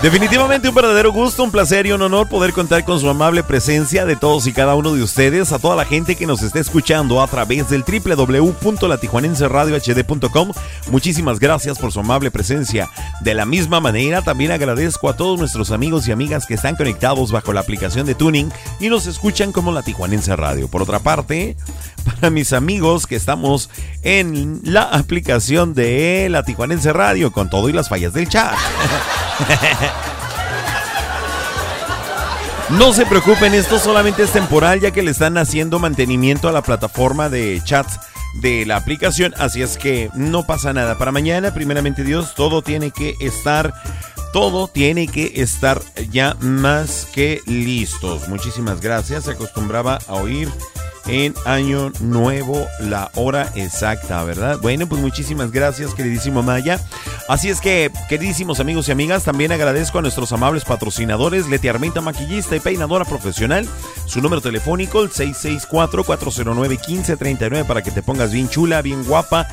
Definitivamente 0.06 0.68
un 0.68 0.74
verdadero 0.76 1.10
gusto, 1.10 1.42
un 1.42 1.50
placer 1.50 1.84
y 1.84 1.90
un 1.90 2.00
honor 2.00 2.28
poder 2.28 2.52
contar 2.52 2.84
con 2.84 3.00
su 3.00 3.10
amable 3.10 3.42
presencia 3.42 4.06
de 4.06 4.14
todos 4.14 4.46
y 4.46 4.52
cada 4.52 4.76
uno 4.76 4.94
de 4.94 5.02
ustedes, 5.02 5.50
a 5.50 5.58
toda 5.58 5.74
la 5.74 5.84
gente 5.84 6.14
que 6.14 6.28
nos 6.28 6.42
está 6.42 6.60
escuchando 6.60 7.20
a 7.20 7.26
través 7.26 7.70
del 7.70 7.82
www.latijuanenseradiohd.com. 7.82 10.52
Muchísimas 10.92 11.40
gracias 11.40 11.80
por 11.80 11.90
su 11.90 11.98
amable 11.98 12.30
presencia. 12.30 12.88
De 13.20 13.34
la 13.34 13.46
misma 13.46 13.80
manera, 13.80 14.22
también 14.22 14.52
agradezco 14.52 15.08
a 15.08 15.16
todos 15.16 15.40
nuestros 15.40 15.72
amigos 15.72 16.06
y 16.06 16.12
amigas 16.12 16.46
que 16.46 16.54
están 16.54 16.76
conectados 16.76 17.32
bajo 17.32 17.52
la 17.52 17.58
aplicación 17.58 18.06
de 18.06 18.14
Tuning 18.14 18.52
y 18.78 18.88
nos 18.88 19.08
escuchan 19.08 19.50
como 19.50 19.72
La 19.72 19.82
Tijuanense 19.82 20.36
Radio. 20.36 20.68
Por 20.68 20.82
otra 20.82 21.00
parte, 21.00 21.56
para 22.04 22.30
mis 22.30 22.52
amigos 22.52 23.08
que 23.08 23.16
estamos 23.16 23.70
en 24.02 24.60
la 24.62 24.82
aplicación 24.82 25.74
de 25.74 26.28
La 26.30 26.44
Tijuanense 26.44 26.92
Radio 26.92 27.32
con 27.32 27.50
todo 27.50 27.68
y 27.68 27.72
las 27.72 27.88
fallas 27.88 28.12
del 28.12 28.28
chat. 28.28 28.54
No 32.70 32.92
se 32.92 33.06
preocupen, 33.06 33.54
esto 33.54 33.78
solamente 33.78 34.24
es 34.24 34.32
temporal 34.32 34.80
ya 34.80 34.90
que 34.90 35.02
le 35.02 35.12
están 35.12 35.38
haciendo 35.38 35.78
mantenimiento 35.78 36.48
a 36.48 36.52
la 36.52 36.62
plataforma 36.62 37.28
de 37.28 37.60
chats 37.64 38.00
de 38.34 38.66
la 38.66 38.76
aplicación, 38.76 39.34
así 39.38 39.62
es 39.62 39.78
que 39.78 40.10
no 40.14 40.46
pasa 40.46 40.72
nada. 40.72 40.98
Para 40.98 41.12
mañana, 41.12 41.54
primeramente 41.54 42.02
Dios, 42.02 42.34
todo 42.34 42.62
tiene 42.62 42.90
que 42.90 43.14
estar 43.20 43.72
todo 44.32 44.68
tiene 44.68 45.06
que 45.06 45.32
estar 45.36 45.80
ya 46.10 46.36
más 46.40 47.06
que 47.14 47.40
listos. 47.46 48.28
Muchísimas 48.28 48.82
gracias. 48.82 49.24
Se 49.24 49.30
acostumbraba 49.30 49.98
a 50.08 50.14
oír 50.14 50.50
en 51.08 51.34
Año 51.44 51.92
Nuevo, 52.00 52.66
la 52.80 53.10
hora 53.14 53.50
exacta, 53.54 54.22
¿verdad? 54.24 54.58
Bueno, 54.60 54.86
pues 54.86 55.00
muchísimas 55.00 55.50
gracias, 55.50 55.94
queridísimo 55.94 56.42
Maya. 56.42 56.80
Así 57.28 57.48
es 57.48 57.60
que, 57.60 57.90
queridísimos 58.08 58.60
amigos 58.60 58.88
y 58.88 58.92
amigas, 58.92 59.24
también 59.24 59.52
agradezco 59.52 59.98
a 59.98 60.02
nuestros 60.02 60.32
amables 60.32 60.64
patrocinadores, 60.64 61.48
Leti 61.48 61.68
Armenta, 61.68 62.00
maquillista 62.00 62.56
y 62.56 62.60
peinadora 62.60 63.04
profesional. 63.04 63.68
Su 64.06 64.20
número 64.20 64.40
telefónico, 64.40 65.02
el 65.02 65.10
664-409-1539, 65.10 67.66
para 67.66 67.82
que 67.82 67.90
te 67.90 68.02
pongas 68.02 68.32
bien 68.32 68.48
chula, 68.48 68.82
bien 68.82 69.04
guapa. 69.04 69.48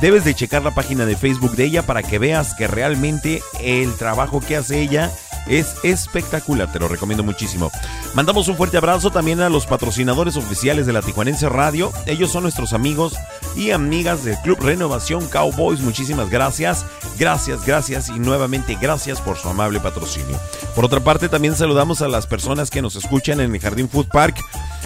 Debes 0.00 0.24
de 0.24 0.34
checar 0.34 0.62
la 0.62 0.74
página 0.74 1.06
de 1.06 1.16
Facebook 1.16 1.56
de 1.56 1.64
ella 1.64 1.82
para 1.82 2.02
que 2.02 2.18
veas 2.18 2.54
que 2.54 2.66
realmente 2.66 3.42
el 3.62 3.94
trabajo 3.94 4.40
que 4.40 4.56
hace 4.56 4.80
ella 4.80 5.10
es 5.46 5.76
espectacular, 5.82 6.70
te 6.72 6.78
lo 6.78 6.88
recomiendo 6.88 7.22
muchísimo. 7.22 7.70
Mandamos 8.14 8.48
un 8.48 8.56
fuerte 8.56 8.76
abrazo 8.76 9.10
también 9.10 9.40
a 9.40 9.48
los 9.48 9.66
patrocinadores 9.66 10.36
oficiales 10.36 10.86
de 10.86 10.92
la 10.92 11.02
Tijuanense 11.02 11.48
Radio. 11.48 11.92
Ellos 12.06 12.30
son 12.30 12.44
nuestros 12.44 12.72
amigos 12.72 13.14
y 13.56 13.70
amigas 13.70 14.24
del 14.24 14.36
Club 14.38 14.60
Renovación 14.60 15.26
Cowboys. 15.28 15.80
Muchísimas 15.80 16.30
gracias, 16.30 16.84
gracias, 17.18 17.64
gracias 17.64 18.08
y 18.08 18.18
nuevamente 18.18 18.76
gracias 18.80 19.20
por 19.20 19.36
su 19.36 19.48
amable 19.48 19.80
patrocinio. 19.80 20.38
Por 20.74 20.84
otra 20.84 21.00
parte, 21.00 21.28
también 21.28 21.54
saludamos 21.54 22.02
a 22.02 22.08
las 22.08 22.26
personas 22.26 22.70
que 22.70 22.82
nos 22.82 22.96
escuchan 22.96 23.40
en 23.40 23.54
el 23.54 23.60
Jardín 23.60 23.88
Food 23.88 24.08
Park. 24.08 24.36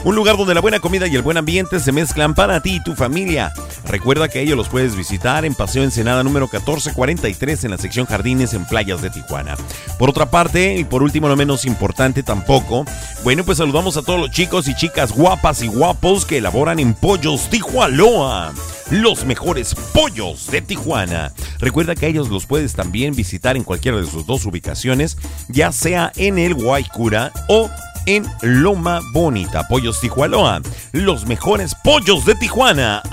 Un 0.04 0.14
lugar 0.14 0.36
donde 0.36 0.54
la 0.54 0.60
buena 0.60 0.78
comida 0.78 1.08
y 1.08 1.16
el 1.16 1.22
buen 1.22 1.38
ambiente 1.38 1.80
se 1.80 1.90
mezclan 1.90 2.34
para 2.34 2.60
ti 2.60 2.76
y 2.76 2.82
tu 2.82 2.94
familia. 2.94 3.52
Recuerda 3.84 4.28
que 4.28 4.40
ellos 4.40 4.56
los 4.56 4.68
puedes 4.68 4.94
visitar 4.94 5.44
en 5.44 5.54
Paseo 5.54 5.82
Ensenada 5.82 6.22
número 6.22 6.46
1443 6.46 7.64
en 7.64 7.70
la 7.72 7.78
sección 7.78 8.06
Jardines 8.06 8.54
en 8.54 8.64
Playas 8.64 9.02
de 9.02 9.10
Tijuana. 9.10 9.56
Por 9.98 10.08
otra 10.08 10.30
parte, 10.30 10.47
y 10.54 10.84
por 10.84 11.02
último 11.02 11.28
no 11.28 11.36
menos 11.36 11.66
importante 11.66 12.22
tampoco, 12.22 12.84
bueno 13.22 13.44
pues 13.44 13.58
saludamos 13.58 13.98
a 13.98 14.02
todos 14.02 14.18
los 14.18 14.30
chicos 14.30 14.66
y 14.66 14.74
chicas 14.74 15.12
guapas 15.12 15.62
y 15.62 15.68
guapos 15.68 16.24
que 16.24 16.38
elaboran 16.38 16.78
en 16.78 16.94
Pollos 16.94 17.50
Tijualoa. 17.50 18.52
Los 18.90 19.26
mejores 19.26 19.74
pollos 19.92 20.46
de 20.50 20.62
Tijuana. 20.62 21.32
Recuerda 21.58 21.94
que 21.94 22.06
ellos 22.06 22.30
los 22.30 22.46
puedes 22.46 22.72
también 22.72 23.14
visitar 23.14 23.58
en 23.58 23.64
cualquiera 23.64 23.98
de 23.98 24.06
sus 24.06 24.24
dos 24.24 24.46
ubicaciones, 24.46 25.18
ya 25.48 25.70
sea 25.72 26.10
en 26.16 26.38
el 26.38 26.54
Guaycura 26.54 27.30
o 27.48 27.68
en 28.06 28.26
Loma 28.40 29.00
Bonita. 29.12 29.68
Pollos 29.68 30.00
Tijualoa. 30.00 30.62
Los 30.92 31.26
mejores 31.26 31.74
pollos 31.84 32.24
de 32.24 32.34
Tijuana. 32.36 33.02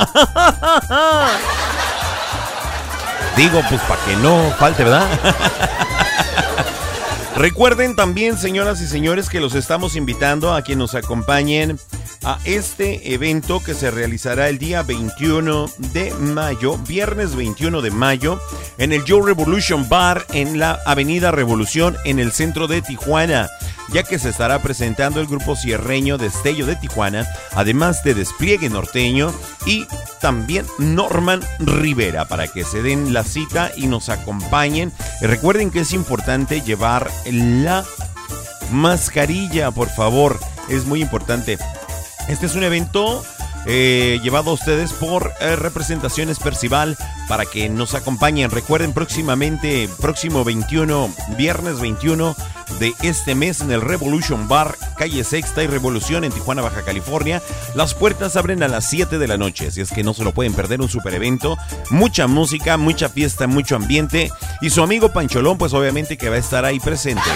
Digo, 3.35 3.61
pues 3.69 3.81
para 3.81 4.01
que 4.05 4.15
no 4.15 4.49
falte, 4.57 4.85
¿verdad? 4.85 5.09
Recuerden 7.35 7.97
también, 7.97 8.37
señoras 8.37 8.79
y 8.81 8.87
señores, 8.87 9.29
que 9.29 9.41
los 9.41 9.55
estamos 9.55 9.97
invitando 9.97 10.53
a 10.53 10.63
que 10.63 10.77
nos 10.77 10.95
acompañen 10.95 11.77
a 12.23 12.39
este 12.45 13.13
evento 13.13 13.61
que 13.63 13.73
se 13.73 13.91
realizará 13.91 14.49
el 14.49 14.57
día 14.57 14.83
21 14.83 15.69
de 15.93 16.13
mayo, 16.13 16.77
viernes 16.77 17.35
21 17.35 17.81
de 17.81 17.91
mayo, 17.91 18.39
en 18.77 18.93
el 18.93 19.03
Joe 19.07 19.25
Revolution 19.25 19.87
Bar 19.89 20.25
en 20.33 20.59
la 20.59 20.79
Avenida 20.85 21.31
Revolución 21.31 21.97
en 22.05 22.19
el 22.19 22.31
centro 22.31 22.67
de 22.67 22.81
Tijuana, 22.81 23.49
ya 23.91 24.03
que 24.03 24.19
se 24.19 24.29
estará 24.29 24.61
presentando 24.61 25.19
el 25.19 25.27
grupo 25.27 25.55
cierreño 25.55 26.17
Destello 26.17 26.65
de 26.65 26.75
Tijuana, 26.75 27.27
además 27.53 28.03
de 28.03 28.13
Despliegue 28.13 28.69
Norteño 28.69 29.33
y 29.65 29.85
también 30.19 30.65
Norman 30.79 31.41
Rivera, 31.59 32.25
para 32.25 32.47
que 32.47 32.63
se 32.63 32.81
den 32.81 33.13
la 33.13 33.23
cita 33.23 33.71
y 33.75 33.87
nos 33.87 34.09
acompañen. 34.09 34.91
Recuerden 35.21 35.71
que 35.71 35.81
es 35.81 35.93
importante 35.93 36.61
llevar 36.61 37.09
la 37.29 37.85
mascarilla, 38.71 39.71
por 39.71 39.89
favor, 39.89 40.39
es 40.69 40.85
muy 40.85 41.01
importante. 41.01 41.57
Este 42.27 42.47
es 42.47 42.55
un 42.55 42.63
evento 42.63 43.23
eh, 43.67 44.19
llevado 44.23 44.51
a 44.51 44.53
ustedes 44.53 44.93
por 44.93 45.33
eh, 45.39 45.55
Representaciones 45.55 46.39
Percival 46.39 46.97
para 47.27 47.45
que 47.45 47.69
nos 47.69 47.93
acompañen. 47.93 48.51
Recuerden 48.51 48.93
próximamente, 48.93 49.89
próximo 49.99 50.43
21, 50.43 51.13
viernes 51.37 51.79
21 51.79 52.35
de 52.79 52.93
este 53.03 53.35
mes 53.35 53.61
en 53.61 53.71
el 53.71 53.81
Revolution 53.81 54.47
Bar, 54.47 54.75
calle 54.97 55.23
Sexta 55.23 55.63
y 55.63 55.67
Revolución 55.67 56.23
en 56.23 56.31
Tijuana, 56.31 56.61
Baja 56.61 56.83
California. 56.83 57.41
Las 57.73 57.93
puertas 57.93 58.35
abren 58.35 58.63
a 58.63 58.67
las 58.67 58.85
7 58.85 59.17
de 59.17 59.27
la 59.27 59.37
noche, 59.37 59.67
así 59.67 59.81
es 59.81 59.91
que 59.91 60.03
no 60.03 60.13
se 60.13 60.23
lo 60.23 60.33
pueden 60.33 60.53
perder, 60.53 60.81
un 60.81 60.89
super 60.89 61.13
evento. 61.13 61.57
Mucha 61.89 62.27
música, 62.27 62.77
mucha 62.77 63.09
fiesta, 63.09 63.47
mucho 63.47 63.75
ambiente. 63.75 64.31
Y 64.61 64.71
su 64.71 64.83
amigo 64.83 65.13
Pancholón, 65.13 65.57
pues 65.57 65.73
obviamente 65.73 66.17
que 66.17 66.29
va 66.29 66.35
a 66.35 66.39
estar 66.39 66.65
ahí 66.65 66.79
presente. 66.79 67.29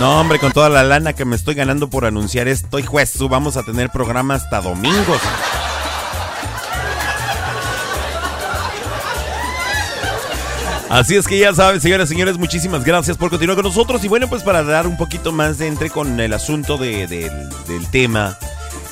No, 0.00 0.20
hombre, 0.20 0.38
con 0.38 0.52
toda 0.52 0.68
la 0.68 0.84
lana 0.84 1.12
que 1.12 1.24
me 1.24 1.34
estoy 1.34 1.54
ganando 1.54 1.90
por 1.90 2.04
anunciar 2.04 2.46
esto, 2.46 2.78
hijo 2.78 2.98
de 2.98 3.06
su, 3.06 3.28
vamos 3.28 3.56
a 3.56 3.64
tener 3.64 3.90
programa 3.90 4.34
hasta 4.36 4.60
domingos. 4.60 5.20
Así 10.90 11.16
es 11.16 11.26
que 11.26 11.38
ya 11.38 11.52
saben, 11.52 11.80
señoras 11.82 12.08
y 12.08 12.14
señores, 12.14 12.38
muchísimas 12.38 12.82
gracias 12.82 13.18
por 13.18 13.28
continuar 13.28 13.56
con 13.56 13.66
nosotros. 13.66 14.02
Y 14.04 14.08
bueno, 14.08 14.26
pues 14.28 14.42
para 14.42 14.62
dar 14.62 14.86
un 14.86 14.96
poquito 14.96 15.32
más 15.32 15.58
de 15.58 15.66
entre 15.66 15.90
con 15.90 16.18
el 16.18 16.32
asunto 16.32 16.78
de- 16.78 17.06
del- 17.06 17.86
tema. 17.90 18.38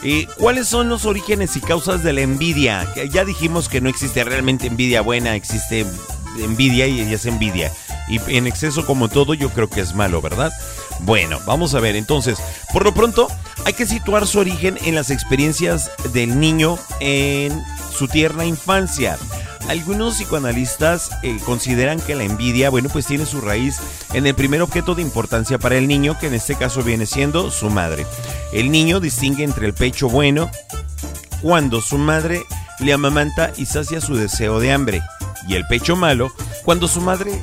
eh, 0.02 0.28
¿Cuáles 0.38 0.68
son 0.68 0.88
los 0.88 1.04
orígenes 1.06 1.56
y 1.56 1.60
causas 1.60 2.02
de 2.04 2.12
la 2.12 2.20
envidia? 2.20 2.86
Ya 3.10 3.24
dijimos 3.24 3.68
que 3.68 3.80
no 3.80 3.88
existe 3.88 4.22
realmente 4.24 4.66
envidia 4.66 5.00
buena, 5.00 5.34
existe 5.34 5.84
envidia 6.38 6.86
y 6.86 7.00
es 7.12 7.24
envidia. 7.26 7.72
Y 8.08 8.20
en 8.36 8.46
exceso 8.46 8.86
como 8.86 9.08
todo 9.08 9.34
yo 9.34 9.48
creo 9.50 9.68
que 9.68 9.80
es 9.80 9.94
malo, 9.94 10.20
¿verdad? 10.22 10.52
Bueno, 11.00 11.38
vamos 11.46 11.74
a 11.74 11.80
ver 11.80 11.96
entonces. 11.96 12.38
Por 12.72 12.84
lo 12.84 12.94
pronto, 12.94 13.28
hay 13.64 13.72
que 13.72 13.86
situar 13.86 14.26
su 14.26 14.38
origen 14.38 14.78
en 14.84 14.94
las 14.94 15.10
experiencias 15.10 15.90
del 16.12 16.40
niño 16.40 16.78
en 17.00 17.62
su 17.92 18.08
tierna 18.08 18.44
infancia. 18.44 19.18
Algunos 19.68 20.14
psicoanalistas 20.14 21.10
eh, 21.22 21.38
consideran 21.44 22.00
que 22.00 22.14
la 22.14 22.22
envidia, 22.22 22.70
bueno, 22.70 22.88
pues 22.88 23.06
tiene 23.06 23.26
su 23.26 23.40
raíz 23.40 23.78
en 24.12 24.26
el 24.26 24.34
primer 24.34 24.62
objeto 24.62 24.94
de 24.94 25.02
importancia 25.02 25.58
para 25.58 25.76
el 25.76 25.88
niño, 25.88 26.16
que 26.18 26.28
en 26.28 26.34
este 26.34 26.54
caso 26.54 26.82
viene 26.82 27.06
siendo 27.06 27.50
su 27.50 27.68
madre. 27.68 28.06
El 28.52 28.70
niño 28.70 29.00
distingue 29.00 29.42
entre 29.42 29.66
el 29.66 29.74
pecho 29.74 30.08
bueno 30.08 30.50
cuando 31.42 31.80
su 31.80 31.98
madre 31.98 32.44
le 32.78 32.92
amamanta 32.92 33.52
y 33.56 33.66
sacia 33.66 34.00
su 34.00 34.14
deseo 34.14 34.60
de 34.60 34.72
hambre, 34.72 35.02
y 35.48 35.54
el 35.54 35.66
pecho 35.66 35.96
malo 35.96 36.32
cuando 36.64 36.86
su 36.86 37.00
madre 37.00 37.42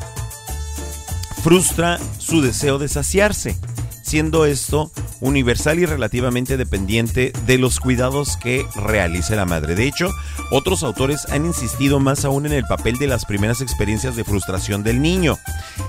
frustra 1.43 1.99
su 2.19 2.41
deseo 2.41 2.79
de 2.79 2.87
saciarse, 2.87 3.57
siendo 4.03 4.45
esto 4.45 4.91
universal 5.21 5.79
y 5.79 5.85
relativamente 5.85 6.57
dependiente 6.57 7.33
de 7.47 7.57
los 7.57 7.79
cuidados 7.79 8.37
que 8.37 8.65
realice 8.75 9.35
la 9.35 9.45
madre. 9.45 9.73
De 9.73 9.87
hecho, 9.87 10.11
otros 10.51 10.83
autores 10.83 11.25
han 11.31 11.45
insistido 11.45 11.99
más 11.99 12.25
aún 12.25 12.45
en 12.45 12.53
el 12.53 12.65
papel 12.65 12.97
de 12.97 13.07
las 13.07 13.25
primeras 13.25 13.61
experiencias 13.61 14.15
de 14.15 14.23
frustración 14.23 14.83
del 14.83 15.01
niño. 15.01 15.39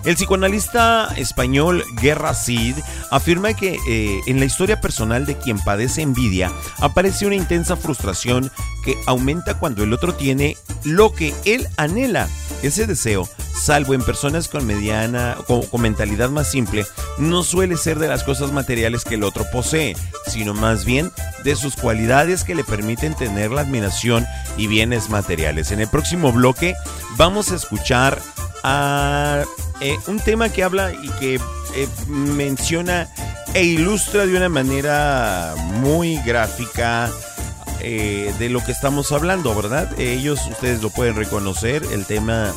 El 0.05 0.15
psicoanalista 0.15 1.13
español 1.17 1.85
Guerra 2.01 2.35
Cid 2.35 2.77
afirma 3.11 3.55
que 3.55 3.79
eh, 3.89 4.21
en 4.27 4.39
la 4.39 4.47
historia 4.47 4.81
personal 4.81 5.27
de 5.27 5.37
quien 5.37 5.59
padece 5.59 6.03
envidia 6.03 6.53
aparece 6.79 7.27
una 7.27 7.35
intensa 7.35 7.77
frustración 7.77 8.51
que 8.85 8.97
aumenta 9.07 9.59
cuando 9.59 9.83
el 9.83 9.93
otro 9.93 10.15
tiene 10.15 10.57
lo 10.85 11.13
que 11.13 11.35
él 11.45 11.67
anhela. 11.77 12.29
Ese 12.63 12.87
deseo, 12.87 13.29
salvo 13.55 13.95
en 13.95 14.03
personas 14.03 14.49
con 14.49 14.67
mediana 14.67 15.37
con, 15.47 15.63
con 15.67 15.83
mentalidad 15.83 16.31
más 16.31 16.51
simple, 16.51 16.87
no 17.19 17.43
suele 17.43 17.77
ser 17.77 17.99
de 17.99 18.04
las 18.09 18.25
cosas 18.25 18.53
materiales 18.53 19.05
que 19.05 19.15
el 19.15 19.25
otro 19.25 19.45
posee, 19.51 19.97
sino 20.27 20.55
más 20.55 20.85
bien 20.85 21.13
de 21.43 21.57
sus 21.57 21.77
cualidades 21.77 22.45
que 22.45 22.55
le 22.55 22.65
permiten 22.65 23.15
tener 23.15 23.51
la 23.51 23.63
admiración 23.63 24.27
y 24.57 24.67
bienes 24.67 25.11
materiales. 25.11 25.73
En 25.73 25.81
el 25.81 25.89
próximo 25.89 26.33
bloque 26.33 26.75
vamos 27.17 27.53
a 27.53 27.57
escuchar 27.57 28.21
a 28.63 29.45
eh, 29.81 29.99
un 30.07 30.21
tema 30.21 30.49
que 30.49 30.65
habla 30.65 30.93
y 30.93 31.09
que 31.21 31.35
eh, 31.35 31.89
menciona 32.09 33.09
e 33.53 33.65
ilustra 33.65 34.27
de 34.27 34.37
una 34.37 34.49
manera 34.49 35.55
muy 35.75 36.17
gráfica 36.23 37.11
eh, 37.81 38.33
de 38.39 38.49
lo 38.49 38.65
que 38.65 38.73
estamos 38.73 39.13
hablando, 39.13 39.55
¿verdad? 39.55 39.89
Ellos, 40.01 40.41
ustedes 40.51 40.83
lo 40.83 40.91
pueden 40.91 41.17
reconocer, 41.17 41.85
el 41.93 42.07
tema 42.07 42.53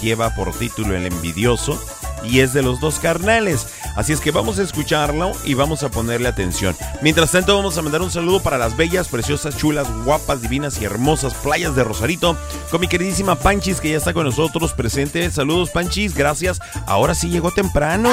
lleva 0.00 0.34
por 0.34 0.52
título 0.52 0.94
El 0.94 1.06
envidioso 1.06 1.82
y 2.24 2.40
es 2.40 2.52
de 2.52 2.62
los 2.62 2.80
dos 2.80 2.98
carnales. 2.98 3.66
Así 3.96 4.12
es 4.12 4.20
que 4.20 4.30
vamos 4.30 4.58
a 4.58 4.62
escucharlo 4.62 5.32
y 5.44 5.54
vamos 5.54 5.82
a 5.82 5.90
ponerle 5.90 6.28
atención. 6.28 6.76
Mientras 7.02 7.32
tanto, 7.32 7.56
vamos 7.56 7.76
a 7.78 7.82
mandar 7.82 8.02
un 8.02 8.10
saludo 8.10 8.40
para 8.40 8.58
las 8.58 8.76
bellas, 8.76 9.08
preciosas, 9.08 9.56
chulas, 9.56 9.88
guapas, 10.04 10.42
divinas 10.42 10.80
y 10.80 10.84
hermosas 10.84 11.34
playas 11.34 11.74
de 11.74 11.84
Rosarito 11.84 12.36
con 12.70 12.80
mi 12.80 12.88
queridísima 12.88 13.34
Panchis 13.36 13.80
que 13.80 13.90
ya 13.90 13.96
está 13.96 14.12
con 14.12 14.24
nosotros 14.24 14.72
presente. 14.72 15.30
Saludos, 15.30 15.70
Panchis, 15.70 16.14
gracias. 16.14 16.60
Ahora 16.86 17.14
sí 17.14 17.28
llegó 17.28 17.50
temprano. 17.50 18.10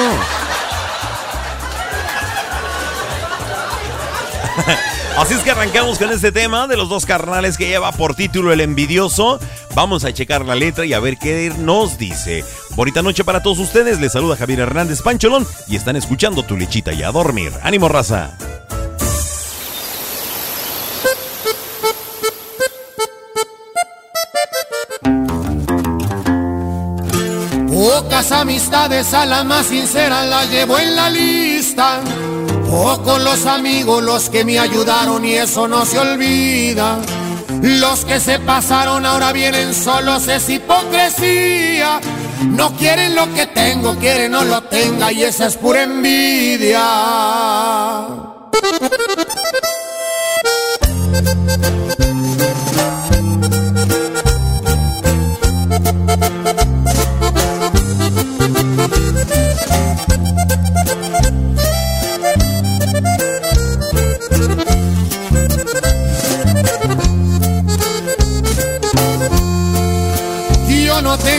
Así 5.18 5.34
es 5.34 5.40
que 5.40 5.50
arrancamos 5.50 5.98
con 5.98 6.12
este 6.12 6.30
tema 6.30 6.68
de 6.68 6.76
los 6.76 6.88
dos 6.88 7.04
carnales 7.04 7.58
que 7.58 7.66
lleva 7.66 7.90
por 7.90 8.14
título 8.14 8.52
El 8.52 8.60
envidioso. 8.60 9.40
Vamos 9.74 10.04
a 10.04 10.12
checar 10.12 10.44
la 10.44 10.54
letra 10.54 10.86
y 10.86 10.92
a 10.92 11.00
ver 11.00 11.18
qué 11.18 11.52
nos 11.58 11.98
dice. 11.98 12.44
Bonita 12.76 13.02
noche 13.02 13.24
para 13.24 13.42
todos 13.42 13.58
ustedes. 13.58 13.98
Les 13.98 14.12
saluda 14.12 14.36
Javier 14.36 14.60
Hernández 14.60 15.02
Pancholón 15.02 15.44
y 15.66 15.74
están 15.74 15.96
escuchando 15.96 16.44
tu 16.44 16.56
lechita 16.56 16.92
y 16.92 17.02
a 17.02 17.10
dormir. 17.10 17.52
¡Ánimo, 17.64 17.88
raza! 17.88 18.38
Pocas 27.72 28.30
amistades 28.30 29.12
a 29.14 29.26
la 29.26 29.42
más 29.42 29.66
sincera 29.66 30.24
la 30.26 30.44
llevo 30.44 30.78
en 30.78 30.94
la 30.94 31.10
lista. 31.10 32.02
Pocos 32.68 33.20
los 33.22 33.46
amigos 33.46 34.02
los 34.02 34.28
que 34.28 34.44
me 34.44 34.58
ayudaron 34.58 35.24
y 35.24 35.32
eso 35.34 35.66
no 35.66 35.86
se 35.86 35.98
olvida. 35.98 36.98
Los 37.62 38.04
que 38.04 38.20
se 38.20 38.38
pasaron 38.38 39.06
ahora 39.06 39.32
vienen 39.32 39.74
solos, 39.74 40.28
es 40.28 40.48
hipocresía. 40.48 42.00
No 42.42 42.76
quieren 42.76 43.14
lo 43.14 43.32
que 43.34 43.46
tengo, 43.46 43.96
quieren 43.96 44.32
no 44.32 44.44
lo 44.44 44.62
tenga 44.64 45.10
y 45.12 45.24
esa 45.24 45.46
es 45.46 45.56
pura 45.56 45.82
envidia. 45.82 46.84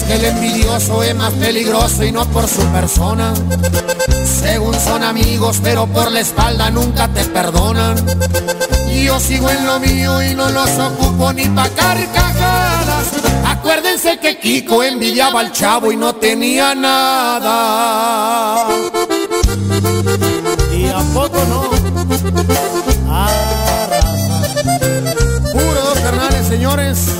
Es 0.00 0.04
que 0.04 0.14
el 0.14 0.24
envidioso 0.24 1.02
es 1.02 1.14
más 1.14 1.32
peligroso 1.34 2.04
y 2.04 2.12
no 2.12 2.24
por 2.26 2.46
su 2.48 2.62
persona. 2.66 3.34
Según 4.24 4.74
son 4.78 5.02
amigos, 5.02 5.58
pero 5.62 5.86
por 5.86 6.10
la 6.12 6.20
espalda 6.20 6.70
nunca 6.70 7.08
te 7.08 7.24
perdonan. 7.24 7.96
Yo 9.04 9.18
sigo 9.18 9.50
en 9.50 9.66
lo 9.66 9.80
mío 9.80 10.22
y 10.22 10.34
no 10.34 10.48
los 10.50 10.70
ocupo 10.78 11.32
ni 11.32 11.46
pa' 11.46 11.68
carcajadas. 11.70 13.06
Acuérdense 13.46 14.18
que 14.18 14.38
Kiko 14.38 14.82
envidiaba 14.82 15.40
al 15.40 15.52
chavo 15.52 15.90
y 15.92 15.96
no 15.96 16.14
tenía 16.14 16.74
nada. 16.74 18.68
Y 20.72 20.86
a 20.88 20.98
poco 21.14 21.44
no. 21.48 21.70
Raza. 23.08 24.42
Puro 25.52 25.80
dos 25.84 25.98
carnales, 26.00 26.46
señores. 26.46 27.19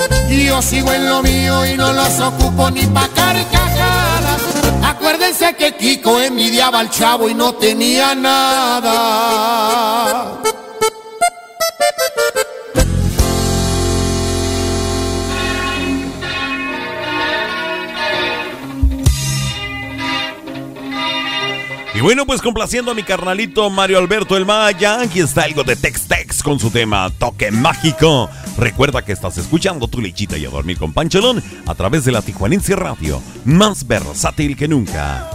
Y 0.31 0.45
yo 0.45 0.61
sigo 0.61 0.93
en 0.93 1.09
lo 1.09 1.21
mío 1.21 1.65
y 1.65 1.75
no 1.75 1.91
los 1.91 2.19
ocupo 2.21 2.71
ni 2.71 2.87
pa' 2.87 3.09
carcajadas. 3.09 4.41
Acuérdense 4.81 5.53
que 5.57 5.75
Kiko 5.75 6.21
envidiaba 6.21 6.79
al 6.79 6.89
chavo 6.89 7.27
y 7.27 7.33
no 7.33 7.53
tenía 7.55 8.15
nada. 8.15 9.61
Y 21.93 21.99
bueno, 21.99 22.25
pues 22.25 22.41
complaciendo 22.41 22.91
a 22.91 22.93
mi 22.93 23.03
carnalito 23.03 23.69
Mario 23.69 23.97
Alberto 23.99 24.37
El 24.37 24.45
Maya, 24.45 25.01
aquí 25.01 25.19
está 25.19 25.43
algo 25.43 25.65
de 25.65 25.75
Tex 25.75 26.07
Tex 26.07 26.41
con 26.41 26.57
su 26.57 26.71
tema 26.71 27.11
Toque 27.19 27.51
Mágico. 27.51 28.29
Recuerda 28.61 29.01
que 29.01 29.11
estás 29.11 29.39
escuchando 29.39 29.87
tu 29.87 29.99
lechita 29.99 30.37
y 30.37 30.45
a 30.45 30.49
dormir 30.51 30.77
con 30.77 30.93
Pancholón 30.93 31.41
a 31.65 31.73
través 31.73 32.05
de 32.05 32.11
la 32.11 32.21
Tijuanense 32.21 32.75
Radio, 32.75 33.19
más 33.43 33.87
versátil 33.87 34.55
que 34.55 34.67
nunca. 34.67 35.27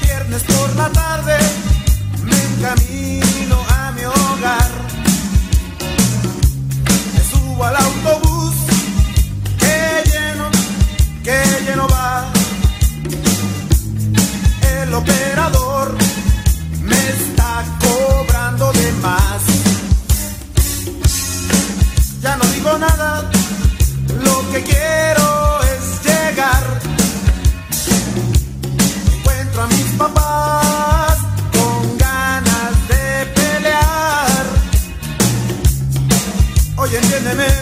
Viernes 0.00 0.44
por 0.44 0.76
la 0.76 0.92
tarde 0.92 1.38
Nada, 22.78 23.30
lo 24.24 24.50
que 24.50 24.62
quiero 24.62 25.60
es 25.62 26.02
llegar. 26.04 26.62
Encuentro 29.14 29.62
a 29.62 29.66
mis 29.66 29.86
papás 29.98 31.18
con 31.52 31.98
ganas 31.98 32.88
de 32.88 33.26
pelear. 33.34 34.44
Oye, 36.76 36.96
entiéndeme, 36.98 37.61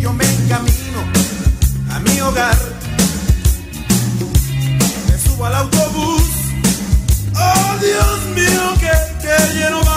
yo 0.00 0.12
me 0.12 0.24
encamino 0.24 1.00
a 1.90 1.98
mi 2.00 2.20
hogar. 2.20 2.56
Me 5.08 5.18
subo 5.18 5.46
al 5.46 5.54
autobús. 5.54 6.22
Oh 7.34 7.76
Dios 7.80 8.18
mío, 8.34 8.74
que, 8.80 8.92
que 9.22 9.54
lleno 9.58 9.80
va. 9.84 9.91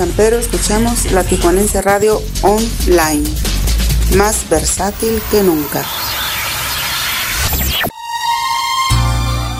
San 0.00 0.08
Pedro 0.12 0.38
escuchamos 0.38 1.12
la 1.12 1.24
Tijuanense 1.24 1.82
Radio 1.82 2.22
Online, 2.40 3.22
más 4.16 4.48
versátil 4.48 5.20
que 5.30 5.42
nunca. 5.42 5.84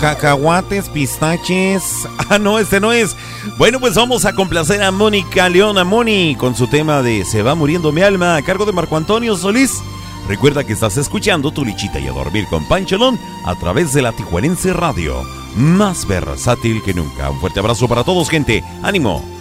Cacahuates, 0.01 0.89
pistaches. 0.89 2.09
Ah, 2.31 2.39
no, 2.39 2.59
este 2.59 2.81
no 2.81 2.91
es. 2.91 3.17
Bueno, 3.59 3.81
pues 3.81 3.95
vamos 3.97 4.25
a 4.25 4.33
complacer 4.35 4.83
a 4.83 4.91
Mónica 4.91 5.47
León, 5.51 5.77
a 5.77 5.85
Moni, 5.85 6.37
con 6.37 6.57
su 6.57 6.69
tema 6.69 7.03
de 7.03 7.27
Se 7.27 7.43
va 7.43 7.55
muriendo 7.55 7.93
mi 7.93 8.01
alma, 8.01 8.37
a 8.37 8.43
cargo 8.43 8.65
de 8.65 8.73
Marco 8.73 8.97
Antonio 8.97 9.37
Solís. 9.37 9.83
Recuerda 10.27 10.65
que 10.65 10.73
estás 10.73 10.97
escuchando 10.97 11.51
tu 11.51 11.67
lichita 11.67 12.01
y 12.01 12.07
a 12.07 12.13
dormir 12.13 12.47
con 12.49 12.67
Pancholón 12.67 13.21
a 13.45 13.57
través 13.57 13.93
de 13.93 14.01
la 14.01 14.13
Tijuanense 14.13 14.73
Radio. 14.73 15.23
Más 15.55 16.07
versátil 16.07 16.83
que 16.83 16.95
nunca. 16.95 17.29
Un 17.29 17.41
fuerte 17.41 17.61
abrazo 17.61 17.87
para 17.89 18.05
todos, 18.05 18.31
gente. 18.31 18.65
¡Ánimo! 18.83 19.40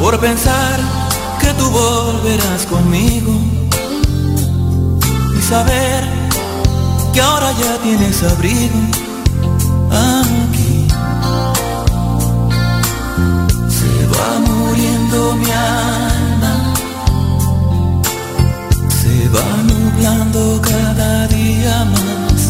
Por 0.00 0.18
pensar 0.18 0.80
que 1.40 1.52
tú 1.54 1.70
volverás 1.70 2.64
conmigo 2.66 3.32
y 5.38 5.42
saber 5.42 6.02
que 7.12 7.20
ahora 7.20 7.52
ya 7.52 7.76
tienes 7.82 8.22
abrigo 8.22 8.80
aquí. 9.90 10.86
Se 13.78 13.92
va 14.12 14.38
muriendo 14.48 15.36
mi 15.36 15.50
alma, 15.50 16.74
se 19.00 19.28
va 19.28 19.48
nublando 19.72 20.60
cada 20.62 21.26
día 21.28 21.84
más 21.84 22.40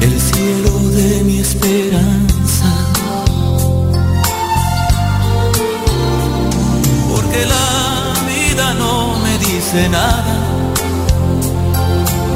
el 0.00 0.20
cielo 0.20 0.72
de 0.96 1.24
mi 1.24 1.38
esperanza. 1.38 2.25
Porque 7.36 7.46
la 7.46 8.14
vida 8.26 8.74
no 8.74 9.18
me 9.18 9.38
dice 9.38 9.88
nada, 9.88 10.36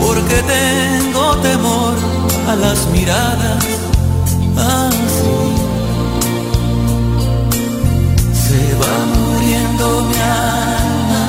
porque 0.00 0.42
tengo 0.42 1.36
temor 1.36 1.94
a 2.48 2.56
las 2.56 2.86
miradas 2.88 3.64
así. 4.56 5.40
Se 8.46 8.60
va 8.80 8.96
muriendo 9.16 10.02
mi 10.02 10.16
alma 10.16 11.24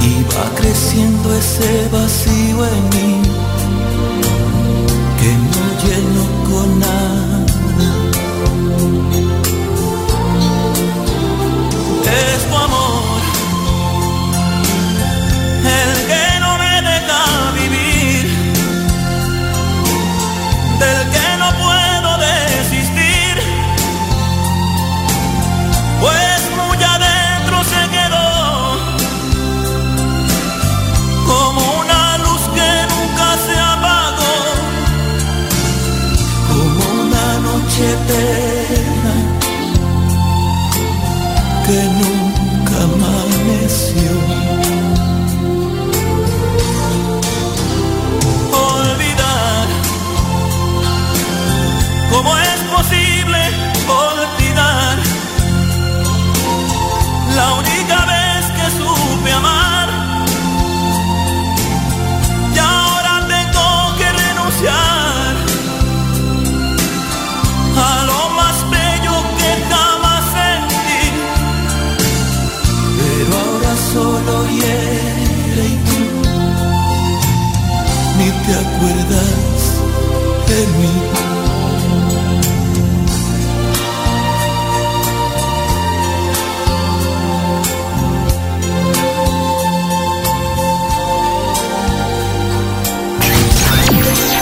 y 0.00 0.24
va 0.34 0.54
creciendo 0.56 1.34
ese 1.34 1.88
vacío 1.92 2.64
en 2.74 2.82
mí 2.94 3.22
que 5.20 5.30
no 5.52 5.64
lleno 5.82 6.22
con 6.50 6.78
nada. 6.78 7.17
Es 12.08 12.48
tu 12.48 12.56
amor 12.56 12.77
nunca 41.86 42.17
solo 73.92 74.46
hiere 74.48 75.64
y 75.64 75.76
tú 75.86 76.02
ni 78.18 78.28
te 78.44 78.52
acuerdas 78.54 79.60
de 80.48 80.66
mí. 80.78 81.28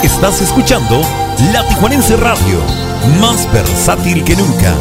Estás 0.03 0.41
escuchando 0.41 0.99
La 1.53 1.67
Tijuanense 1.67 2.17
Radio, 2.17 2.59
más 3.21 3.51
versátil 3.53 4.23
que 4.23 4.35
nunca. 4.35 4.73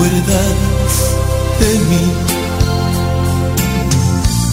acuerdas 0.00 0.96
de 1.60 1.70
mí. 1.78 2.04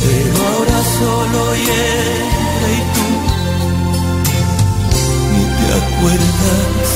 Pero 0.01 0.35
ahora 0.47 0.77
solo 0.99 1.39
hiela 1.55 2.69
y 2.73 2.81
tú 2.93 3.07
ni 5.31 5.43
te 5.55 5.67
acuerdas 5.81 6.89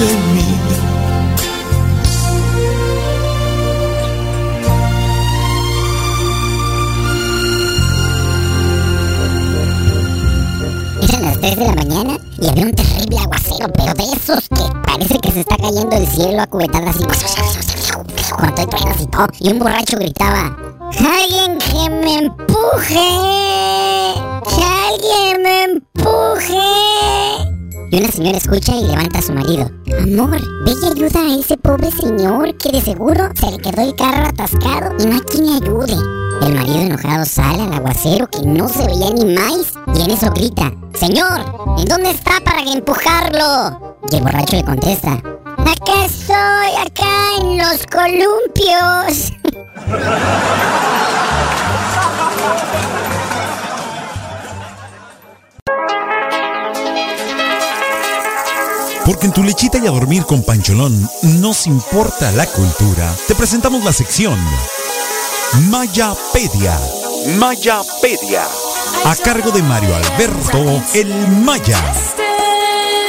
de 0.00 0.10
mí. 0.32 0.48
Eran 11.02 11.22
las 11.22 11.36
3 11.40 11.56
de 11.56 11.64
la 11.66 11.74
mañana 11.74 12.18
y 12.40 12.48
había 12.48 12.64
un 12.64 12.72
terrible 12.72 13.18
aguacero, 13.18 13.72
pero 13.74 13.94
de 13.94 14.04
esos 14.12 14.47
está 15.40 15.56
cayendo 15.56 15.96
el 15.96 16.06
cielo 16.06 16.42
a 16.42 16.46
cubetadas 16.46 16.96
y 16.96 17.04
cuando 17.04 18.62
y 19.00 19.06
todo. 19.06 19.26
Y 19.40 19.52
un 19.52 19.58
borracho 19.58 19.96
gritaba: 19.98 20.56
¡Alguien 20.98 21.58
que 21.58 21.90
me 21.90 22.18
empuje! 22.18 23.08
¡Que 24.48 24.64
alguien 24.64 25.42
me 25.42 25.64
empuje! 25.64 26.58
Y 27.90 27.98
una 27.98 28.12
señora 28.12 28.38
escucha 28.38 28.76
y 28.76 28.84
levanta 28.84 29.18
a 29.18 29.22
su 29.22 29.32
marido. 29.32 29.70
Amor, 30.02 30.40
ve 30.64 30.72
y 30.82 30.86
ayuda 30.86 31.20
a 31.20 31.38
ese 31.38 31.56
pobre 31.56 31.90
señor 31.90 32.56
que 32.58 32.70
de 32.70 32.80
seguro 32.82 33.30
se 33.34 33.50
le 33.50 33.58
quedó 33.58 33.82
el 33.82 33.96
carro 33.96 34.26
atascado 34.26 34.94
y 34.98 35.06
no 35.06 35.14
hay 35.14 35.20
quien 35.20 35.46
le 35.46 35.56
ayude. 35.56 35.96
El 36.42 36.54
marido 36.54 36.80
enojado 36.80 37.24
sale 37.24 37.62
al 37.62 37.72
aguacero 37.72 38.28
que 38.28 38.42
no 38.42 38.68
se 38.68 38.86
veía 38.86 39.10
ni 39.10 39.34
más 39.34 39.72
y 39.94 40.02
en 40.02 40.10
eso 40.10 40.30
grita, 40.30 40.72
Señor, 40.94 41.40
¿en 41.78 41.84
dónde 41.86 42.10
está 42.10 42.40
para 42.44 42.62
empujarlo? 42.62 43.87
Y 44.10 44.16
el 44.16 44.22
borracho 44.22 44.56
le 44.56 44.64
contesta, 44.64 45.12
Acá 45.12 46.04
estoy, 46.06 46.86
acá 46.86 47.36
en 47.38 47.58
los 47.58 47.86
columpios. 47.86 49.32
Porque 59.04 59.26
en 59.26 59.32
tu 59.32 59.42
lechita 59.42 59.78
y 59.78 59.86
a 59.86 59.90
dormir 59.90 60.24
con 60.24 60.42
Pancholón 60.42 61.08
nos 61.40 61.66
importa 61.66 62.30
la 62.32 62.46
cultura. 62.46 63.14
Te 63.26 63.34
presentamos 63.34 63.84
la 63.84 63.92
sección 63.92 64.38
Mayapedia. 65.70 66.78
Mayapedia. 67.38 68.42
A 69.04 69.16
cargo 69.16 69.50
de 69.50 69.62
Mario 69.62 69.96
Alberto 69.96 70.82
El 70.94 71.28
Maya. 71.42 71.78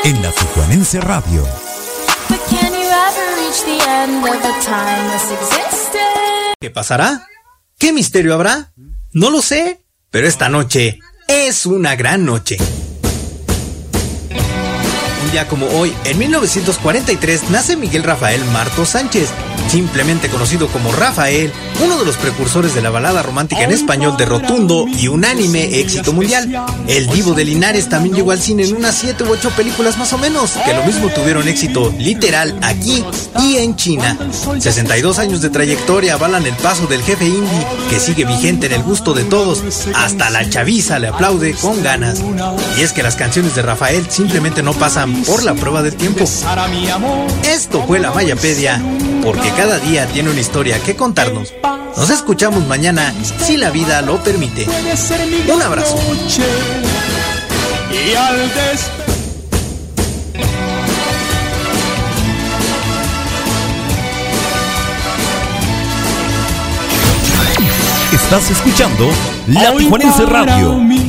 En 0.03 0.21
la 0.21 0.31
Tijuanense 0.31 1.01
Radio. 1.01 1.45
¿Qué 6.59 6.69
pasará? 6.69 7.27
¿Qué 7.77 7.93
misterio 7.93 8.33
habrá? 8.33 8.71
No 9.13 9.29
lo 9.29 9.41
sé, 9.41 9.81
pero 10.09 10.27
esta 10.27 10.49
noche 10.49 10.99
es 11.27 11.65
una 11.65 11.95
gran 11.95 12.25
noche. 12.25 12.57
Un 15.29 15.33
día 15.33 15.47
como 15.47 15.67
hoy, 15.67 15.93
en 16.05 16.17
1943, 16.17 17.51
nace 17.51 17.77
Miguel 17.77 18.01
Rafael 18.01 18.43
Marto 18.45 18.83
Sánchez, 18.83 19.29
simplemente 19.69 20.27
conocido 20.27 20.67
como 20.69 20.91
Rafael, 20.91 21.53
uno 21.85 21.99
de 21.99 22.05
los 22.05 22.17
precursores 22.17 22.73
de 22.73 22.81
la 22.81 22.89
balada 22.89 23.21
romántica 23.21 23.61
en 23.61 23.69
español 23.69 24.17
de 24.17 24.25
rotundo 24.25 24.87
y 24.87 25.07
unánime 25.07 25.81
éxito 25.81 26.13
mundial. 26.13 26.65
El 26.87 27.07
divo 27.09 27.33
de 27.33 27.45
Linares 27.45 27.89
también 27.89 28.15
llegó 28.15 28.31
al 28.31 28.41
cine 28.41 28.63
en 28.63 28.75
unas 28.75 28.95
7 28.95 29.23
u 29.23 29.29
8 29.29 29.51
películas 29.51 29.99
más 29.99 30.11
o 30.13 30.17
menos, 30.17 30.53
que 30.65 30.73
lo 30.73 30.83
mismo 30.83 31.09
tuvieron 31.09 31.47
éxito 31.47 31.93
literal 31.99 32.57
aquí 32.63 33.03
y 33.39 33.57
en 33.57 33.75
China. 33.75 34.17
62 34.57 35.19
años 35.19 35.41
de 35.41 35.51
trayectoria 35.51 36.15
avalan 36.15 36.47
el 36.47 36.55
paso 36.55 36.87
del 36.87 37.03
jefe 37.03 37.25
indie, 37.25 37.67
que 37.91 37.99
sigue 37.99 38.25
vigente 38.25 38.65
en 38.65 38.73
el 38.73 38.81
gusto 38.81 39.13
de 39.13 39.25
todos, 39.25 39.61
hasta 39.93 40.31
la 40.31 40.49
chaviza 40.49 40.97
le 40.97 41.09
aplaude 41.09 41.53
con 41.53 41.83
ganas. 41.83 42.19
Y 42.79 42.81
es 42.81 42.93
que 42.93 43.03
las 43.03 43.15
canciones 43.15 43.53
de 43.53 43.61
Rafael 43.61 44.07
simplemente 44.09 44.63
no 44.63 44.73
pasan 44.73 45.18
por 45.25 45.43
la 45.43 45.53
prueba 45.53 45.81
del 45.81 45.95
tiempo. 45.95 46.25
Esto 47.43 47.83
fue 47.85 47.99
la 47.99 48.11
Mayapedia, 48.11 48.81
porque 49.23 49.49
cada 49.51 49.79
día 49.79 50.07
tiene 50.07 50.29
una 50.29 50.39
historia 50.39 50.79
que 50.79 50.95
contarnos. 50.95 51.53
Nos 51.97 52.09
escuchamos 52.09 52.65
mañana 52.67 53.13
si 53.45 53.57
la 53.57 53.71
vida 53.71 54.01
lo 54.01 54.23
permite. 54.23 54.67
Un 55.53 55.61
abrazo. 55.61 55.95
Y 57.91 58.15
al 58.15 58.37
des 58.37 58.99
Estás 68.13 68.51
escuchando 68.51 69.09
La 69.47 69.75
Tijuanense 69.75 70.25
Radio. 70.25 71.08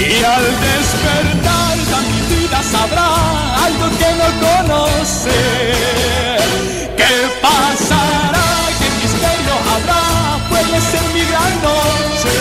Y 0.00 0.24
al 0.24 0.44
despertar 0.60 1.76
vida 2.30 2.62
sabrá 2.62 3.64
algo 3.66 3.86
que 3.98 4.10
no 4.20 4.28
conoce. 4.46 5.38
¿Qué 6.96 7.14
pasará? 7.42 8.48
¿Qué 8.78 8.88
misterio 9.02 9.54
habrá? 9.72 10.02
Puede 10.48 10.80
ser 10.80 11.04
mi 11.12 11.24
gran 11.30 11.54
noche. 11.68 12.34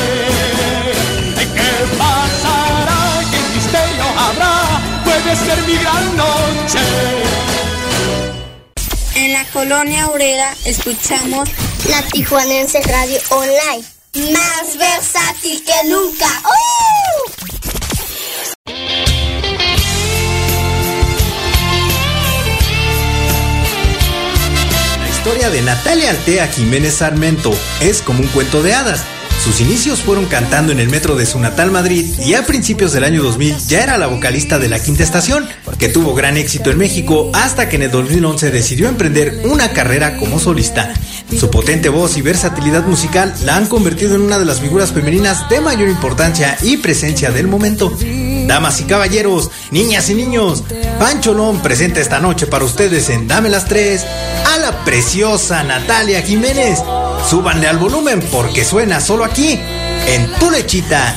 ¿Qué 1.36 1.72
pasará? 1.98 3.00
¿Qué 3.30 3.40
misterio 3.54 4.06
habrá? 4.18 4.54
Puede 5.04 5.36
ser 5.36 5.62
mi 5.68 5.76
gran 5.76 6.16
noche. 6.16 6.80
En 9.16 9.34
la 9.34 9.44
colonia 9.52 10.08
obrera 10.08 10.56
escuchamos 10.64 11.50
la 11.90 12.02
Tijuanense 12.04 12.80
Radio 12.84 13.20
Online. 13.32 13.84
Más 14.32 14.78
versátil 14.78 15.62
que 15.66 15.90
nunca. 15.90 16.26
¡Uh! 16.46 17.09
Historia 25.30 25.52
de 25.52 25.62
Natalia 25.62 26.10
Altea 26.10 26.48
Jiménez 26.48 26.96
Sarmento 26.96 27.52
es 27.82 28.02
como 28.02 28.22
un 28.22 28.28
cuento 28.30 28.64
de 28.64 28.74
hadas. 28.74 29.04
Sus 29.44 29.62
inicios 29.62 30.02
fueron 30.02 30.26
cantando 30.26 30.72
en 30.72 30.80
el 30.80 30.90
metro 30.90 31.16
de 31.16 31.28
su 31.28 31.40
natal 31.40 31.70
Madrid 31.70 32.20
y 32.26 32.34
a 32.34 32.48
principios 32.48 32.94
del 32.94 33.04
año 33.04 33.22
2000 33.22 33.58
ya 33.68 33.84
era 33.84 34.00
la 34.00 34.08
vocalista 34.08 34.58
de 34.58 34.70
la 34.70 34.82
Quinta 34.82 35.04
Estación, 35.04 35.48
que 35.78 35.90
tuvo 35.90 36.16
gran 36.16 36.36
éxito 36.36 36.72
en 36.72 36.80
México 36.80 37.30
hasta 37.32 37.70
que 37.70 37.76
en 37.76 37.84
el 37.84 37.92
2011 37.92 38.50
decidió 38.50 38.90
emprender 38.90 39.42
una 39.44 39.72
carrera 39.72 40.18
como 40.18 40.40
solista. 40.40 40.96
Su 41.38 41.52
potente 41.52 41.90
voz 41.90 42.18
y 42.18 42.24
versatilidad 42.24 42.88
musical 42.88 43.32
la 43.44 43.56
han 43.56 43.68
convertido 43.68 44.16
en 44.16 44.22
una 44.22 44.40
de 44.40 44.46
las 44.46 44.62
figuras 44.62 44.94
femeninas 44.94 45.48
de 45.48 45.62
mayor 45.62 45.90
importancia 45.90 46.58
y 46.64 46.78
presencia 46.78 47.30
del 47.30 47.48
momento. 47.48 47.96
Damas 48.50 48.82
y 48.82 48.86
caballeros, 48.86 49.52
niñas 49.70 50.10
y 50.10 50.16
niños, 50.16 50.64
Pancholón 50.98 51.62
presenta 51.62 52.00
esta 52.00 52.20
noche 52.20 52.48
para 52.48 52.66
ustedes 52.66 53.08
en 53.12 53.28
Dame 53.28 53.48
las 53.48 53.66
Tres 53.66 54.04
a 54.44 54.58
la 54.58 54.84
preciosa 54.84 55.64
Natalia 55.64 56.24
Jiménez. 56.24 56.80
Súbanle 57.30 57.68
al 57.68 57.78
volumen 57.78 58.28
porque 58.32 58.66
suena 58.66 59.02
solo 59.02 59.24
aquí, 59.24 59.60
en 60.08 60.34
tu 60.40 60.50
lechita 60.50 61.16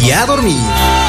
y 0.00 0.12
a 0.12 0.24
dormir. 0.24 1.07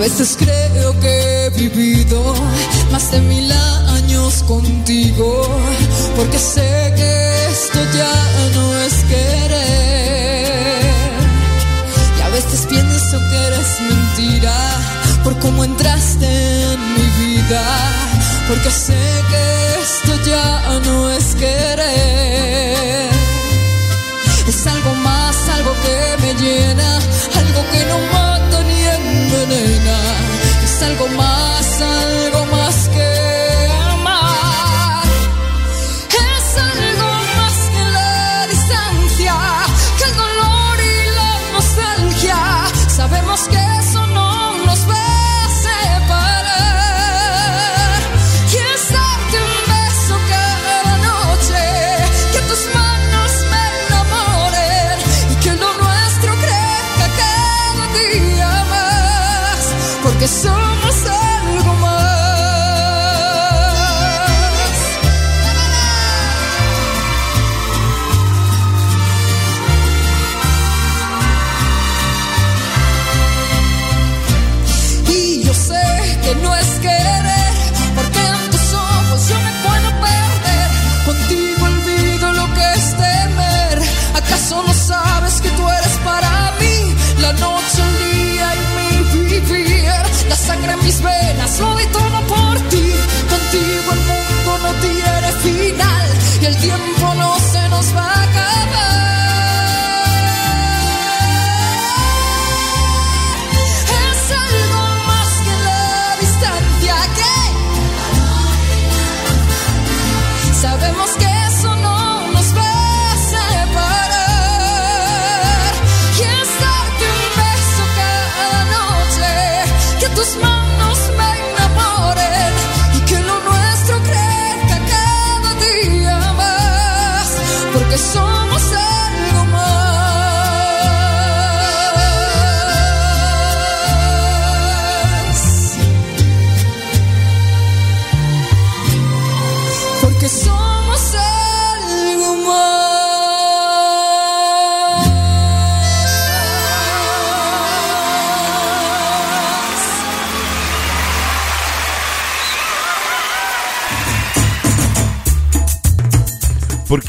A 0.00 0.02
veces 0.02 0.34
creo 0.38 0.98
que 0.98 1.44
he 1.44 1.50
vivido 1.50 2.34
más 2.90 3.10
de 3.12 3.20
mil 3.20 3.52
años 3.52 4.42
contigo, 4.44 5.46
porque 6.16 6.38
sé 6.38 6.94
que 6.96 7.46
esto 7.50 7.78
ya 7.94 8.14
no 8.54 8.78
es 8.78 8.94
querer. 9.10 10.80
Y 12.16 12.22
a 12.22 12.28
veces 12.30 12.66
pienso 12.66 13.18
que 13.28 13.36
eres 13.48 13.80
mentira 13.90 14.56
por 15.22 15.38
cómo 15.38 15.64
entraste 15.64 16.24
en 16.72 16.80
mi 16.94 17.06
vida, 17.22 17.62
porque 18.48 18.70
sé 18.70 18.96
que 19.28 19.82
esto 19.82 20.30
ya 20.30 20.80
no 20.82 21.10
es 21.10 21.34
querer. 21.34 23.10
Es 24.48 24.66
algo 24.66 24.94
más, 24.94 25.36
algo 25.50 25.74
que 25.82 26.16
me 26.22 26.32
llena, 26.40 26.96
algo 27.36 27.70
que 27.70 27.84
no 27.84 27.98
más. 28.14 28.29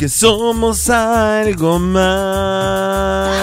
Porque 0.02 0.10
somos 0.10 0.90
algo 0.90 1.78
más. 1.78 3.38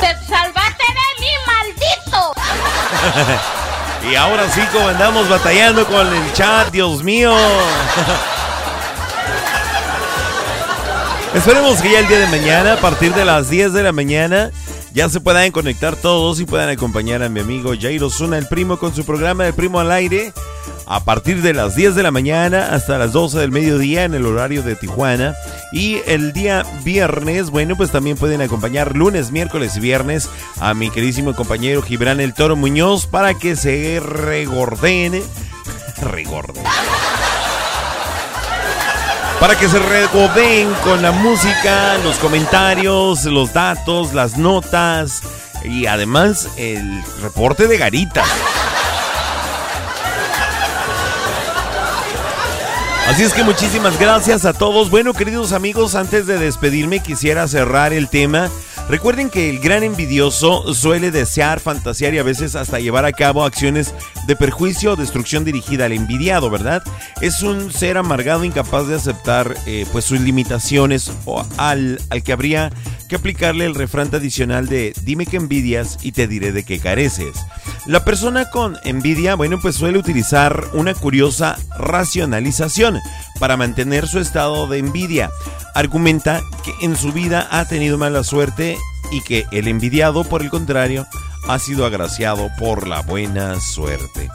¡Te 0.00 0.06
salvaste 0.26 0.84
de 0.88 1.04
mí, 1.20 1.28
maldito! 1.46 2.32
y 4.10 4.14
ahora 4.14 4.48
sí, 4.48 4.62
como 4.72 4.88
andamos 4.88 5.28
batallando 5.28 5.84
con 5.84 6.06
el 6.06 6.32
chat, 6.32 6.70
Dios 6.70 7.02
mío. 7.02 7.36
Esperemos 11.34 11.82
que 11.82 11.92
ya 11.92 11.98
el 11.98 12.08
día 12.08 12.20
de 12.20 12.28
mañana, 12.28 12.72
a 12.72 12.78
partir 12.78 13.12
de 13.12 13.26
las 13.26 13.50
10 13.50 13.74
de 13.74 13.82
la 13.82 13.92
mañana, 13.92 14.50
ya 14.94 15.10
se 15.10 15.20
puedan 15.20 15.50
conectar 15.50 15.94
todos 15.94 16.40
y 16.40 16.46
puedan 16.46 16.70
acompañar 16.70 17.22
a 17.22 17.28
mi 17.28 17.40
amigo 17.40 17.74
Jairo 17.78 18.08
Zuna, 18.08 18.38
el 18.38 18.48
primo, 18.48 18.78
con 18.78 18.94
su 18.94 19.04
programa 19.04 19.46
El 19.46 19.52
Primo 19.52 19.78
al 19.78 19.92
Aire. 19.92 20.32
A 20.86 21.04
partir 21.04 21.42
de 21.42 21.54
las 21.54 21.74
10 21.74 21.94
de 21.94 22.02
la 22.02 22.10
mañana 22.10 22.68
hasta 22.72 22.98
las 22.98 23.12
12 23.12 23.38
del 23.38 23.50
mediodía 23.50 24.04
en 24.04 24.14
el 24.14 24.26
horario 24.26 24.62
de 24.62 24.76
Tijuana. 24.76 25.34
Y 25.72 25.98
el 26.06 26.32
día 26.32 26.64
viernes, 26.84 27.50
bueno, 27.50 27.76
pues 27.76 27.90
también 27.90 28.16
pueden 28.16 28.42
acompañar 28.42 28.96
lunes, 28.96 29.30
miércoles 29.30 29.76
y 29.76 29.80
viernes 29.80 30.28
a 30.60 30.74
mi 30.74 30.90
queridísimo 30.90 31.34
compañero 31.34 31.82
Gibran 31.82 32.20
el 32.20 32.34
Toro 32.34 32.56
Muñoz 32.56 33.06
para 33.06 33.34
que 33.34 33.56
se 33.56 34.00
regordene. 34.00 35.22
Regorden 36.00 36.64
para 39.44 39.58
que 39.58 39.68
se 39.68 39.78
regoden 39.78 40.72
con 40.84 41.02
la 41.02 41.12
música, 41.12 41.98
los 41.98 42.16
comentarios, 42.16 43.24
los 43.24 43.52
datos, 43.52 44.14
las 44.14 44.38
notas 44.38 45.22
y 45.64 45.84
además 45.84 46.48
el 46.56 47.02
reporte 47.20 47.66
de 47.66 47.76
Garita. 47.76 48.24
Así 53.14 53.22
es 53.22 53.32
que 53.32 53.44
muchísimas 53.44 53.96
gracias 53.96 54.44
a 54.44 54.52
todos. 54.52 54.90
Bueno, 54.90 55.12
queridos 55.12 55.52
amigos, 55.52 55.94
antes 55.94 56.26
de 56.26 56.36
despedirme 56.36 56.98
quisiera 56.98 57.46
cerrar 57.46 57.92
el 57.92 58.08
tema. 58.08 58.50
Recuerden 58.88 59.30
que 59.30 59.48
el 59.48 59.60
gran 59.60 59.84
envidioso 59.84 60.74
suele 60.74 61.12
desear, 61.12 61.60
fantasear 61.60 62.12
y 62.12 62.18
a 62.18 62.24
veces 62.24 62.56
hasta 62.56 62.80
llevar 62.80 63.04
a 63.04 63.12
cabo 63.12 63.44
acciones 63.44 63.94
de 64.26 64.34
perjuicio 64.34 64.94
o 64.94 64.96
destrucción 64.96 65.44
dirigida 65.44 65.84
al 65.84 65.92
envidiado, 65.92 66.50
¿verdad? 66.50 66.82
Es 67.20 67.42
un 67.42 67.72
ser 67.72 67.98
amargado 67.98 68.42
incapaz 68.42 68.88
de 68.88 68.96
aceptar 68.96 69.54
eh, 69.64 69.86
pues 69.92 70.06
sus 70.06 70.20
limitaciones 70.20 71.12
o 71.24 71.46
al, 71.56 72.00
al 72.10 72.24
que 72.24 72.32
habría 72.32 72.72
que 73.08 73.14
aplicarle 73.14 73.64
el 73.64 73.76
refrán 73.76 74.10
tradicional 74.10 74.66
de 74.66 74.92
dime 75.02 75.24
que 75.24 75.36
envidias 75.36 75.98
y 76.02 76.10
te 76.10 76.26
diré 76.26 76.50
de 76.50 76.64
qué 76.64 76.80
careces. 76.80 77.36
La 77.86 78.02
persona 78.02 78.48
con 78.48 78.78
envidia, 78.82 79.34
bueno, 79.34 79.58
pues 79.60 79.76
suele 79.76 79.98
utilizar 79.98 80.64
una 80.72 80.94
curiosa 80.94 81.58
racionalización 81.78 82.98
para 83.38 83.58
mantener 83.58 84.08
su 84.08 84.20
estado 84.20 84.66
de 84.66 84.78
envidia. 84.78 85.30
Argumenta 85.74 86.40
que 86.64 86.72
en 86.80 86.96
su 86.96 87.12
vida 87.12 87.46
ha 87.50 87.66
tenido 87.68 87.98
mala 87.98 88.24
suerte 88.24 88.78
y 89.12 89.20
que 89.20 89.44
el 89.52 89.68
envidiado, 89.68 90.24
por 90.24 90.40
el 90.40 90.48
contrario, 90.48 91.06
ha 91.46 91.58
sido 91.58 91.84
agraciado 91.84 92.48
por 92.58 92.88
la 92.88 93.02
buena 93.02 93.60
suerte. 93.60 94.30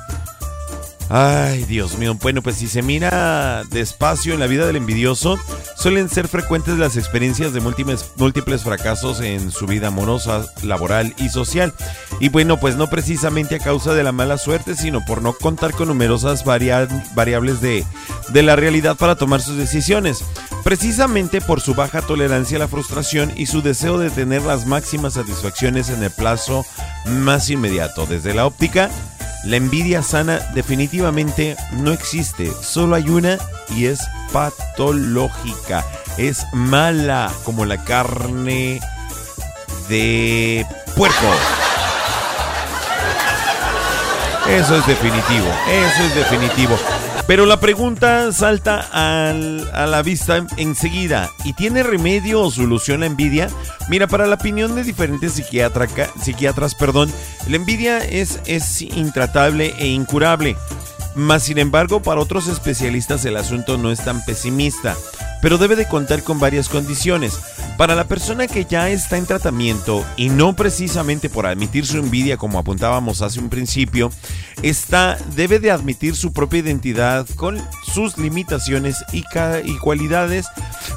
Ay, 1.11 1.63
Dios 1.63 1.97
mío. 1.97 2.15
Bueno, 2.21 2.43
pues 2.43 2.57
si 2.57 2.67
se 2.67 2.83
mira 2.83 3.63
despacio 3.71 4.35
en 4.35 4.39
la 4.39 4.45
vida 4.45 4.67
del 4.67 4.75
envidioso, 4.75 5.39
suelen 5.75 6.07
ser 6.07 6.27
frecuentes 6.27 6.77
las 6.77 6.97
experiencias 6.97 7.51
de 7.51 7.61
múltiples, 7.61 8.11
múltiples 8.17 8.61
fracasos 8.61 9.19
en 9.21 9.51
su 9.51 9.65
vida 9.65 9.87
amorosa, 9.87 10.45
laboral 10.61 11.15
y 11.17 11.29
social. 11.29 11.73
Y 12.19 12.29
bueno, 12.29 12.59
pues 12.59 12.75
no 12.75 12.91
precisamente 12.91 13.55
a 13.55 13.59
causa 13.59 13.95
de 13.95 14.03
la 14.03 14.11
mala 14.11 14.37
suerte, 14.37 14.75
sino 14.75 15.03
por 15.03 15.23
no 15.23 15.33
contar 15.33 15.71
con 15.71 15.87
numerosas 15.87 16.45
varia- 16.45 16.87
variables 17.15 17.59
de, 17.59 17.83
de 18.27 18.43
la 18.43 18.55
realidad 18.55 18.95
para 18.95 19.15
tomar 19.15 19.41
sus 19.41 19.57
decisiones. 19.57 20.23
Precisamente 20.63 21.41
por 21.41 21.59
su 21.59 21.73
baja 21.73 22.03
tolerancia 22.03 22.57
a 22.57 22.59
la 22.59 22.67
frustración 22.67 23.33
y 23.35 23.47
su 23.47 23.63
deseo 23.63 23.97
de 23.97 24.11
tener 24.11 24.43
las 24.43 24.67
máximas 24.67 25.13
satisfacciones 25.13 25.89
en 25.89 26.03
el 26.03 26.11
plazo 26.11 26.67
más 27.07 27.49
inmediato. 27.49 28.05
Desde 28.05 28.35
la 28.35 28.45
óptica 28.45 28.91
la 29.43 29.55
envidia 29.55 30.03
sana 30.03 30.39
definitivamente 30.53 31.55
no 31.73 31.91
existe, 31.91 32.51
solo 32.61 32.95
hay 32.95 33.09
una 33.09 33.37
y 33.75 33.85
es 33.85 33.99
patológica, 34.31 35.85
es 36.17 36.45
mala 36.53 37.31
como 37.43 37.65
la 37.65 37.83
carne 37.83 38.79
de 39.87 40.65
puerco. 40.95 41.15
Eso 44.47 44.75
es 44.77 44.87
definitivo, 44.87 45.47
eso 45.69 46.03
es 46.03 46.15
definitivo. 46.15 46.77
Pero 47.29 47.45
la 47.45 47.59
pregunta 47.59 48.31
salta 48.33 48.79
al- 48.91 49.69
a 49.71 49.85
la 49.85 50.01
vista 50.01 50.47
enseguida. 50.57 51.29
¿Y 51.43 51.53
tiene 51.53 51.83
remedio 51.83 52.41
o 52.41 52.49
solución 52.49 53.01
la 53.01 53.05
envidia? 53.05 53.49
Mira, 53.87 54.07
para 54.07 54.25
la 54.25 54.33
opinión 54.33 54.73
de 54.73 54.83
diferentes 54.83 55.35
psiquiatra- 55.37 56.09
psiquiatras, 56.19 56.73
perdón, 56.73 57.11
la 57.47 57.55
envidia 57.57 57.99
es, 57.99 58.39
es 58.47 58.81
intratable 58.81 59.75
e 59.77 59.85
incurable. 59.89 60.57
Mas, 61.13 61.43
sin 61.43 61.59
embargo, 61.59 62.01
para 62.01 62.19
otros 62.19 62.47
especialistas 62.47 63.23
el 63.25 63.37
asunto 63.37 63.77
no 63.77 63.91
es 63.91 64.03
tan 64.03 64.25
pesimista, 64.25 64.95
pero 65.41 65.57
debe 65.57 65.75
de 65.75 65.87
contar 65.87 66.23
con 66.23 66.39
varias 66.39 66.69
condiciones. 66.69 67.39
Para 67.77 67.95
la 67.95 68.07
persona 68.07 68.47
que 68.47 68.65
ya 68.65 68.89
está 68.89 69.17
en 69.17 69.25
tratamiento 69.25 70.05
y 70.17 70.29
no 70.29 70.55
precisamente 70.55 71.29
por 71.29 71.45
admitir 71.45 71.85
su 71.85 71.97
envidia 71.97 72.37
como 72.37 72.59
apuntábamos 72.59 73.21
hace 73.21 73.39
un 73.39 73.49
principio, 73.49 74.11
está 74.61 75.17
debe 75.35 75.59
de 75.59 75.71
admitir 75.71 76.15
su 76.15 76.33
propia 76.33 76.59
identidad 76.59 77.25
con 77.35 77.57
sus 77.93 78.17
limitaciones 78.17 78.97
y, 79.13 79.23
y 79.63 79.77
cualidades, 79.77 80.47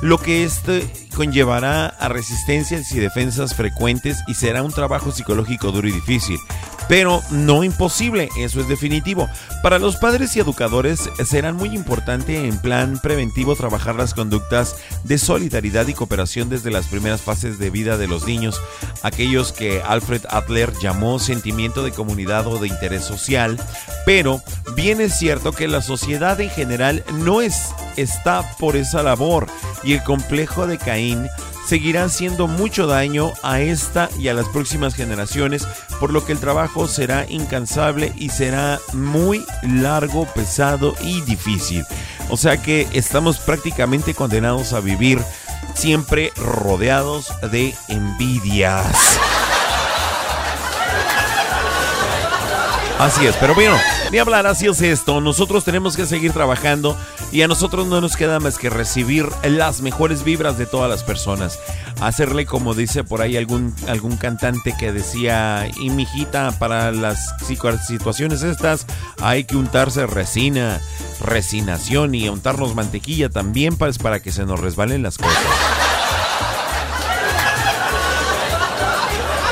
lo 0.01 0.19
que 0.19 0.45
este 0.45 0.91
conllevará 1.13 1.87
a 1.87 2.09
resistencias 2.09 2.93
y 2.93 2.99
defensas 2.99 3.55
frecuentes 3.55 4.19
y 4.27 4.35
será 4.35 4.63
un 4.63 4.73
trabajo 4.73 5.13
psicológico 5.13 5.71
duro 5.71 5.89
y 5.89 5.93
difícil 5.93 6.39
pero 6.89 7.23
no 7.31 7.65
imposible, 7.65 8.29
eso 8.37 8.61
es 8.61 8.69
definitivo. 8.69 9.29
Para 9.63 9.79
los 9.79 9.97
padres 9.97 10.37
y 10.37 10.41
educadores 10.41 11.09
será 11.25 11.53
muy 11.53 11.75
importante 11.75 12.47
en 12.47 12.59
plan 12.59 13.01
preventivo 13.03 13.57
trabajar 13.57 13.95
las 13.95 14.15
conductas 14.15 14.77
de 15.05 15.19
solidaridad 15.19 15.87
y 15.87 15.95
cooperación 15.95 16.51
desde 16.51 16.71
las 16.71 16.89
primeras 16.89 17.23
fases 17.23 17.59
de 17.59 17.71
vida 17.71 17.97
de 17.97 18.09
los 18.09 18.27
niños, 18.27 18.61
aquellos 19.03 19.53
que 19.53 19.81
Alfred 19.83 20.23
Adler 20.29 20.73
llamó 20.83 21.19
sentimiento 21.19 21.83
de 21.83 21.93
comunidad 21.93 22.47
o 22.47 22.59
de 22.59 22.69
interés 22.69 23.05
social, 23.05 23.59
pero 24.05 24.43
bien 24.75 25.01
es 25.01 25.17
cierto 25.19 25.53
que 25.53 25.69
la 25.69 25.83
sociedad 25.83 26.41
en 26.41 26.51
general 26.51 27.05
no 27.15 27.41
es, 27.41 27.71
está 27.97 28.57
por 28.59 28.77
esa 28.77 29.03
labor 29.03 29.47
y 29.85 29.95
el 29.95 30.03
complejo 30.03 30.67
de 30.67 30.79
Caín 30.79 31.02
seguirá 31.67 32.05
haciendo 32.05 32.49
mucho 32.49 32.87
daño 32.87 33.33
a 33.43 33.61
esta 33.61 34.09
y 34.19 34.29
a 34.29 34.35
las 34.35 34.49
próximas 34.49 34.95
generaciones, 34.95 35.67
por 36.01 36.13
lo 36.13 36.25
que 36.25 36.33
el 36.33 36.39
trabajo 36.39 36.89
será 36.89 37.27
incansable 37.29 38.13
y 38.17 38.31
será 38.31 38.81
muy 38.93 39.45
largo, 39.63 40.27
pesado 40.27 40.95
y 41.03 41.21
difícil. 41.23 41.85
O 42.29 42.37
sea 42.37 42.57
que 42.57 42.89
estamos 42.93 43.39
prácticamente 43.39 44.15
condenados 44.15 44.73
a 44.73 44.81
vivir 44.81 45.21
siempre 45.75 46.33
rodeados 46.37 47.33
de 47.51 47.75
envidias. 47.89 49.21
Así 53.03 53.27
es, 53.27 53.35
pero 53.35 53.53
bueno, 53.57 53.77
ni 54.13 54.19
hablar, 54.19 54.47
así 54.47 54.69
es 54.69 54.81
esto. 54.81 55.21
Nosotros 55.21 55.65
tenemos 55.65 55.97
que 55.97 56.07
seguir 56.07 56.33
trabajando 56.33 56.97
y 57.33 57.43
a 57.43 57.49
nosotros 57.49 57.89
no 57.89 58.01
nos 58.01 58.17
queda 58.17 58.39
más 58.39 58.59
que 58.59 58.71
recibir 58.71 59.27
las 59.43 59.81
mejores 59.81 60.23
vibras 60.23 60.57
de 60.57 60.67
todas 60.67 60.89
las 60.89 61.03
personas. 61.03 61.59
Hacerle 62.01 62.47
como 62.47 62.75
dice 62.75 63.03
por 63.03 63.21
ahí 63.21 63.37
algún, 63.37 63.75
algún 63.89 64.17
cantante 64.17 64.73
que 64.79 64.93
decía, 64.93 65.69
y 65.81 65.91
mijita, 65.91 66.53
para 66.61 66.93
las 66.93 67.35
situaciones 67.85 68.45
estas 68.45 68.87
hay 69.21 69.43
que 69.47 69.57
untarse 69.57 70.07
resina, 70.07 70.81
resinación 71.21 72.15
y 72.15 72.29
untarnos 72.29 72.77
mantequilla 72.77 73.29
también 73.29 73.77
pues, 73.77 73.99
para 73.99 74.21
que 74.21 74.31
se 74.31 74.47
nos 74.47 74.61
resbalen 74.61 75.03
las 75.03 75.19
cosas. 75.19 75.43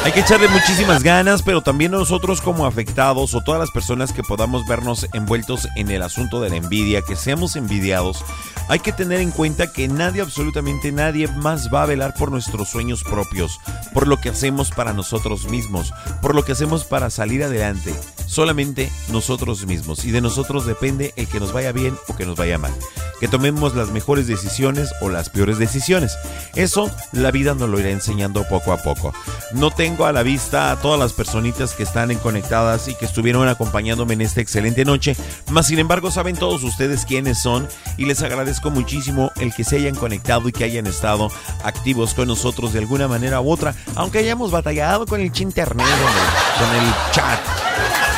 Hay 0.03 0.13
que 0.13 0.21
echarle 0.21 0.49
muchísimas 0.49 1.03
ganas, 1.03 1.43
pero 1.43 1.61
también 1.61 1.93
nosotros 1.93 2.41
como 2.41 2.65
afectados 2.65 3.35
o 3.35 3.43
todas 3.43 3.61
las 3.61 3.71
personas 3.71 4.15
que 4.15 4.23
podamos 4.23 4.67
vernos 4.67 5.07
envueltos 5.13 5.69
en 5.77 5.91
el 5.91 6.01
asunto 6.01 6.41
de 6.41 6.49
la 6.49 6.57
envidia, 6.57 7.03
que 7.03 7.17
seamos 7.17 7.55
envidiados, 7.55 8.25
hay 8.69 8.79
que 8.79 8.93
tener 8.93 9.21
en 9.21 9.31
cuenta 9.31 9.73
que 9.73 9.89
nadie, 9.89 10.23
absolutamente 10.23 10.91
nadie 10.91 11.29
más 11.29 11.69
va 11.73 11.83
a 11.83 11.87
velar 11.87 12.15
por 12.15 12.31
nuestros 12.31 12.71
sueños 12.71 13.05
propios, 13.05 13.61
por 13.93 14.09
lo 14.09 14.17
que 14.17 14.31
hacemos 14.31 14.71
para 14.71 14.95
nosotros 14.95 15.49
mismos, 15.51 15.93
por 16.23 16.35
lo 16.35 16.45
que 16.47 16.53
hacemos 16.53 16.85
para 16.85 17.11
salir 17.11 17.45
adelante. 17.45 17.95
Solamente 18.27 18.91
nosotros 19.09 19.67
mismos 19.67 20.05
y 20.07 20.13
de 20.13 20.23
nosotros 20.23 20.65
depende 20.65 21.13
el 21.17 21.27
que 21.27 21.41
nos 21.41 21.53
vaya 21.53 21.73
bien 21.73 21.95
o 22.09 22.17
que 22.17 22.25
nos 22.25 22.37
vaya 22.37 22.57
mal. 22.59 22.73
que 23.21 23.29
tomemos 23.29 23.77
las 23.77 23.91
mejores 23.91 24.27
decisiones 24.27 24.89
o 25.03 25.11
las 25.11 25.29
peores 25.29 25.59
decisiones. 25.59 26.17
Eso 26.55 26.91
la 27.13 27.31
vida 27.31 27.55
nos 27.55 27.69
lo 27.69 27.79
irá 27.79 27.91
enseñando 27.91 28.49
poco 28.49 28.73
a 28.73 28.79
poco. 28.79 29.13
No 29.53 29.71
tengo 29.91 30.07
a 30.07 30.13
la 30.13 30.23
vista 30.23 30.71
a 30.71 30.77
todas 30.77 31.01
las 31.01 31.13
personitas 31.13 31.75
que 31.75 31.83
están 31.83 32.13
en 32.13 32.19
conectadas 32.19 32.87
y 32.87 32.95
que 32.95 33.07
estuvieron 33.07 33.49
acompañándome 33.49 34.15
en 34.15 34.21
esta 34.21 34.41
excelente 34.41 34.85
noche, 34.85 35.17
mas 35.51 35.67
sin 35.67 35.81
embargo 35.81 36.13
saben 36.13 36.37
todos 36.37 36.63
ustedes 36.63 37.05
quiénes 37.05 37.41
son 37.41 37.67
y 37.97 38.05
les 38.05 38.23
agradezco 38.23 38.71
muchísimo 38.71 39.33
el 39.41 39.53
que 39.53 39.65
se 39.65 39.79
hayan 39.79 39.97
conectado 39.97 40.49
y 40.49 40.53
que 40.53 40.63
hayan 40.63 40.87
estado 40.87 41.29
activos 41.65 42.15
con 42.15 42.29
nosotros 42.29 42.73
de 42.73 42.79
alguna 42.79 43.09
manera 43.09 43.41
u 43.41 43.51
otra, 43.51 43.75
aunque 43.97 44.19
hayamos 44.19 44.53
batallado 44.53 45.07
con 45.07 45.21
el 45.21 45.33
hombre, 45.33 46.23
con 46.57 46.77
el 46.77 46.95
chat. 47.11 48.10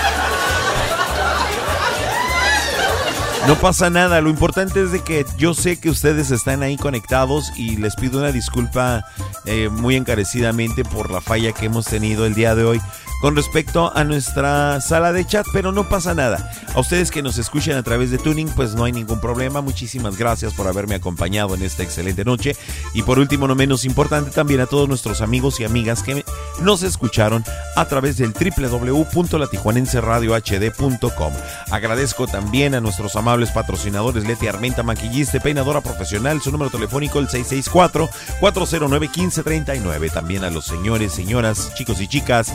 No 3.47 3.57
pasa 3.57 3.91
nada, 3.91 4.21
lo 4.21 4.31
importante 4.31 4.83
es 4.83 4.93
de 4.93 5.01
que 5.01 5.27
yo 5.37 5.53
sé 5.53 5.81
que 5.81 5.91
ustedes 5.91 6.31
están 6.31 6.63
ahí 6.63 6.77
conectados 6.77 7.53
y 7.57 7.77
les 7.77 7.97
pido 7.97 8.21
una 8.21 8.31
disculpa 8.31 9.05
eh, 9.47 9.69
muy 9.69 9.97
encarecidamente 9.97 10.85
por 10.85 11.11
la 11.11 11.21
falla 11.21 11.53
que 11.53 11.67
hemos 11.67 11.87
tenido 11.87 12.25
el 12.25 12.35
día 12.35 12.55
de 12.55 12.65
hoy 12.65 12.81
con 13.23 13.37
respecto 13.37 13.97
a 13.97 14.03
nuestra 14.03 14.81
sala 14.81 15.13
de 15.13 15.25
chat, 15.25 15.47
pero 15.53 15.71
no 15.71 15.89
pasa 15.89 16.13
nada. 16.13 16.51
A 16.75 16.81
ustedes 16.81 17.13
que 17.13 17.23
nos 17.23 17.39
escuchan 17.39 17.77
a 17.77 17.85
través 17.85 18.11
de 18.11 18.19
Tuning, 18.19 18.49
pues 18.49 18.75
no 18.75 18.83
hay 18.83 18.91
ningún 18.91 19.21
problema. 19.21 19.61
Muchísimas 19.61 20.17
gracias 20.17 20.55
por 20.55 20.67
haberme 20.67 20.97
acompañado 20.97 21.55
en 21.55 21.63
esta 21.63 21.85
excelente 21.85 22.25
noche. 22.25 22.57
Y 22.95 23.03
por 23.05 23.21
último, 23.21 23.47
no 23.47 23.55
menos 23.55 23.85
importante, 23.85 24.33
también 24.33 24.59
a 24.59 24.67
todos 24.67 24.89
nuestros 24.89 25.21
amigos 25.21 25.61
y 25.61 25.65
amigas 25.65 26.03
que 26.03 26.25
nos 26.63 26.83
escucharon 26.83 27.45
a 27.77 27.85
través 27.87 28.19
del 28.19 28.33
www.latijuanenseradiohd.com. 28.33 31.33
Agradezco 31.71 32.27
también 32.27 32.75
a 32.75 32.81
nuestros 32.81 33.15
amables 33.17 33.51
patrocinadores 33.51 34.27
Leti 34.27 34.49
Armenta, 34.49 34.83
maquillista, 34.83 35.41
peinadora 35.41 35.81
profesional, 35.81 36.41
su 36.41 36.51
número 36.51 36.71
telefónico 36.71 37.19
el 37.19 37.29
664-409-1539. 37.29 40.13
También 40.13 40.45
a 40.45 40.51
los 40.51 40.67
señores, 40.67 41.13
señoras, 41.13 41.75
chicos 41.75 42.01
y 42.01 42.09
chicas 42.09 42.53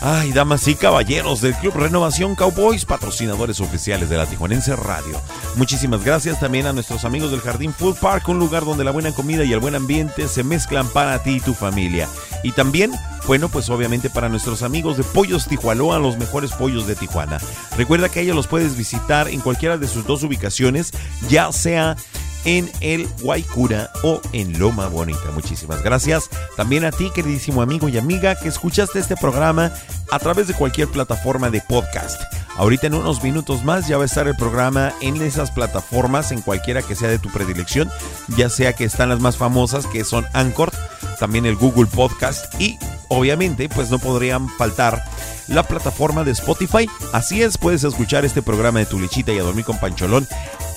Ay, 0.00 0.30
damas 0.30 0.68
y 0.68 0.76
caballeros 0.76 1.40
del 1.40 1.54
Club 1.54 1.74
Renovación 1.74 2.36
Cowboys, 2.36 2.84
patrocinadores 2.84 3.60
oficiales 3.60 4.08
de 4.08 4.16
la 4.16 4.26
Tijuanense 4.26 4.76
Radio. 4.76 5.20
Muchísimas 5.56 6.04
gracias 6.04 6.38
también 6.38 6.66
a 6.66 6.72
nuestros 6.72 7.04
amigos 7.04 7.32
del 7.32 7.40
Jardín 7.40 7.72
Food 7.72 7.96
Park, 7.96 8.28
un 8.28 8.38
lugar 8.38 8.64
donde 8.64 8.84
la 8.84 8.92
buena 8.92 9.10
comida 9.10 9.42
y 9.42 9.52
el 9.52 9.58
buen 9.58 9.74
ambiente 9.74 10.28
se 10.28 10.44
mezclan 10.44 10.86
para 10.88 11.20
ti 11.24 11.36
y 11.36 11.40
tu 11.40 11.52
familia. 11.52 12.08
Y 12.44 12.52
también, 12.52 12.92
bueno, 13.26 13.48
pues 13.48 13.70
obviamente 13.70 14.08
para 14.08 14.28
nuestros 14.28 14.62
amigos 14.62 14.96
de 14.96 15.02
Pollos 15.02 15.48
Tijuanoa, 15.48 15.98
los 15.98 16.16
mejores 16.16 16.52
pollos 16.52 16.86
de 16.86 16.94
Tijuana. 16.94 17.40
Recuerda 17.76 18.08
que 18.08 18.20
ellos 18.20 18.36
los 18.36 18.46
puedes 18.46 18.76
visitar 18.76 19.26
en 19.26 19.40
cualquiera 19.40 19.78
de 19.78 19.88
sus 19.88 20.06
dos 20.06 20.22
ubicaciones, 20.22 20.92
ya 21.28 21.50
sea 21.50 21.96
en 22.44 22.70
el 22.80 23.08
Guaycura 23.20 23.90
o 24.02 24.20
en 24.32 24.58
Loma 24.58 24.88
Bonita. 24.88 25.30
Muchísimas 25.34 25.82
gracias. 25.82 26.30
También 26.56 26.84
a 26.84 26.92
ti, 26.92 27.10
queridísimo 27.14 27.62
amigo 27.62 27.88
y 27.88 27.98
amiga, 27.98 28.34
que 28.36 28.48
escuchaste 28.48 28.98
este 28.98 29.16
programa 29.16 29.72
a 30.10 30.18
través 30.18 30.48
de 30.48 30.54
cualquier 30.54 30.88
plataforma 30.88 31.50
de 31.50 31.60
podcast. 31.60 32.20
Ahorita 32.56 32.88
en 32.88 32.94
unos 32.94 33.22
minutos 33.22 33.64
más 33.64 33.86
ya 33.86 33.98
va 33.98 34.02
a 34.02 34.06
estar 34.06 34.26
el 34.26 34.34
programa 34.34 34.92
en 35.00 35.22
esas 35.22 35.52
plataformas, 35.52 36.32
en 36.32 36.40
cualquiera 36.40 36.82
que 36.82 36.96
sea 36.96 37.08
de 37.08 37.20
tu 37.20 37.30
predilección, 37.30 37.88
ya 38.36 38.48
sea 38.48 38.72
que 38.72 38.84
están 38.84 39.10
las 39.10 39.20
más 39.20 39.36
famosas, 39.36 39.86
que 39.86 40.02
son 40.04 40.26
Anchor, 40.32 40.72
también 41.20 41.46
el 41.46 41.54
Google 41.54 41.86
Podcast 41.86 42.60
y 42.60 42.76
obviamente 43.08 43.68
pues 43.68 43.90
no 43.90 44.00
podrían 44.00 44.48
faltar 44.48 45.04
la 45.46 45.62
plataforma 45.62 46.24
de 46.24 46.32
Spotify. 46.32 46.90
Así 47.12 47.42
es, 47.42 47.58
puedes 47.58 47.84
escuchar 47.84 48.24
este 48.24 48.42
programa 48.42 48.80
de 48.80 48.86
Tu 48.86 48.98
Lechita 48.98 49.32
y 49.32 49.38
a 49.38 49.42
Dormir 49.42 49.64
con 49.64 49.78
Pancholón 49.78 50.26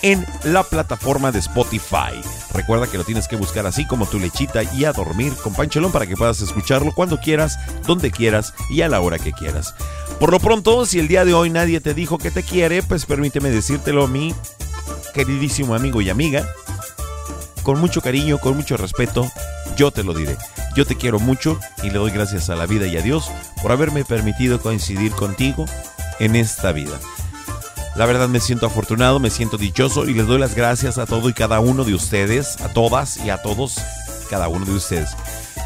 en 0.02 0.26
la 0.44 0.64
plataforma 0.64 1.32
de 1.32 1.40
Spotify. 1.40 2.22
Recuerda 2.54 2.88
que 2.88 2.98
lo 2.98 3.04
tienes 3.04 3.28
que 3.28 3.36
buscar 3.36 3.66
así 3.66 3.86
como 3.86 4.06
Tu 4.06 4.20
Lechita 4.20 4.64
y 4.64 4.86
a 4.86 4.94
Dormir 4.94 5.34
con 5.44 5.54
Pancholón 5.54 5.92
para 5.92 6.08
que 6.08 6.18
puedas 6.18 6.42
escucharlo 6.42 6.92
cuando 6.94 7.20
quieras, 7.20 7.58
donde 7.86 8.12
quieras 8.12 8.54
y 8.70 8.82
a 8.82 8.90
la 8.90 9.02
hora 9.02 9.20
que 9.20 9.32
quieras. 9.32 9.74
Por 10.20 10.32
lo 10.32 10.40
pronto, 10.40 10.86
si 10.86 11.00
el 11.00 11.08
día 11.08 11.26
de 11.26 11.34
hoy 11.34 11.50
nadie 11.50 11.82
te 11.82 11.94
dijo 11.94 12.18
que 12.18 12.32
te 12.32 12.44
quiere, 12.44 12.84
pues 12.84 13.06
permíteme 13.06 13.50
decírtelo 13.50 14.04
a 14.04 14.08
mí, 14.08 14.36
queridísimo 15.14 15.76
amigo 15.76 16.02
y 16.02 16.10
amiga. 16.10 16.48
Con 17.64 17.80
mucho 17.80 18.02
cariño, 18.02 18.40
con 18.40 18.56
mucho 18.56 18.78
respeto, 18.78 19.30
yo 19.76 19.92
te 19.92 20.04
lo 20.04 20.14
diré. 20.14 20.38
Yo 20.76 20.86
te 20.86 20.96
quiero 20.96 21.20
mucho 21.20 21.60
y 21.84 21.90
le 21.90 22.00
doy 22.00 22.12
gracias 22.12 22.50
a 22.50 22.56
la 22.56 22.66
vida 22.66 22.88
y 22.88 22.98
a 22.98 23.02
Dios 23.02 23.30
por 23.62 23.72
haberme 23.72 24.06
permitido 24.06 24.62
coincidir 24.62 25.12
contigo 25.12 25.66
en 26.20 26.36
esta 26.36 26.72
vida. 26.72 27.00
La 27.96 28.06
verdad 28.06 28.30
me 28.30 28.40
siento 28.40 28.66
afortunado, 28.66 29.20
me 29.20 29.30
siento 29.30 29.58
dichoso 29.58 30.06
y 30.08 30.14
les 30.14 30.26
doy 30.26 30.40
las 30.40 30.56
gracias 30.56 30.98
a 30.98 31.06
todo 31.06 31.28
y 31.30 31.34
cada 31.34 31.60
uno 31.60 31.84
de 31.84 31.94
ustedes, 31.94 32.60
a 32.62 32.70
todas 32.70 33.18
y 33.18 33.30
a 33.30 33.42
todos, 33.42 33.76
cada 34.30 34.48
uno 34.48 34.66
de 34.66 34.74
ustedes, 34.74 35.10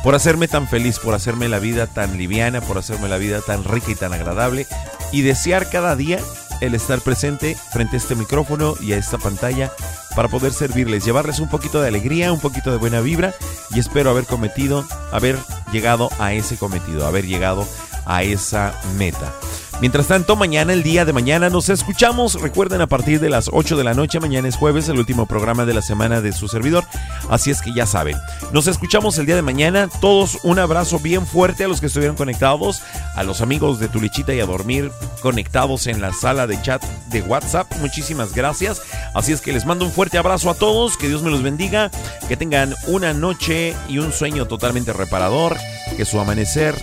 por 0.03 0.15
hacerme 0.15 0.47
tan 0.47 0.67
feliz, 0.67 0.97
por 0.97 1.13
hacerme 1.13 1.49
la 1.49 1.59
vida 1.59 1.85
tan 1.85 2.17
liviana, 2.17 2.61
por 2.61 2.79
hacerme 2.79 3.09
la 3.09 3.17
vida 3.17 3.41
tan 3.41 3.63
rica 3.63 3.91
y 3.91 3.95
tan 3.95 4.11
agradable 4.11 4.65
y 5.11 5.21
desear 5.21 5.69
cada 5.69 5.95
día 5.95 6.19
el 6.61 6.73
estar 6.73 6.99
presente 7.01 7.55
frente 7.71 7.95
a 7.95 7.99
este 7.99 8.15
micrófono 8.15 8.75
y 8.81 8.93
a 8.93 8.97
esta 8.97 9.17
pantalla 9.17 9.71
para 10.15 10.29
poder 10.29 10.53
servirles, 10.53 11.05
llevarles 11.05 11.39
un 11.39 11.49
poquito 11.49 11.81
de 11.81 11.89
alegría, 11.89 12.31
un 12.31 12.39
poquito 12.39 12.71
de 12.71 12.77
buena 12.77 13.01
vibra 13.01 13.33
y 13.71 13.79
espero 13.79 14.09
haber 14.09 14.25
cometido, 14.25 14.85
haber 15.11 15.37
llegado 15.71 16.09
a 16.19 16.33
ese 16.33 16.57
cometido, 16.57 17.05
haber 17.05 17.27
llegado 17.27 17.67
a 18.05 18.23
esa 18.23 18.73
meta. 18.97 19.33
Mientras 19.81 20.07
tanto, 20.07 20.37
mañana, 20.37 20.71
el 20.71 20.83
día 20.83 21.03
de 21.03 21.11
mañana, 21.11 21.49
nos 21.49 21.67
escuchamos. 21.67 22.41
Recuerden, 22.41 22.79
a 22.79 22.87
partir 22.87 23.19
de 23.19 23.29
las 23.29 23.49
8 23.51 23.75
de 23.75 23.83
la 23.83 23.93
noche, 23.93 24.21
mañana 24.21 24.47
es 24.47 24.55
jueves, 24.55 24.87
el 24.87 24.97
último 24.97 25.25
programa 25.25 25.65
de 25.65 25.73
la 25.73 25.81
semana 25.81 26.21
de 26.21 26.31
su 26.31 26.47
servidor. 26.47 26.85
Así 27.29 27.51
es 27.51 27.61
que 27.61 27.73
ya 27.73 27.85
saben. 27.85 28.15
Nos 28.53 28.67
escuchamos 28.67 29.17
el 29.17 29.25
día 29.25 29.35
de 29.35 29.41
mañana. 29.41 29.89
Todos 29.99 30.39
un 30.43 30.59
abrazo 30.59 30.99
bien 30.99 31.27
fuerte 31.27 31.65
a 31.65 31.67
los 31.67 31.81
que 31.81 31.87
estuvieron 31.87 32.15
conectados, 32.15 32.81
a 33.15 33.23
los 33.23 33.41
amigos 33.41 33.79
de 33.79 33.89
Tulichita 33.89 34.33
y 34.33 34.39
a 34.39 34.45
dormir 34.45 34.91
conectados 35.21 35.87
en 35.87 35.99
la 35.99 36.13
sala 36.13 36.47
de 36.47 36.61
chat 36.61 36.81
de 37.07 37.21
WhatsApp. 37.21 37.69
Muchísimas 37.81 38.33
gracias. 38.33 38.81
Así 39.13 39.33
es 39.33 39.41
que 39.41 39.51
les 39.51 39.65
mando 39.65 39.83
un 39.83 39.91
fuerte 39.91 40.17
abrazo 40.17 40.49
a 40.49 40.55
todos. 40.55 40.95
Que 40.95 41.09
Dios 41.09 41.21
me 41.21 41.31
los 41.31 41.43
bendiga. 41.43 41.91
Que 42.29 42.37
tengan 42.37 42.75
una 42.87 43.13
noche 43.13 43.75
y 43.89 43.97
un 43.97 44.13
sueño 44.13 44.45
totalmente 44.45 44.93
reparador. 44.93 45.57
Que 45.97 46.05
su 46.05 46.17
amanecer 46.17 46.75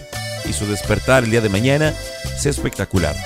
y 0.44 0.52
su 0.52 0.66
despertar 0.66 1.24
el 1.24 1.30
día 1.30 1.40
de 1.40 1.48
mañana 1.48 1.94
sea 2.36 2.50
espectacular. 2.50 3.16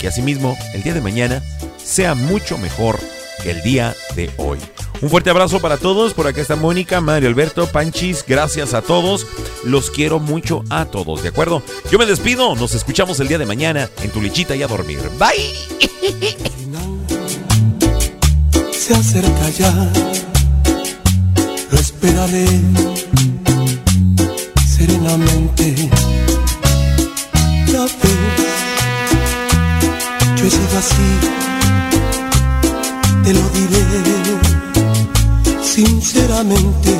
Que 0.00 0.08
asimismo 0.08 0.56
el 0.74 0.82
día 0.82 0.94
de 0.94 1.00
mañana 1.00 1.42
sea 1.76 2.14
mucho 2.14 2.58
mejor 2.58 2.98
que 3.42 3.50
el 3.50 3.62
día 3.62 3.94
de 4.14 4.30
hoy. 4.36 4.58
Un 5.00 5.10
fuerte 5.10 5.30
abrazo 5.30 5.60
para 5.60 5.76
todos. 5.76 6.14
Por 6.14 6.26
acá 6.26 6.40
está 6.40 6.56
Mónica, 6.56 7.00
Mario 7.00 7.28
Alberto, 7.28 7.66
Panchis. 7.66 8.24
Gracias 8.26 8.74
a 8.74 8.82
todos. 8.82 9.26
Los 9.64 9.90
quiero 9.90 10.18
mucho 10.18 10.64
a 10.70 10.86
todos, 10.86 11.22
¿de 11.22 11.28
acuerdo? 11.28 11.62
Yo 11.90 11.98
me 11.98 12.06
despido. 12.06 12.54
Nos 12.54 12.74
escuchamos 12.74 13.20
el 13.20 13.28
día 13.28 13.38
de 13.38 13.46
mañana 13.46 13.90
en 14.02 14.10
tu 14.10 14.20
lechita 14.20 14.56
y 14.56 14.62
a 14.62 14.66
dormir. 14.66 15.00
Bye. 15.18 15.52
se 18.72 18.94
acerca 18.94 19.50
ya. 19.50 19.92
Lo 21.70 21.78
serenamente. 24.76 25.90
Ya 27.72 27.82
ves, 27.82 28.15
yo 30.48 30.58
he 30.58 30.78
así, 30.78 31.08
te 33.24 33.34
lo 33.34 33.48
diré 33.50 33.82
sinceramente. 35.62 36.90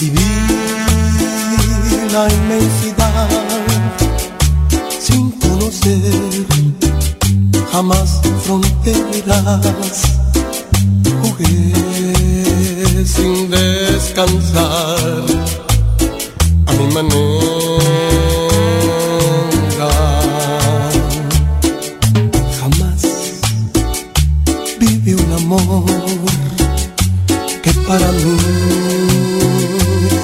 Viví 0.00 0.32
la 2.12 2.28
inmensidad 2.32 3.28
sin 5.00 5.32
conocer 5.32 6.46
jamás 7.72 8.20
fronteras. 8.44 10.02
Jugué 11.22 13.04
sin 13.04 13.50
descansar 13.50 15.24
a 16.66 16.72
mi 16.72 16.86
manera. 16.94 18.15
Amor 25.46 25.84
que 27.62 27.72
para 27.86 28.10
mí 28.12 28.36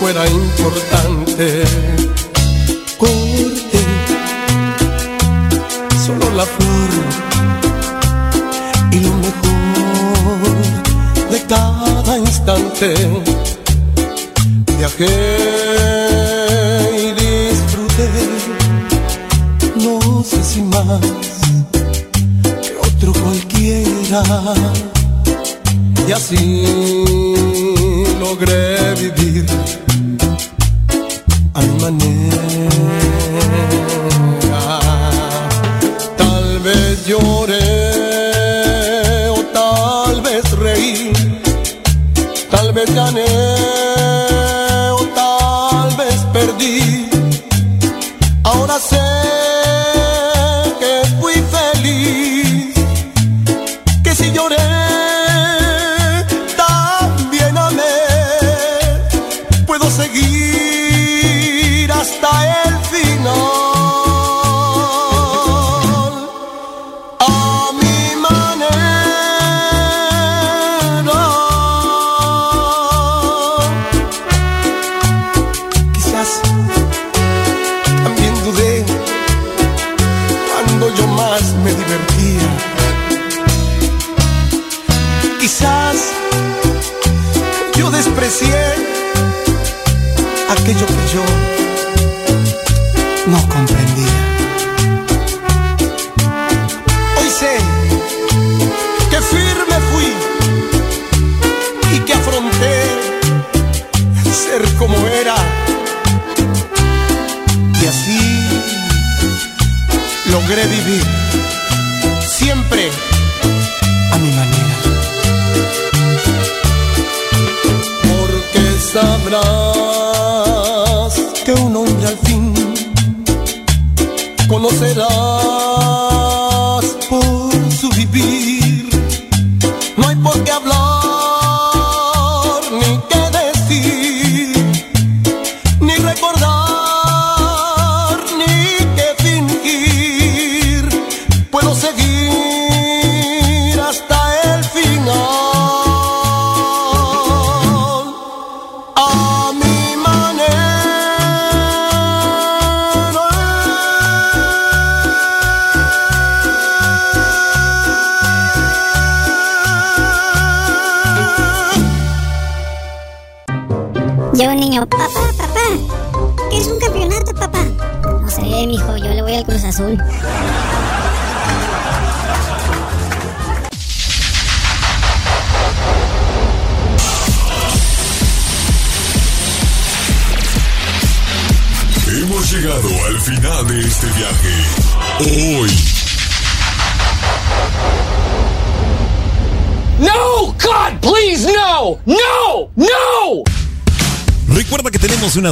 fuera 0.00 0.26
importante. 0.28 1.62
Corté 2.98 3.84
solo 6.04 6.26
la 6.34 6.44
flor 6.44 6.90
y 8.90 8.98
lo 9.00 9.12
mejor 9.24 10.56
de 11.30 11.38
cada 11.46 12.18
instante. 12.18 12.94
Viajé 14.78 15.14
y 16.98 17.06
disfruté, 17.22 18.10
no 19.84 20.24
sé 20.24 20.42
si 20.42 20.62
más 20.62 21.00
que 22.62 22.72
otro 22.88 23.12
cualquiera. 23.12 24.22
Y 26.12 26.14
así 26.14 26.66
logré 28.20 28.94
vivir 28.96 29.46
a 31.54 31.60
mi 31.62 31.80
manera. 31.80 33.01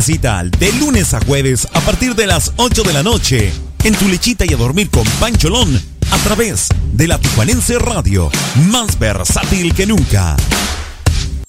Una 0.00 0.06
cita 0.06 0.42
de 0.58 0.72
lunes 0.78 1.12
a 1.12 1.20
jueves 1.20 1.68
a 1.74 1.80
partir 1.80 2.14
de 2.14 2.26
las 2.26 2.54
8 2.56 2.84
de 2.84 2.92
la 2.94 3.02
noche 3.02 3.52
en 3.84 3.94
tu 3.94 4.08
lechita 4.08 4.46
y 4.46 4.54
a 4.54 4.56
dormir 4.56 4.88
con 4.90 5.04
Pancholón 5.20 5.78
a 6.10 6.16
través 6.24 6.68
de 6.92 7.06
la 7.06 7.18
Tijuanense 7.18 7.78
Radio, 7.78 8.30
más 8.70 8.98
versátil 8.98 9.74
que 9.74 9.84
nunca. 9.84 10.38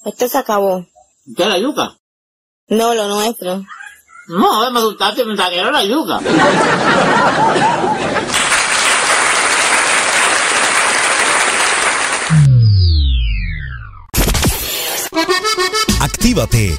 Esto 0.04 0.28
se 0.28 0.36
acabó. 0.36 0.84
¿Qué 1.34 1.46
la 1.46 1.58
yuca? 1.58 1.96
No, 2.68 2.92
lo 2.92 3.08
nuestro. 3.08 3.64
No, 4.28 4.70
me 4.70 4.82
gustaste, 4.82 5.24
me 5.24 5.34
saqué 5.34 5.62
la 5.62 5.84
yuca. 5.84 6.20
Actívate 16.00 16.78